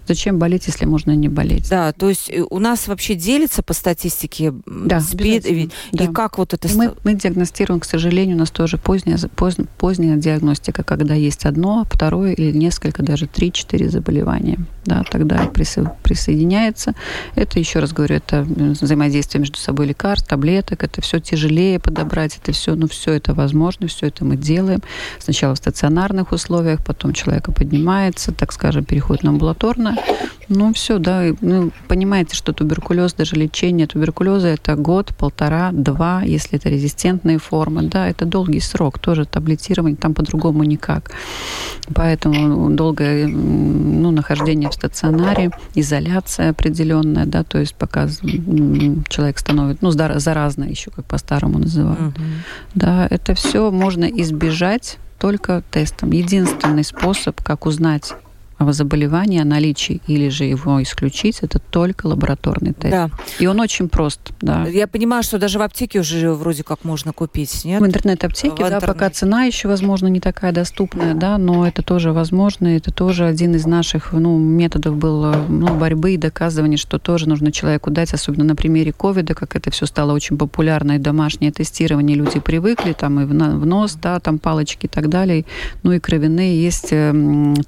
Зачем 0.09 0.39
болеть, 0.39 0.65
если 0.65 0.85
можно 0.85 1.11
не 1.11 1.29
болеть? 1.29 1.69
Да, 1.69 1.91
то 1.91 2.09
есть 2.09 2.31
у 2.49 2.57
нас 2.57 2.87
вообще 2.87 3.13
делится 3.19 3.61
по 3.61 3.73
статистике 3.73 4.53
да, 4.65 4.99
СПИД, 4.99 5.45
и, 5.45 5.69
да. 5.91 6.05
и 6.05 6.07
как 6.07 6.37
вот 6.37 6.53
это... 6.53 6.67
Мы, 6.75 6.93
мы 7.03 7.13
диагностируем, 7.13 7.79
к 7.79 7.85
сожалению, 7.85 8.37
у 8.37 8.39
нас 8.39 8.51
тоже 8.51 8.77
поздняя, 8.77 9.17
поздняя, 9.35 9.67
поздняя 9.77 10.17
диагностика, 10.17 10.83
когда 10.83 11.13
есть 11.13 11.45
одно, 11.45 11.85
второе 11.89 12.33
или 12.33 12.55
несколько, 12.55 13.03
даже 13.03 13.27
три-четыре 13.27 13.89
заболевания. 13.89 14.59
Да, 14.85 15.03
тогда 15.09 15.45
присо, 15.53 15.95
присоединяется. 16.01 16.95
Это, 17.35 17.59
еще 17.59 17.79
раз 17.79 17.93
говорю, 17.93 18.15
это 18.15 18.41
взаимодействие 18.41 19.39
между 19.39 19.57
собой 19.57 19.87
лекарств, 19.87 20.27
таблеток, 20.27 20.83
это 20.83 21.01
все 21.01 21.19
тяжелее 21.19 21.79
подобрать, 21.79 22.39
это 22.41 22.51
все, 22.53 22.75
ну 22.75 22.87
все 22.87 23.13
это 23.13 23.33
возможно, 23.33 23.87
все 23.87 24.07
это 24.07 24.25
мы 24.25 24.35
делаем. 24.35 24.81
Сначала 25.19 25.53
в 25.53 25.57
стационарных 25.57 26.31
условиях, 26.31 26.83
потом 26.83 27.13
человека 27.13 27.51
поднимается, 27.51 28.31
так 28.31 28.51
скажем, 28.51 28.85
переходит 28.85 29.23
на 29.23 29.29
амбулаторное, 29.29 29.97
ну, 30.49 30.73
все, 30.73 30.97
да. 30.97 31.27
Ну, 31.41 31.71
понимаете, 31.87 32.35
что 32.35 32.53
туберкулез, 32.53 33.13
даже 33.13 33.35
лечение 33.35 33.85
туберкулеза 33.87 34.47
это 34.47 34.75
год, 34.75 35.13
полтора, 35.15 35.69
два, 35.71 36.23
если 36.23 36.57
это 36.57 36.69
резистентные 36.69 37.37
формы, 37.37 37.83
да, 37.83 38.07
это 38.09 38.25
долгий 38.25 38.59
срок, 38.59 38.99
тоже 38.99 39.25
таблетирование 39.25 39.95
там 39.95 40.13
по-другому 40.13 40.63
никак. 40.63 41.11
Поэтому 41.93 42.71
долгое 42.71 43.27
ну, 43.27 44.11
нахождение 44.11 44.69
в 44.69 44.73
стационаре, 44.73 45.51
изоляция 45.75 46.49
определенная, 46.49 47.25
да, 47.25 47.43
то 47.43 47.59
есть 47.59 47.75
пока 47.75 48.07
человек 48.07 49.37
становится, 49.37 49.83
ну, 49.83 49.91
заразно 49.91 50.63
еще, 50.63 50.89
как 50.91 51.05
по-старому 51.05 51.59
называют. 51.59 52.17
Угу. 52.17 52.25
Да, 52.75 53.07
это 53.09 53.35
все 53.35 53.69
можно 53.69 54.05
избежать 54.05 54.97
только 55.19 55.63
тестом. 55.69 56.11
Единственный 56.11 56.83
способ, 56.83 57.41
как 57.43 57.65
узнать 57.65 58.13
заболевания, 58.71 59.43
наличии 59.43 60.01
или 60.07 60.29
же 60.29 60.43
его 60.43 60.81
исключить, 60.83 61.39
это 61.41 61.59
только 61.59 62.07
лабораторный 62.07 62.73
тест. 62.73 62.91
Да. 62.91 63.09
И 63.39 63.47
он 63.47 63.59
очень 63.59 63.89
прост. 63.89 64.19
Да. 64.41 64.65
Я 64.67 64.87
понимаю, 64.87 65.23
что 65.23 65.39
даже 65.39 65.59
в 65.59 65.61
аптеке 65.61 65.99
уже 65.99 66.31
вроде 66.31 66.63
как 66.63 66.83
можно 66.83 67.13
купить, 67.13 67.65
нет? 67.65 67.81
В 67.81 67.85
интернет-аптеке, 67.85 68.55
да, 68.57 68.75
интернет. 68.75 68.85
пока 68.85 69.09
цена 69.09 69.43
еще, 69.43 69.67
возможно, 69.67 70.07
не 70.07 70.19
такая 70.19 70.51
доступная, 70.51 71.13
да, 71.13 71.37
но 71.37 71.67
это 71.67 71.81
тоже 71.81 72.11
возможно, 72.11 72.67
это 72.67 72.91
тоже 72.91 73.25
один 73.25 73.55
из 73.55 73.65
наших 73.65 74.13
ну, 74.13 74.37
методов 74.37 74.95
был 74.97 75.33
ну, 75.47 75.73
борьбы 75.75 76.13
и 76.13 76.17
доказывания, 76.17 76.77
что 76.77 76.99
тоже 76.99 77.27
нужно 77.29 77.51
человеку 77.51 77.91
дать, 77.91 78.13
особенно 78.13 78.43
на 78.43 78.55
примере 78.55 78.91
ковида, 78.91 79.33
как 79.35 79.55
это 79.55 79.71
все 79.71 79.85
стало 79.85 80.13
очень 80.13 80.37
популярно, 80.37 80.93
и 80.93 80.97
домашнее 80.97 81.51
тестирование, 81.51 82.17
люди 82.17 82.39
привыкли, 82.39 82.93
там 82.93 83.19
и 83.21 83.25
в 83.25 83.33
нос, 83.33 83.97
да, 84.01 84.19
там 84.19 84.39
палочки 84.39 84.85
и 84.85 84.89
так 84.89 85.09
далее, 85.09 85.45
ну 85.83 85.91
и 85.91 85.99
кровяные, 85.99 86.61
есть 86.61 86.93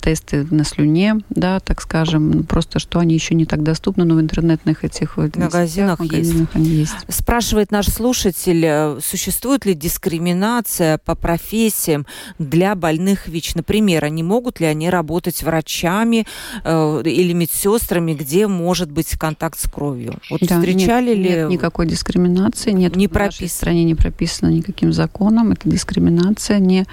тесты 0.01 0.47
на 0.49 0.63
слюне, 0.63 0.80
слюне, 0.81 1.17
да, 1.29 1.59
так 1.59 1.81
скажем, 1.81 2.43
просто 2.43 2.79
что 2.79 2.99
они 2.99 3.13
еще 3.13 3.35
не 3.35 3.45
так 3.45 3.63
доступны, 3.63 4.03
но 4.03 4.15
в 4.15 4.21
интернетных 4.21 4.83
этих 4.83 5.17
вот 5.17 5.35
магазинах, 5.35 5.99
магазинах 5.99 6.49
есть. 6.53 6.55
они 6.55 6.69
есть. 6.69 6.93
Спрашивает 7.07 7.71
наш 7.71 7.87
слушатель, 7.87 8.63
э, 8.65 8.99
существует 9.01 9.65
ли 9.65 9.73
дискриминация 9.73 10.97
по 10.97 11.15
профессиям 11.15 12.05
для 12.39 12.75
больных 12.75 13.27
ВИЧ? 13.27 13.55
Например, 13.55 14.05
они 14.05 14.23
могут 14.23 14.59
ли 14.59 14.65
они 14.65 14.89
работать 14.89 15.43
врачами 15.43 16.25
э, 16.63 17.01
или 17.05 17.33
медсестрами, 17.33 18.13
где 18.13 18.47
может 18.47 18.91
быть 18.91 19.11
контакт 19.17 19.59
с 19.59 19.69
кровью? 19.69 20.15
Вот 20.29 20.41
да, 20.41 20.59
встречали 20.59 21.15
нет, 21.15 21.17
ли? 21.17 21.29
Нет 21.29 21.49
никакой 21.49 21.87
дискриминации, 21.87 22.71
нет 22.71 22.95
не 22.95 23.07
в 23.07 23.11
прописано. 23.11 23.45
нашей 23.45 23.53
стране 23.53 23.83
не 23.83 23.95
прописано 23.95 24.49
никаким 24.49 24.93
законом, 24.93 25.51
это 25.51 25.69
дискриминация 25.69 26.59
не. 26.59 26.85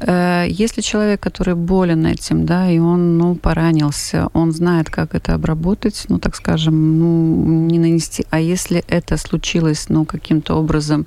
Э, 0.00 0.46
если 0.48 0.80
человек, 0.80 1.20
который 1.20 1.54
болен 1.54 2.06
этим, 2.06 2.44
да, 2.46 2.70
и 2.70 2.78
он 2.78 3.21
ну, 3.22 3.34
поранился, 3.36 4.28
он 4.32 4.52
знает, 4.52 4.90
как 4.90 5.14
это 5.14 5.34
обработать, 5.34 6.06
ну, 6.08 6.18
так 6.18 6.34
скажем, 6.34 6.98
ну, 6.98 7.68
не 7.70 7.78
нанести. 7.78 8.26
А 8.30 8.40
если 8.40 8.82
это 8.88 9.16
случилось, 9.16 9.86
ну, 9.88 10.04
каким-то 10.04 10.54
образом, 10.54 11.06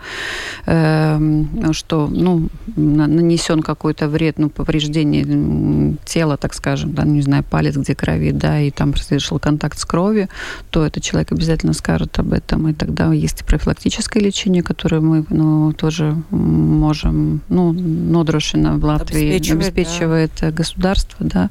э, 0.65 1.43
что, 1.71 2.07
ну, 2.07 2.47
нанесен 2.77 3.61
какой-то 3.61 4.07
вред, 4.07 4.39
ну, 4.39 4.49
повреждение 4.49 5.97
тела, 6.05 6.37
так 6.37 6.53
скажем, 6.53 6.93
да, 6.93 7.03
не 7.03 7.21
знаю, 7.21 7.43
палец, 7.43 7.75
где 7.75 7.95
крови, 7.95 8.31
да, 8.31 8.61
и 8.61 8.71
там 8.71 8.95
совершил 8.95 9.39
контакт 9.39 9.77
с 9.77 9.85
кровью, 9.85 10.29
то 10.69 10.85
этот 10.85 11.03
человек 11.03 11.33
обязательно 11.33 11.73
скажет 11.73 12.19
об 12.19 12.31
этом, 12.31 12.69
и 12.69 12.73
тогда 12.73 13.11
есть 13.13 13.43
профилактическое 13.45 14.23
лечение, 14.23 14.63
которое 14.63 15.01
мы, 15.01 15.25
ну, 15.29 15.73
тоже 15.73 16.15
можем, 16.31 17.41
ну, 17.49 17.73
Нодрошина 17.73 18.77
в 18.77 18.85
Латвии 18.85 19.35
обеспечивает, 19.35 19.67
обеспечивает 19.67 20.31
да. 20.39 20.51
государство, 20.51 21.17
да, 21.19 21.49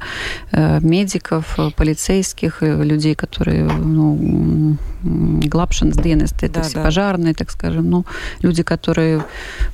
э, 0.53 0.54
медиков, 0.81 1.59
полицейских, 1.77 2.63
людей, 2.63 3.15
которые, 3.15 3.65
ну, 3.65 4.77
глапшинс 5.05 5.97
это 5.97 6.49
да, 6.49 6.63
все 6.63 6.75
да. 6.75 6.83
пожарные, 6.83 7.35
так 7.35 7.51
скажем, 7.51 7.91
ну, 7.91 8.05
люди, 8.41 8.63
которые 8.63 9.25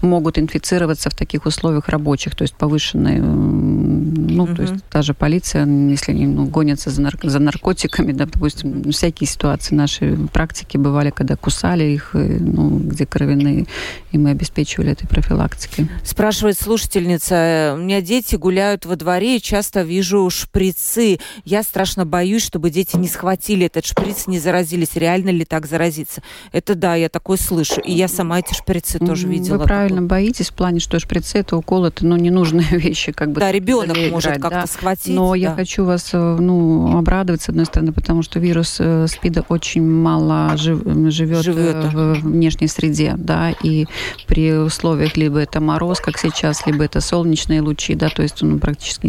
могут 0.03 0.39
инфицироваться 0.39 1.11
в 1.11 1.15
таких 1.15 1.47
условиях 1.47 1.89
рабочих, 1.89 2.35
то 2.35 2.43
есть 2.43 2.55
повышенной, 2.55 3.19
ну, 3.19 4.45
угу. 4.45 4.55
то 4.55 4.63
есть 4.63 4.75
даже 4.93 5.15
полиция, 5.15 5.67
если 5.67 6.13
они 6.13 6.27
ну, 6.27 6.47
гонятся 6.47 6.91
за, 6.91 7.03
нар 7.03 7.17
за 7.23 7.39
наркотиками, 7.39 8.13
да, 8.13 8.27
допустим, 8.27 8.91
всякие 8.91 9.29
ситуации 9.29 9.75
нашей 9.75 10.17
практики 10.29 10.77
бывали, 10.77 11.11
когда 11.11 11.37
кусали 11.37 11.85
их, 11.85 12.11
ну, 12.15 12.79
где 12.79 13.07
кровяные, 13.07 13.67
и 14.13 14.19
мы 14.19 14.31
обеспечивали 14.31 14.93
этой 14.93 15.07
профилактикой. 15.07 15.89
Спрашивает 16.05 16.59
слушательница, 16.59 17.75
у 17.77 17.79
меня 17.79 18.01
дети 18.01 18.37
гуляют 18.37 18.87
во 18.87 18.97
дворе, 18.97 19.37
и 19.37 19.41
часто 19.41 19.83
вижу 19.83 20.29
шприцы. 20.71 21.19
Я 21.45 21.63
страшно 21.63 22.07
боюсь, 22.07 22.45
чтобы 22.45 22.71
дети 22.71 22.97
не 22.97 23.09
схватили 23.09 23.67
этот 23.67 23.85
шприц, 23.87 24.27
не 24.27 24.39
заразились. 24.39 24.95
Реально 24.95 25.31
ли 25.31 25.45
так 25.45 25.67
заразиться? 25.67 26.23
Это 26.53 26.75
да, 26.75 26.95
я 26.95 27.09
такое 27.09 27.37
слышу. 27.37 27.81
И 27.81 27.93
я 27.93 28.09
сама 28.09 28.41
эти 28.41 28.55
шприцы 28.55 28.99
тоже 28.99 29.29
видела. 29.29 29.59
Вы 29.59 29.65
правильно 29.65 30.03
боитесь 30.03 30.51
в 30.51 30.55
плане, 30.55 30.81
что 30.81 30.99
шприцы 30.99 31.39
это 31.39 31.57
укол, 31.57 31.87
это 31.87 32.07
ну, 32.07 32.17
ненужные 32.17 32.69
вещи. 32.71 33.13
Как 33.13 33.33
бы, 33.33 33.41
да, 33.41 33.53
ребенок 33.53 33.97
может 34.11 34.33
как-то 34.35 34.51
да. 34.51 34.67
схватить. 34.67 35.15
Но 35.15 35.31
да. 35.31 35.37
я 35.37 35.55
хочу 35.55 35.85
вас 35.85 36.11
э, 36.13 36.37
ну, 36.41 36.97
обрадовать, 36.97 37.43
с 37.43 37.49
одной 37.49 37.67
стороны, 37.67 37.93
потому 37.93 38.23
что 38.23 38.39
вирус 38.39 38.77
э, 38.79 39.07
СПИДа 39.07 39.45
очень 39.49 39.83
мало 39.83 40.57
жив, 40.57 40.83
живет, 41.11 41.45
живет 41.45 41.77
э, 41.77 41.89
в 41.89 42.21
внешней 42.21 42.69
среде. 42.69 43.15
Да, 43.17 43.53
и 43.63 43.87
при 44.27 44.53
условиях 44.53 45.17
либо 45.17 45.39
это 45.39 45.61
мороз, 45.61 46.01
как 46.01 46.19
сейчас, 46.19 46.67
либо 46.67 46.85
это 46.85 47.01
солнечные 47.01 47.61
лучи, 47.61 47.95
да, 47.95 48.09
то 48.09 48.23
есть 48.23 48.43
он 48.43 48.59
практически 48.59 49.09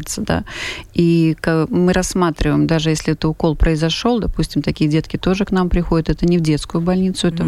изничтожается. 0.00 0.22
Да. 0.22 0.44
И 0.94 1.36
мы 1.70 1.92
рассматриваем, 1.92 2.66
даже 2.66 2.90
если 2.90 3.12
это 3.12 3.28
укол 3.28 3.56
произошел, 3.56 4.20
допустим, 4.20 4.62
такие 4.62 4.88
детки 4.90 5.16
тоже 5.16 5.44
к 5.44 5.50
нам 5.50 5.68
приходят, 5.68 6.08
это 6.08 6.26
не 6.26 6.38
в 6.38 6.40
детскую 6.40 6.82
больницу, 6.82 7.28
это 7.28 7.42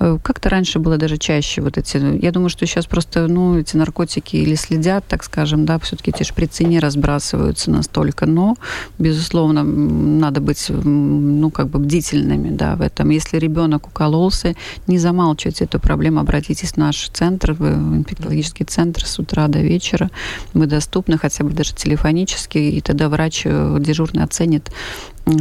mm-hmm. 0.00 0.20
как-то 0.22 0.48
раньше 0.48 0.78
было 0.78 0.96
даже 0.96 1.16
чаще 1.16 1.62
вот 1.62 1.78
эти, 1.78 1.96
я 2.22 2.32
думаю, 2.32 2.48
что 2.48 2.66
сейчас 2.66 2.86
просто, 2.86 3.26
ну, 3.28 3.58
эти 3.58 3.76
наркотики 3.76 4.36
или 4.36 4.54
следят, 4.54 5.04
так 5.06 5.24
скажем, 5.24 5.64
да, 5.64 5.78
все-таки 5.78 6.10
эти 6.10 6.22
шприцы 6.22 6.64
не 6.64 6.80
разбрасываются 6.80 7.70
настолько, 7.70 8.26
но, 8.26 8.56
безусловно, 8.98 9.62
надо 9.62 10.40
быть, 10.40 10.66
ну, 10.68 11.50
как 11.50 11.68
бы 11.68 11.78
бдительными, 11.78 12.50
да, 12.50 12.76
в 12.76 12.82
этом. 12.82 13.10
Если 13.10 13.38
ребенок 13.38 13.88
укололся, 13.88 14.54
не 14.86 14.98
замалчивайте 14.98 15.64
эту 15.64 15.78
проблему, 15.80 16.20
обратитесь 16.20 16.72
в 16.72 16.76
наш 16.76 17.08
центр, 17.10 17.52
в 17.52 17.64
инфектологический 17.64 18.66
центр 18.66 19.06
с 19.06 19.18
утра 19.18 19.48
до 19.48 19.60
вечера. 19.60 20.10
Мы 20.54 20.66
доступны 20.66 21.18
хотя 21.18 21.44
бы 21.44 21.50
даже 21.50 21.74
телефонически, 21.88 22.58
и 22.58 22.80
тогда 22.80 23.08
врач 23.08 23.42
э, 23.44 23.76
дежурный 23.80 24.22
оценит 24.22 24.70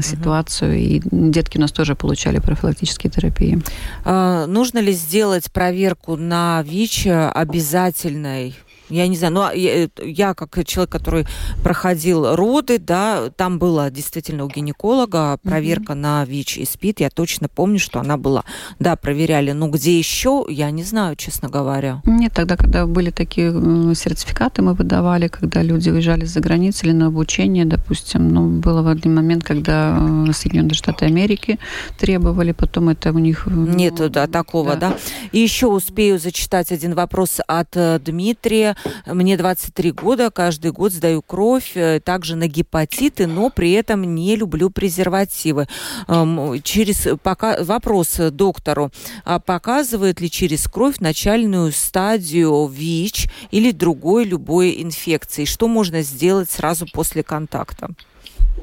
ситуацию, 0.02 0.72
угу. 0.72 0.80
и 0.80 1.02
детки 1.12 1.58
у 1.58 1.62
нас 1.62 1.72
тоже 1.72 1.96
получали 1.96 2.40
профилактические 2.40 3.12
терапии. 3.12 3.62
А, 4.04 4.46
нужно 4.46 4.80
ли 4.80 4.92
сделать 4.92 5.52
проверку 5.52 6.16
на 6.16 6.62
ВИЧ 6.64 7.08
обязательной 7.34 8.56
я 8.90 9.08
не 9.08 9.18
знаю, 9.18 9.34
но 9.34 9.52
я, 9.52 9.86
э, 9.86 9.88
я 10.04 10.34
как 10.34 10.66
человек, 10.66 10.92
который 10.92 11.28
проходил 11.64 12.36
роды, 12.36 12.80
да, 12.80 13.30
там 13.36 13.60
была 13.60 13.90
действительно 13.90 14.46
у 14.46 14.50
гинеколога 14.50 15.38
проверка 15.44 15.94
mm-hmm. 15.94 15.96
на 15.96 16.26
ВИЧ 16.26 16.58
и 16.58 16.66
СПИД. 16.66 17.02
Я 17.02 17.10
точно 17.10 17.50
помню, 17.50 17.80
что 17.80 18.00
она 18.00 18.18
была. 18.18 18.44
Да, 18.80 18.96
проверяли. 18.96 19.52
Но 19.52 19.68
где 19.68 19.98
еще, 19.98 20.46
я 20.50 20.72
не 20.72 20.84
знаю, 20.84 21.16
честно 21.16 21.50
говоря. 21.50 22.02
Нет, 22.06 22.34
тогда, 22.34 22.56
когда 22.56 22.86
были 22.86 23.12
такие 23.12 23.52
сертификаты, 23.96 24.62
мы 24.62 24.74
выдавали, 24.74 25.28
когда 25.28 25.62
люди 25.62 25.90
уезжали 25.90 26.26
за 26.26 26.40
границу 26.40 26.86
или 26.86 26.94
на 26.94 27.08
обучение, 27.08 27.66
допустим. 27.66 28.30
Ну, 28.30 28.48
было 28.48 28.82
в 28.82 28.88
один 28.88 29.16
момент, 29.16 29.44
когда 29.44 29.98
э, 30.00 30.32
Соединенные 30.34 30.74
Штаты 30.74 31.06
Америки 31.06 31.60
требовали, 31.98 32.54
потом 32.54 32.90
это 32.90 33.12
у 33.12 33.20
них... 33.20 33.48
Э, 33.48 33.52
Нет, 33.52 33.96
ну, 34.00 34.10
да, 34.10 34.28
такого, 34.28 34.76
да. 34.76 34.92
да. 34.92 34.98
И 35.32 35.40
еще 35.40 35.68
успею 35.68 36.20
зачитать 36.20 36.72
один 36.72 36.94
вопрос 36.96 37.40
от 37.48 37.76
Дмитрия. 38.04 38.77
Мне 39.06 39.38
23 39.38 39.92
года, 39.92 40.32
каждый 40.32 40.72
год 40.72 40.92
сдаю 40.92 41.22
кровь, 41.22 41.72
э, 41.76 42.00
также 42.00 42.36
на 42.36 42.48
гепатиты, 42.48 43.28
но 43.28 43.50
при 43.50 43.72
этом 43.72 44.16
не 44.16 44.36
люблю 44.36 44.70
презервативы. 44.70 45.68
Эм, 46.08 46.62
через 46.62 47.08
пока, 47.22 47.64
вопрос 47.64 48.20
доктору, 48.32 48.92
а 49.26 49.40
показывает 49.40 50.22
ли 50.22 50.30
через 50.30 50.68
кровь 50.68 51.00
начальную 51.00 51.72
стадию 51.72 52.68
ВИЧ 52.68 53.30
или 53.52 53.72
другой 53.72 54.26
любой 54.26 54.82
инфекции? 54.82 55.46
Что 55.46 55.68
можно 55.68 56.02
сделать 56.02 56.50
сразу 56.50 56.86
после 56.92 57.24
контакта? 57.24 57.90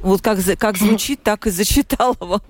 Вот 0.02 0.20
как, 0.20 0.38
как 0.58 0.76
звучит, 0.76 1.22
так 1.22 1.46
и 1.46 1.50
зачитала 1.50 2.16
вам. 2.20 2.40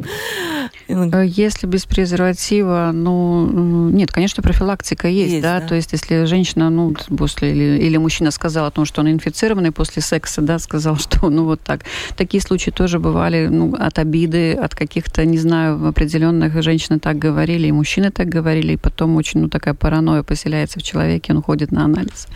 Э, 0.89 1.25
если 1.27 1.67
без 1.67 1.85
презерватива, 1.85 2.91
ну, 2.93 3.89
нет, 3.91 4.11
конечно, 4.13 4.43
профилактика 4.43 5.09
есть, 5.09 5.33
есть 5.33 5.43
да? 5.43 5.61
да, 5.61 5.67
то 5.69 5.75
есть 5.75 5.93
если 5.93 6.25
женщина, 6.25 6.71
ну, 6.71 6.95
после, 7.17 7.53
или, 7.53 7.85
или 7.85 7.97
мужчина 7.97 8.31
сказал 8.31 8.67
о 8.67 8.71
том, 8.71 8.85
что 8.85 9.01
он 9.03 9.11
инфицированный 9.11 9.73
после 9.73 10.03
секса, 10.03 10.41
да, 10.41 10.59
сказал, 10.59 10.97
что, 10.99 11.31
ну, 11.31 11.45
вот 11.45 11.61
так. 11.61 11.83
Такие 12.17 12.41
случаи 12.41 12.71
тоже 12.71 12.99
бывали, 12.99 13.47
ну, 13.47 13.75
от 13.75 13.99
обиды, 13.99 14.55
от 14.55 14.75
каких-то, 14.75 15.25
не 15.25 15.39
знаю, 15.39 15.87
определенных 15.87 16.61
женщины 16.63 16.99
так 16.99 17.19
говорили, 17.19 17.69
и 17.69 17.73
мужчины 17.73 18.11
так 18.11 18.29
говорили, 18.29 18.73
и 18.73 18.77
потом 18.77 19.17
очень, 19.17 19.41
ну, 19.41 19.49
такая 19.49 19.75
паранойя 19.75 20.23
поселяется 20.23 20.81
в 20.81 20.83
человеке, 20.83 21.33
он 21.33 21.43
ходит 21.43 21.73
на 21.73 21.85
анализ. 21.85 22.27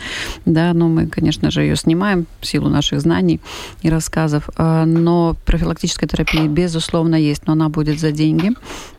Да, 0.44 0.72
но 0.74 0.88
мы, 0.88 1.06
конечно 1.06 1.50
же, 1.50 1.62
ее 1.62 1.76
снимаем 1.76 2.26
в 2.40 2.46
силу 2.46 2.68
наших 2.68 3.00
знаний 3.00 3.40
и 3.82 3.90
рассказов, 3.90 4.48
а, 4.56 4.84
но 4.98 5.36
профилактическая 5.44 6.08
терапия, 6.08 6.46
безусловно, 6.46 7.16
есть, 7.16 7.46
но 7.46 7.52
она 7.54 7.68
будет 7.68 7.98
за 8.00 8.12
деньги. 8.12 8.50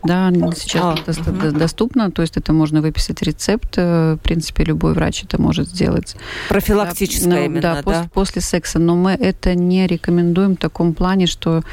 Да, 0.04 0.32
сейчас 0.56 1.00
а, 1.08 1.22
это 1.22 1.50
угу. 1.50 1.60
доступно, 1.60 2.12
то 2.12 2.22
есть 2.22 2.38
это 2.38 2.54
можно 2.54 2.82
выписать 2.82 3.22
рецепт, 3.22 3.74
э, 3.78 4.16
в 4.16 4.24
принципе, 4.24 4.64
любой 4.64 4.94
врач 4.94 5.24
это 5.24 5.42
может 5.42 5.68
сделать. 5.68 6.16
Профилактическая 6.50 7.32
да, 7.32 7.46
именно, 7.46 7.62
да? 7.62 7.76
Да, 7.76 7.84
после, 7.84 8.10
после 8.14 8.42
секса, 8.42 8.80
но 8.80 8.96
мы 8.96 9.12
это 9.12 9.56
не 9.56 9.88
рекомендуем 9.88 10.56
в 10.56 10.60
таком 10.60 10.94
плане, 10.94 11.28
что 11.28 11.64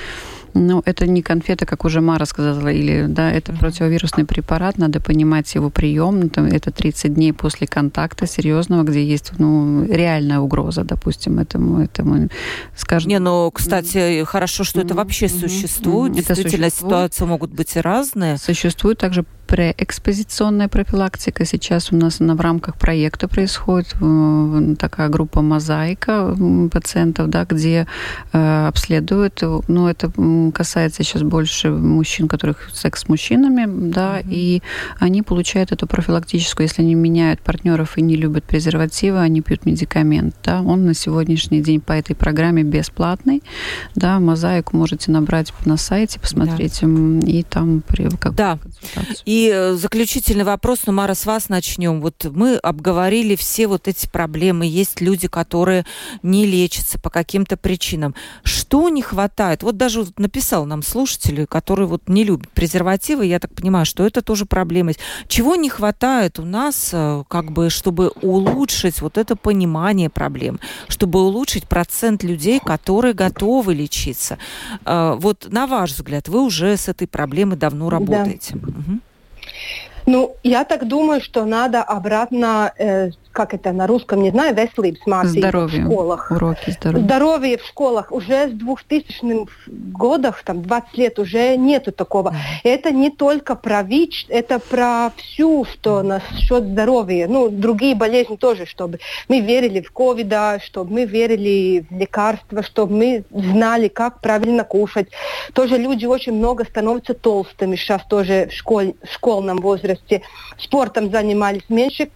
ну, 0.57 0.83
это 0.85 1.07
не 1.07 1.23
конфета, 1.23 1.67
как 1.67 1.85
уже 1.85 2.01
Мара 2.01 2.27
сказала, 2.27 2.69
или, 2.69 3.07
да, 3.09 3.31
это 3.31 3.53
противовирусный 3.53 4.25
препарат, 4.25 4.79
надо 4.79 5.01
понимать 5.01 5.55
его 5.55 5.71
прием, 5.71 6.21
ну, 6.21 6.47
это 6.47 6.71
30 6.71 7.15
дней 7.15 7.33
после 7.33 7.67
контакта 7.67 8.27
серьезного, 8.27 8.83
где 8.83 9.05
есть, 9.05 9.33
ну, 9.39 9.85
реальная 9.85 10.41
угроза, 10.41 10.85
допустим, 10.85 11.39
этому, 11.39 11.81
этому, 11.81 12.29
скажем. 12.75 13.09
Не, 13.09 13.19
ну, 13.19 13.51
кстати, 13.51 14.25
хорошо, 14.25 14.65
что 14.65 14.81
это 14.81 14.95
вообще 14.95 15.29
существует, 15.29 16.13
это 16.17 16.35
действительно, 16.35 16.71
существует. 16.71 16.93
ситуации 16.93 17.25
могут 17.25 17.51
быть 17.51 17.77
разные. 17.77 18.39
Существует 18.39 18.99
также 18.99 19.25
преэкспозиционная 19.47 20.68
профилактика. 20.68 21.44
Сейчас 21.44 21.92
у 21.92 21.97
нас 21.97 22.20
она 22.20 22.34
в 22.34 22.40
рамках 22.40 22.76
проекта 22.76 23.28
происходит 23.28 23.94
такая 24.78 25.09
группа 25.09 25.42
«Мозаика» 25.42 26.36
пациентов, 26.70 27.30
да, 27.30 27.44
где 27.44 27.86
э, 28.32 28.66
обследуют. 28.66 29.42
Ну, 29.68 29.88
это 29.88 30.11
касается 30.53 31.03
сейчас 31.03 31.22
больше 31.22 31.70
мужчин, 31.70 32.28
которых 32.28 32.70
секс 32.72 33.03
с 33.03 33.09
мужчинами, 33.09 33.66
да, 33.90 34.20
mm-hmm. 34.20 34.28
и 34.30 34.62
они 34.99 35.22
получают 35.22 35.72
эту 35.72 35.86
профилактическую, 35.86 36.66
если 36.66 36.82
они 36.82 36.94
меняют 36.94 37.40
партнеров 37.40 37.99
и 37.99 38.03
не 38.03 38.16
любят 38.16 38.44
презервативы, 38.44 39.20
они 39.20 39.40
пьют 39.40 39.66
медикамент, 39.66 40.34
да. 40.44 40.62
Он 40.62 40.84
на 40.84 40.94
сегодняшний 40.94 41.61
день 41.62 41.80
по 41.80 41.92
этой 41.92 42.16
программе 42.16 42.62
бесплатный, 42.62 43.42
да, 43.94 44.18
«Мозаику» 44.18 44.76
можете 44.76 45.11
набрать 45.11 45.53
на 45.64 45.76
сайте, 45.76 46.18
посмотреть, 46.18 46.80
да. 46.82 46.88
и 47.26 47.42
там 47.42 47.82
как 48.18 48.34
да. 48.34 48.59
И 49.24 49.36
И 49.37 49.51
э, 49.53 49.74
заключительный 49.74 50.45
вопрос, 50.45 50.84
ну, 50.87 50.95
Мара, 50.95 51.14
с 51.14 51.26
вас 51.26 51.51
начнем. 51.51 52.01
Вот 52.01 52.24
мы 52.24 52.57
обговорили 52.57 53.37
все 53.37 53.66
вот 53.66 53.87
эти 53.87 54.09
проблемы. 54.09 54.64
Есть 54.64 55.03
люди, 55.03 55.28
которые 55.28 55.84
не 56.22 56.47
лечатся 56.47 56.99
по 56.99 57.11
каким-то 57.11 57.59
причинам. 57.59 58.14
Что 58.45 58.89
не 58.89 59.03
хватает? 59.03 59.62
Вот 59.62 59.76
даже 59.76 60.05
вот 60.05 60.18
написал 60.18 60.64
нам 60.64 60.82
слушатель, 60.82 61.45
который 61.45 61.84
вот 61.84 62.09
не 62.09 62.24
любит 62.24 62.51
презервативы, 62.53 63.26
я 63.26 63.39
так 63.39 63.55
понимаю, 63.55 63.84
что 63.84 64.07
это 64.07 64.22
тоже 64.22 64.47
проблема. 64.47 64.93
Чего 65.28 65.55
не 65.55 65.68
хватает 65.68 66.39
у 66.39 66.45
нас, 66.47 66.89
э, 66.95 67.22
как 67.28 67.53
бы, 67.53 67.68
чтобы 67.68 68.12
улучшить 68.22 69.03
вот 69.03 69.18
это 69.18 69.37
понимание 69.37 70.09
проблем, 70.09 70.61
чтобы 70.89 71.20
улучшить 71.20 71.68
процент 71.68 72.22
людей, 72.22 72.59
которые 72.59 73.12
готовы 73.12 73.74
лечиться? 73.74 74.39
Э, 74.87 75.14
вот 75.18 75.47
на 75.51 75.66
ваш 75.66 75.93
взгляд, 75.93 76.26
вы 76.28 76.41
уже 76.41 76.78
с 76.78 76.89
этой 76.89 77.07
проблемой 77.07 77.59
давно 77.59 77.91
работаете. 77.91 78.55
Да. 78.55 78.68
Угу. 78.68 79.01
Ну, 80.07 80.37
я 80.45 80.65
так 80.65 80.87
думаю, 80.87 81.21
что 81.21 81.45
надо 81.45 81.83
обратно 81.83 82.73
э, 82.79 83.11
как 83.37 83.53
это 83.53 83.72
на 83.72 83.87
русском, 83.87 84.22
не 84.22 84.30
знаю, 84.30 84.55
veselības 84.57 85.05
mācības 85.07 85.66
в 85.66 85.84
школах. 85.84 86.30
Уроки 86.30 86.70
здоровья. 86.70 87.05
Здоровье 87.05 87.59
в 87.59 87.66
школах. 87.66 88.11
Уже 88.11 88.49
с 88.49 88.53
2000 88.53 89.47
годов, 89.93 90.43
там, 90.43 90.62
20 90.62 90.97
лет 90.97 91.18
уже 91.18 91.57
нету 91.57 91.93
такого. 91.93 92.34
Это 92.64 92.93
не 92.93 93.11
только 93.11 93.55
про 93.55 93.82
ВИЧ, 93.82 94.26
это 94.30 94.59
про 94.59 95.12
всю, 95.16 95.66
что 95.66 96.03
насчет 96.03 96.64
здоровья. 96.64 97.28
Ну, 97.28 97.51
другие 97.51 97.95
болезни 97.95 98.37
тоже, 98.37 98.64
чтобы 98.64 99.01
мы 99.28 99.41
верили 99.41 99.82
в 99.82 99.91
ковида, 99.93 100.59
чтобы 100.64 100.95
мы 100.95 101.05
верили 101.05 101.84
в 101.91 101.95
лекарства, 101.95 102.62
чтобы 102.62 102.97
мы 102.97 103.24
знали, 103.30 103.89
как 103.89 104.22
правильно 104.22 104.64
кушать. 104.64 105.09
Тоже 105.53 105.76
люди 105.76 106.07
очень 106.07 106.32
много 106.32 106.64
становятся 106.64 107.12
толстыми 107.12 107.76
сейчас 107.76 108.03
тоже 108.09 108.49
в, 108.51 108.55
школь, 108.55 108.95
в 109.03 109.12
школьном 109.12 109.59
возрасте. 109.59 110.22
Спортом 110.57 111.11
занимались 111.11 111.68
меньше, 111.68 112.09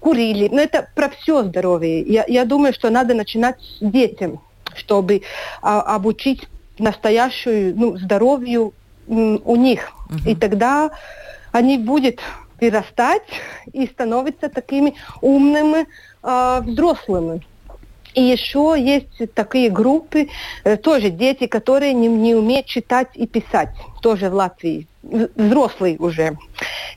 курили. 0.00 0.48
Но 0.50 0.60
это 0.60 0.88
про 0.94 1.08
все 1.08 1.42
здоровье. 1.42 2.00
Я, 2.00 2.24
я 2.26 2.44
думаю, 2.44 2.72
что 2.74 2.90
надо 2.90 3.14
начинать 3.14 3.60
с 3.60 3.78
детям, 3.80 4.40
чтобы 4.74 5.22
а, 5.62 5.80
обучить 5.82 6.48
настоящую 6.78 7.76
ну, 7.76 7.96
здоровью 7.96 8.72
м, 9.08 9.40
у 9.44 9.56
них. 9.56 9.92
Uh-huh. 10.08 10.30
И 10.30 10.34
тогда 10.34 10.90
они 11.52 11.78
будут 11.78 12.20
вырастать 12.60 13.22
и 13.72 13.86
становиться 13.86 14.48
такими 14.48 14.94
умными 15.20 15.86
э, 16.22 16.60
взрослыми. 16.62 17.42
И 18.14 18.22
еще 18.22 18.74
есть 18.78 19.34
такие 19.34 19.70
группы, 19.70 20.28
э, 20.62 20.76
тоже 20.76 21.10
дети, 21.10 21.46
которые 21.46 21.94
не, 21.94 22.08
не 22.08 22.34
умеют 22.34 22.66
читать 22.66 23.08
и 23.14 23.26
писать, 23.26 23.70
тоже 24.02 24.30
в 24.30 24.34
Латвии, 24.34 24.86
взрослые 25.34 25.96
уже. 25.98 26.36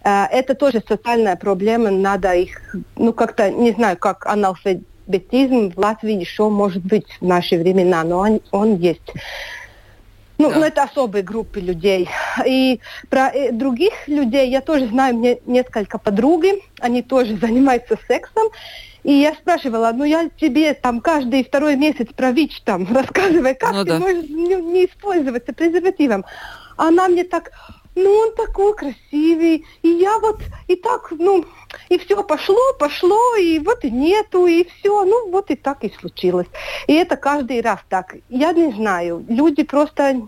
Э, 0.04 0.26
это 0.32 0.56
тоже 0.56 0.82
социальная 0.88 1.36
проблема, 1.36 1.92
надо 1.92 2.34
их, 2.34 2.76
ну 2.96 3.14
как-то, 3.14 3.50
не 3.52 3.72
знаю, 3.72 3.98
как 3.98 4.26
аналфабетизм 4.26 5.72
в 5.72 5.78
Латвии 5.78 6.14
еще 6.14 6.50
может 6.50 6.84
быть 6.84 7.08
в 7.20 7.26
наши 7.26 7.58
времена, 7.58 8.04
но 8.04 8.20
он, 8.20 8.42
он 8.52 8.76
есть. 8.76 9.14
Ну, 10.38 10.50
да. 10.50 10.56
ну, 10.60 10.66
это 10.66 10.84
особые 10.84 11.24
группы 11.24 11.60
людей. 11.60 12.10
И 12.46 12.80
про 13.10 13.30
э, 13.30 13.52
других 13.52 14.08
людей 14.08 14.50
я 14.50 14.62
тоже 14.62 14.88
знаю, 14.88 15.16
мне 15.16 15.40
несколько 15.46 15.98
подруги, 15.98 16.64
они 16.80 17.02
тоже 17.02 17.38
занимаются 17.42 17.98
сексом. 18.08 18.50
И 19.04 19.14
я 19.14 19.34
спрашивала, 19.34 19.92
ну 19.94 20.04
я 20.04 20.30
тебе 20.38 20.74
там 20.74 21.00
каждый 21.00 21.44
второй 21.44 21.76
месяц 21.76 22.08
про 22.16 22.32
ВИЧ 22.32 22.62
там 22.66 22.88
рассказывай, 22.94 23.56
как 23.56 23.72
ну, 23.74 23.84
ты 23.84 23.92
да. 23.92 24.00
можешь 24.00 24.30
не, 24.30 24.56
не 24.56 24.86
использоваться 24.86 25.54
презервативом. 25.54 26.26
Она 26.76 27.08
мне 27.08 27.24
так, 27.24 27.52
ну 27.98 28.12
он 28.12 28.36
такой 28.36 28.76
красивый, 28.76 29.66
и 29.82 29.90
я 29.90 30.20
вот, 30.20 30.40
и 30.68 30.76
так, 30.76 31.12
ну, 31.12 31.46
и 31.90 31.98
все 31.98 32.24
пошло, 32.24 32.74
пошло, 32.80 33.36
и 33.36 33.60
вот 33.60 33.84
и 33.84 33.92
нету, 33.92 34.46
и 34.46 34.66
все, 34.66 35.04
ну 35.04 35.32
вот 35.32 35.50
и 35.50 35.56
так 35.56 35.84
и 35.84 35.92
случилось. 36.00 36.48
И 36.86 36.94
это 36.94 37.18
каждый 37.18 37.62
раз 37.62 37.80
так. 37.90 38.16
Я 38.30 38.54
не 38.54 38.72
знаю, 38.72 39.26
люди 39.28 39.64
просто, 39.64 40.28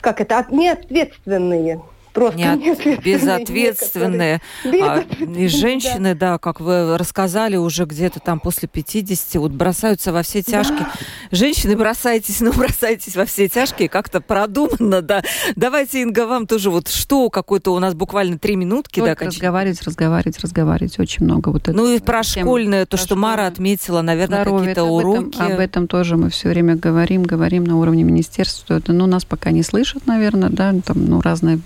как 0.00 0.20
это, 0.20 0.46
неответственные 0.50 1.82
просто 2.12 2.38
Нет, 2.38 3.02
безответственные. 3.04 4.40
А, 4.64 5.00
и 5.00 5.48
женщины, 5.48 6.14
да. 6.14 6.32
да, 6.32 6.38
как 6.38 6.60
вы 6.60 6.96
рассказали, 6.98 7.56
уже 7.56 7.84
где-то 7.84 8.20
там 8.20 8.40
после 8.40 8.68
50, 8.68 9.34
вот 9.40 9.52
бросаются 9.52 10.12
во 10.12 10.22
все 10.22 10.42
тяжкие. 10.42 10.80
Да. 10.80 10.92
Женщины, 11.30 11.76
бросайтесь, 11.76 12.40
ну, 12.40 12.52
бросайтесь 12.56 13.16
во 13.16 13.24
все 13.24 13.48
тяжкие, 13.48 13.88
как-то 13.88 14.20
продуманно, 14.20 15.02
да. 15.02 15.22
Давайте, 15.56 16.02
Инга, 16.02 16.26
вам 16.26 16.46
тоже 16.46 16.70
вот 16.70 16.88
что 16.88 17.30
какой-то 17.30 17.72
у 17.74 17.78
нас 17.78 17.94
буквально 17.94 18.38
три 18.38 18.56
минутки. 18.56 19.00
Только 19.00 19.24
да, 19.24 19.30
разговаривать, 19.30 19.82
разговаривать, 19.82 20.38
разговаривать. 20.38 20.98
Очень 20.98 21.24
много 21.24 21.50
вот 21.50 21.62
этого. 21.68 21.76
Ну 21.76 21.94
и 21.94 22.00
про 22.00 22.22
школьное, 22.22 22.86
то, 22.86 22.96
что 22.96 23.16
Мара 23.16 23.46
отметила, 23.46 24.02
наверное, 24.02 24.44
какие-то 24.44 24.84
уроки. 24.84 25.36
Этом, 25.36 25.52
об 25.52 25.58
этом 25.58 25.88
тоже 25.88 26.16
мы 26.16 26.30
все 26.30 26.48
время 26.48 26.76
говорим, 26.76 27.22
говорим 27.22 27.64
на 27.64 27.78
уровне 27.78 28.02
министерства. 28.02 28.74
Это, 28.74 28.92
ну, 28.92 29.06
нас 29.06 29.24
пока 29.24 29.50
не 29.50 29.62
слышат, 29.62 30.06
наверное, 30.06 30.50
да, 30.50 30.74
там, 30.84 31.04
ну, 31.06 31.20
разные 31.20 31.60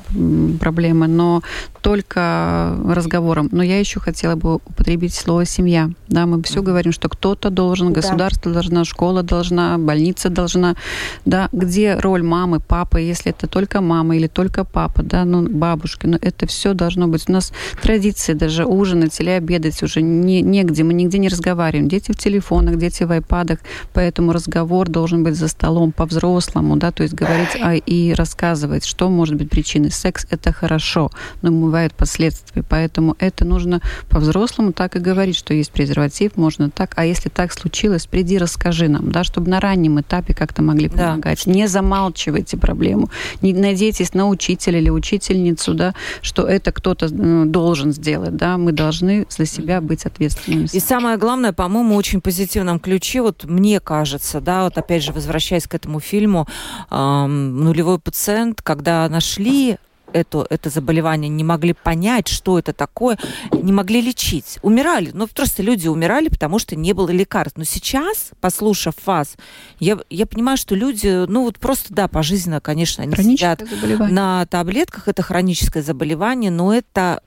проблемы, 0.60 1.06
но 1.08 1.42
только 1.80 2.76
разговором. 2.86 3.48
Но 3.52 3.62
я 3.62 3.78
еще 3.78 4.00
хотела 4.00 4.36
бы 4.36 4.56
употребить 4.56 5.14
слово 5.14 5.44
«семья». 5.44 5.90
Да, 6.08 6.26
мы 6.26 6.42
все 6.42 6.62
говорим, 6.62 6.92
что 6.92 7.08
кто-то 7.08 7.50
должен, 7.50 7.92
государство 7.92 8.50
да. 8.50 8.60
должна, 8.60 8.84
школа 8.84 9.22
должна, 9.22 9.78
больница 9.78 10.30
должна. 10.30 10.76
Да, 11.24 11.48
где 11.52 11.96
роль 11.96 12.22
мамы, 12.22 12.60
папы, 12.60 13.00
если 13.00 13.30
это 13.30 13.46
только 13.46 13.80
мама 13.80 14.16
или 14.16 14.28
только 14.28 14.64
папа, 14.64 15.02
да, 15.02 15.24
ну, 15.24 15.48
бабушки, 15.48 16.06
но 16.06 16.18
это 16.20 16.46
все 16.46 16.74
должно 16.74 17.08
быть. 17.08 17.24
У 17.28 17.32
нас 17.32 17.52
традиции 17.82 18.32
даже 18.34 18.64
ужинать 18.64 19.18
или 19.20 19.30
обедать 19.30 19.82
уже 19.82 20.02
не, 20.02 20.40
негде, 20.42 20.84
мы 20.84 20.94
нигде 20.94 21.18
не 21.18 21.28
разговариваем. 21.28 21.88
Дети 21.88 22.12
в 22.12 22.16
телефонах, 22.16 22.76
дети 22.76 23.02
в 23.02 23.10
айпадах, 23.10 23.58
поэтому 23.92 24.32
разговор 24.32 24.88
должен 24.88 25.24
быть 25.24 25.34
за 25.34 25.48
столом 25.48 25.92
по-взрослому, 25.92 26.76
да, 26.76 26.92
то 26.92 27.02
есть 27.02 27.14
говорить 27.14 27.56
а, 27.60 27.74
и 27.74 28.12
рассказывать, 28.14 28.84
что 28.84 29.10
может 29.10 29.36
быть 29.36 29.50
причиной. 29.50 29.90
Секс– 30.22 30.26
это 30.30 30.52
хорошо, 30.52 31.10
но 31.42 31.50
бывают 31.50 31.94
последствия. 31.94 32.62
Поэтому 32.68 33.16
это 33.18 33.44
нужно 33.44 33.80
по-взрослому 34.08 34.72
так 34.72 34.96
и 34.96 34.98
говорить, 34.98 35.36
что 35.36 35.54
есть 35.54 35.72
презерватив, 35.72 36.36
можно 36.36 36.70
так. 36.70 36.92
А 36.96 37.04
если 37.04 37.28
так 37.28 37.52
случилось, 37.52 38.06
приди, 38.06 38.38
расскажи 38.38 38.88
нам, 38.88 39.10
да, 39.10 39.24
чтобы 39.24 39.50
на 39.50 39.60
раннем 39.60 40.00
этапе 40.00 40.34
как-то 40.34 40.62
могли 40.62 40.88
помогать. 40.88 41.42
Да. 41.44 41.52
Не 41.52 41.68
замалчивайте 41.68 42.56
проблему. 42.56 43.10
Не 43.40 43.52
надейтесь 43.52 44.14
на 44.14 44.28
учителя 44.28 44.78
или 44.78 44.90
учительницу, 44.90 45.74
да, 45.74 45.94
что 46.22 46.46
это 46.46 46.72
кто-то 46.72 47.06
э, 47.06 47.44
должен 47.46 47.92
сделать. 47.92 48.36
Да. 48.36 48.58
Мы 48.58 48.72
должны 48.72 49.26
за 49.28 49.46
себя 49.46 49.80
быть 49.80 50.06
ответственными. 50.06 50.68
И 50.72 50.80
самое 50.80 51.16
главное, 51.16 51.52
по-моему, 51.52 51.96
очень 51.96 52.20
позитивном 52.20 52.78
ключе, 52.78 53.22
вот 53.22 53.44
мне 53.44 53.80
кажется, 53.80 54.40
да, 54.40 54.64
вот 54.64 54.78
опять 54.78 55.02
же, 55.02 55.12
возвращаясь 55.12 55.66
к 55.66 55.74
этому 55.74 56.00
фильму, 56.00 56.46
эм, 56.90 57.64
«Нулевой 57.64 57.98
пациент», 57.98 58.62
когда 58.62 59.08
нашли 59.08 59.78
это, 60.12 60.46
это 60.50 60.70
заболевание, 60.70 61.28
не 61.28 61.44
могли 61.44 61.72
понять, 61.72 62.28
что 62.28 62.58
это 62.58 62.72
такое, 62.72 63.18
не 63.52 63.72
могли 63.72 64.00
лечить. 64.00 64.58
Умирали. 64.62 65.10
Ну, 65.12 65.26
просто 65.26 65.62
люди 65.62 65.88
умирали, 65.88 66.28
потому 66.28 66.58
что 66.58 66.76
не 66.76 66.92
было 66.92 67.10
лекарств. 67.10 67.58
Но 67.58 67.64
сейчас, 67.64 68.30
послушав 68.40 68.94
вас, 69.04 69.36
я, 69.78 69.98
я 70.10 70.26
понимаю, 70.26 70.56
что 70.56 70.74
люди, 70.74 71.26
ну, 71.26 71.44
вот 71.44 71.58
просто, 71.58 71.92
да, 71.94 72.08
пожизненно, 72.08 72.60
конечно, 72.60 73.02
они 73.02 73.14
сидят 73.14 73.62
на 74.10 74.46
таблетках. 74.46 75.08
Это 75.08 75.22
хроническое 75.22 75.82
заболевание, 75.82 76.50
но 76.50 76.74
это 76.74 77.22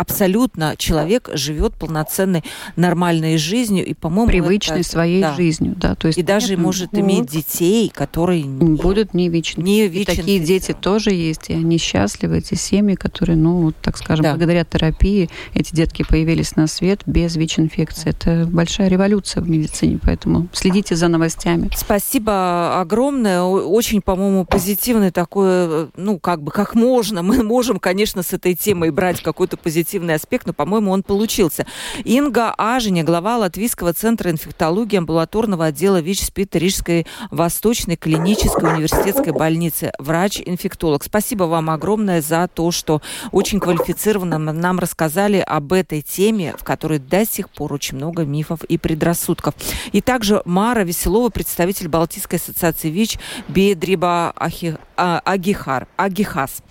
абсолютно 0.00 0.74
человек 0.78 1.28
живет 1.34 1.74
полноценной 1.74 2.42
нормальной 2.76 3.36
жизнью 3.36 3.84
и, 3.84 3.92
по-моему, 3.92 4.28
привычной 4.28 4.80
это, 4.80 4.88
своей 4.88 5.20
да. 5.20 5.34
жизнью, 5.34 5.74
да, 5.76 5.94
то 5.94 6.06
есть 6.06 6.18
и 6.18 6.22
даже 6.22 6.56
может 6.56 6.92
вот. 6.92 7.00
иметь 7.00 7.26
детей, 7.26 7.90
которые 7.94 8.44
будут 8.44 9.12
не 9.12 9.28
вечны. 9.28 9.62
Не 9.62 9.88
вечны. 9.88 10.12
И 10.12 10.16
такие 10.16 10.40
дети 10.40 10.72
тоже 10.72 11.10
есть, 11.10 11.50
и 11.50 11.52
они 11.52 11.76
счастливы, 11.76 12.38
эти 12.38 12.54
семьи, 12.54 12.94
которые, 12.94 13.36
ну, 13.36 13.60
вот, 13.60 13.76
так 13.82 13.98
скажем, 13.98 14.22
да. 14.22 14.30
благодаря 14.30 14.64
терапии 14.64 15.28
эти 15.52 15.74
детки 15.74 16.02
появились 16.08 16.56
на 16.56 16.66
свет 16.66 17.02
без 17.04 17.36
ВИЧ-инфекции. 17.36 18.10
Это 18.10 18.48
большая 18.50 18.88
революция 18.88 19.42
в 19.42 19.50
медицине, 19.50 19.98
поэтому 20.02 20.48
следите 20.52 20.96
за 20.96 21.08
новостями. 21.08 21.68
Спасибо 21.76 22.80
огромное, 22.80 23.42
очень, 23.42 24.00
по-моему, 24.00 24.46
позитивный 24.46 25.10
такой, 25.10 25.90
ну, 25.94 26.18
как 26.18 26.42
бы, 26.42 26.50
как 26.52 26.74
можно, 26.74 27.22
мы 27.22 27.42
можем, 27.42 27.78
конечно, 27.78 28.22
с 28.22 28.32
этой 28.32 28.54
темой 28.54 28.90
брать 28.90 29.22
какой-то 29.22 29.58
позитив 29.58 29.89
позитивный 29.90 30.14
аспект, 30.14 30.46
но, 30.46 30.52
по-моему, 30.52 30.92
он 30.92 31.02
получился. 31.02 31.66
Инга 32.04 32.54
Ажиня, 32.56 33.02
глава 33.02 33.38
Латвийского 33.38 33.92
центра 33.92 34.30
инфектологии 34.30 34.96
амбулаторного 34.96 35.66
отдела 35.66 36.00
ВИЧ-СПИД 36.00 36.54
Рижской 36.56 37.06
Восточной 37.32 37.96
клинической 37.96 38.72
университетской 38.72 39.32
больницы, 39.32 39.92
врач-инфектолог. 39.98 41.02
Спасибо 41.02 41.44
вам 41.44 41.70
огромное 41.70 42.22
за 42.22 42.46
то, 42.46 42.70
что 42.70 43.02
очень 43.32 43.58
квалифицированно 43.58 44.38
нам 44.38 44.78
рассказали 44.78 45.38
об 45.38 45.72
этой 45.72 46.02
теме, 46.02 46.54
в 46.56 46.62
которой 46.62 47.00
до 47.00 47.26
сих 47.26 47.50
пор 47.50 47.72
очень 47.72 47.96
много 47.96 48.24
мифов 48.24 48.62
и 48.62 48.78
предрассудков. 48.78 49.54
И 49.90 50.00
также 50.00 50.40
Мара 50.44 50.84
Веселова, 50.84 51.30
представитель 51.30 51.88
Балтийской 51.88 52.38
ассоциации 52.38 52.90
ВИЧ 52.90 53.18
Бедриба 53.48 54.32
Агихар, 54.36 55.88
Агихас. 55.96 56.62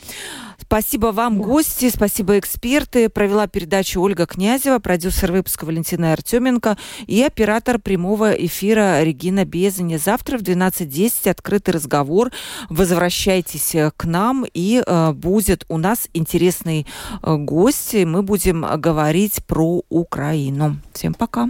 Спасибо 0.69 1.07
вам, 1.07 1.41
гости, 1.41 1.89
спасибо 1.89 2.37
эксперты. 2.37 3.09
Провела 3.09 3.47
передачу 3.47 3.99
Ольга 4.01 4.27
Князева, 4.27 4.77
продюсер 4.77 5.31
выпуска 5.31 5.65
Валентина 5.65 6.13
Артеменко 6.13 6.77
и 7.07 7.23
оператор 7.23 7.79
прямого 7.79 8.33
эфира 8.33 9.01
Регина 9.01 9.45
Безани. 9.45 9.97
Завтра 9.97 10.37
в 10.37 10.43
12.10 10.43 11.31
открытый 11.31 11.73
разговор. 11.73 12.31
Возвращайтесь 12.69 13.73
э, 13.73 13.89
к 13.97 14.05
нам, 14.05 14.45
и 14.53 14.83
э, 14.85 15.11
будет 15.13 15.65
у 15.69 15.79
нас 15.79 16.07
интересный 16.13 16.85
э, 17.23 17.35
гость. 17.35 17.95
Мы 17.95 18.21
будем 18.21 18.63
говорить 18.77 19.43
про 19.47 19.81
Украину. 19.89 20.77
Всем 20.93 21.15
пока. 21.15 21.49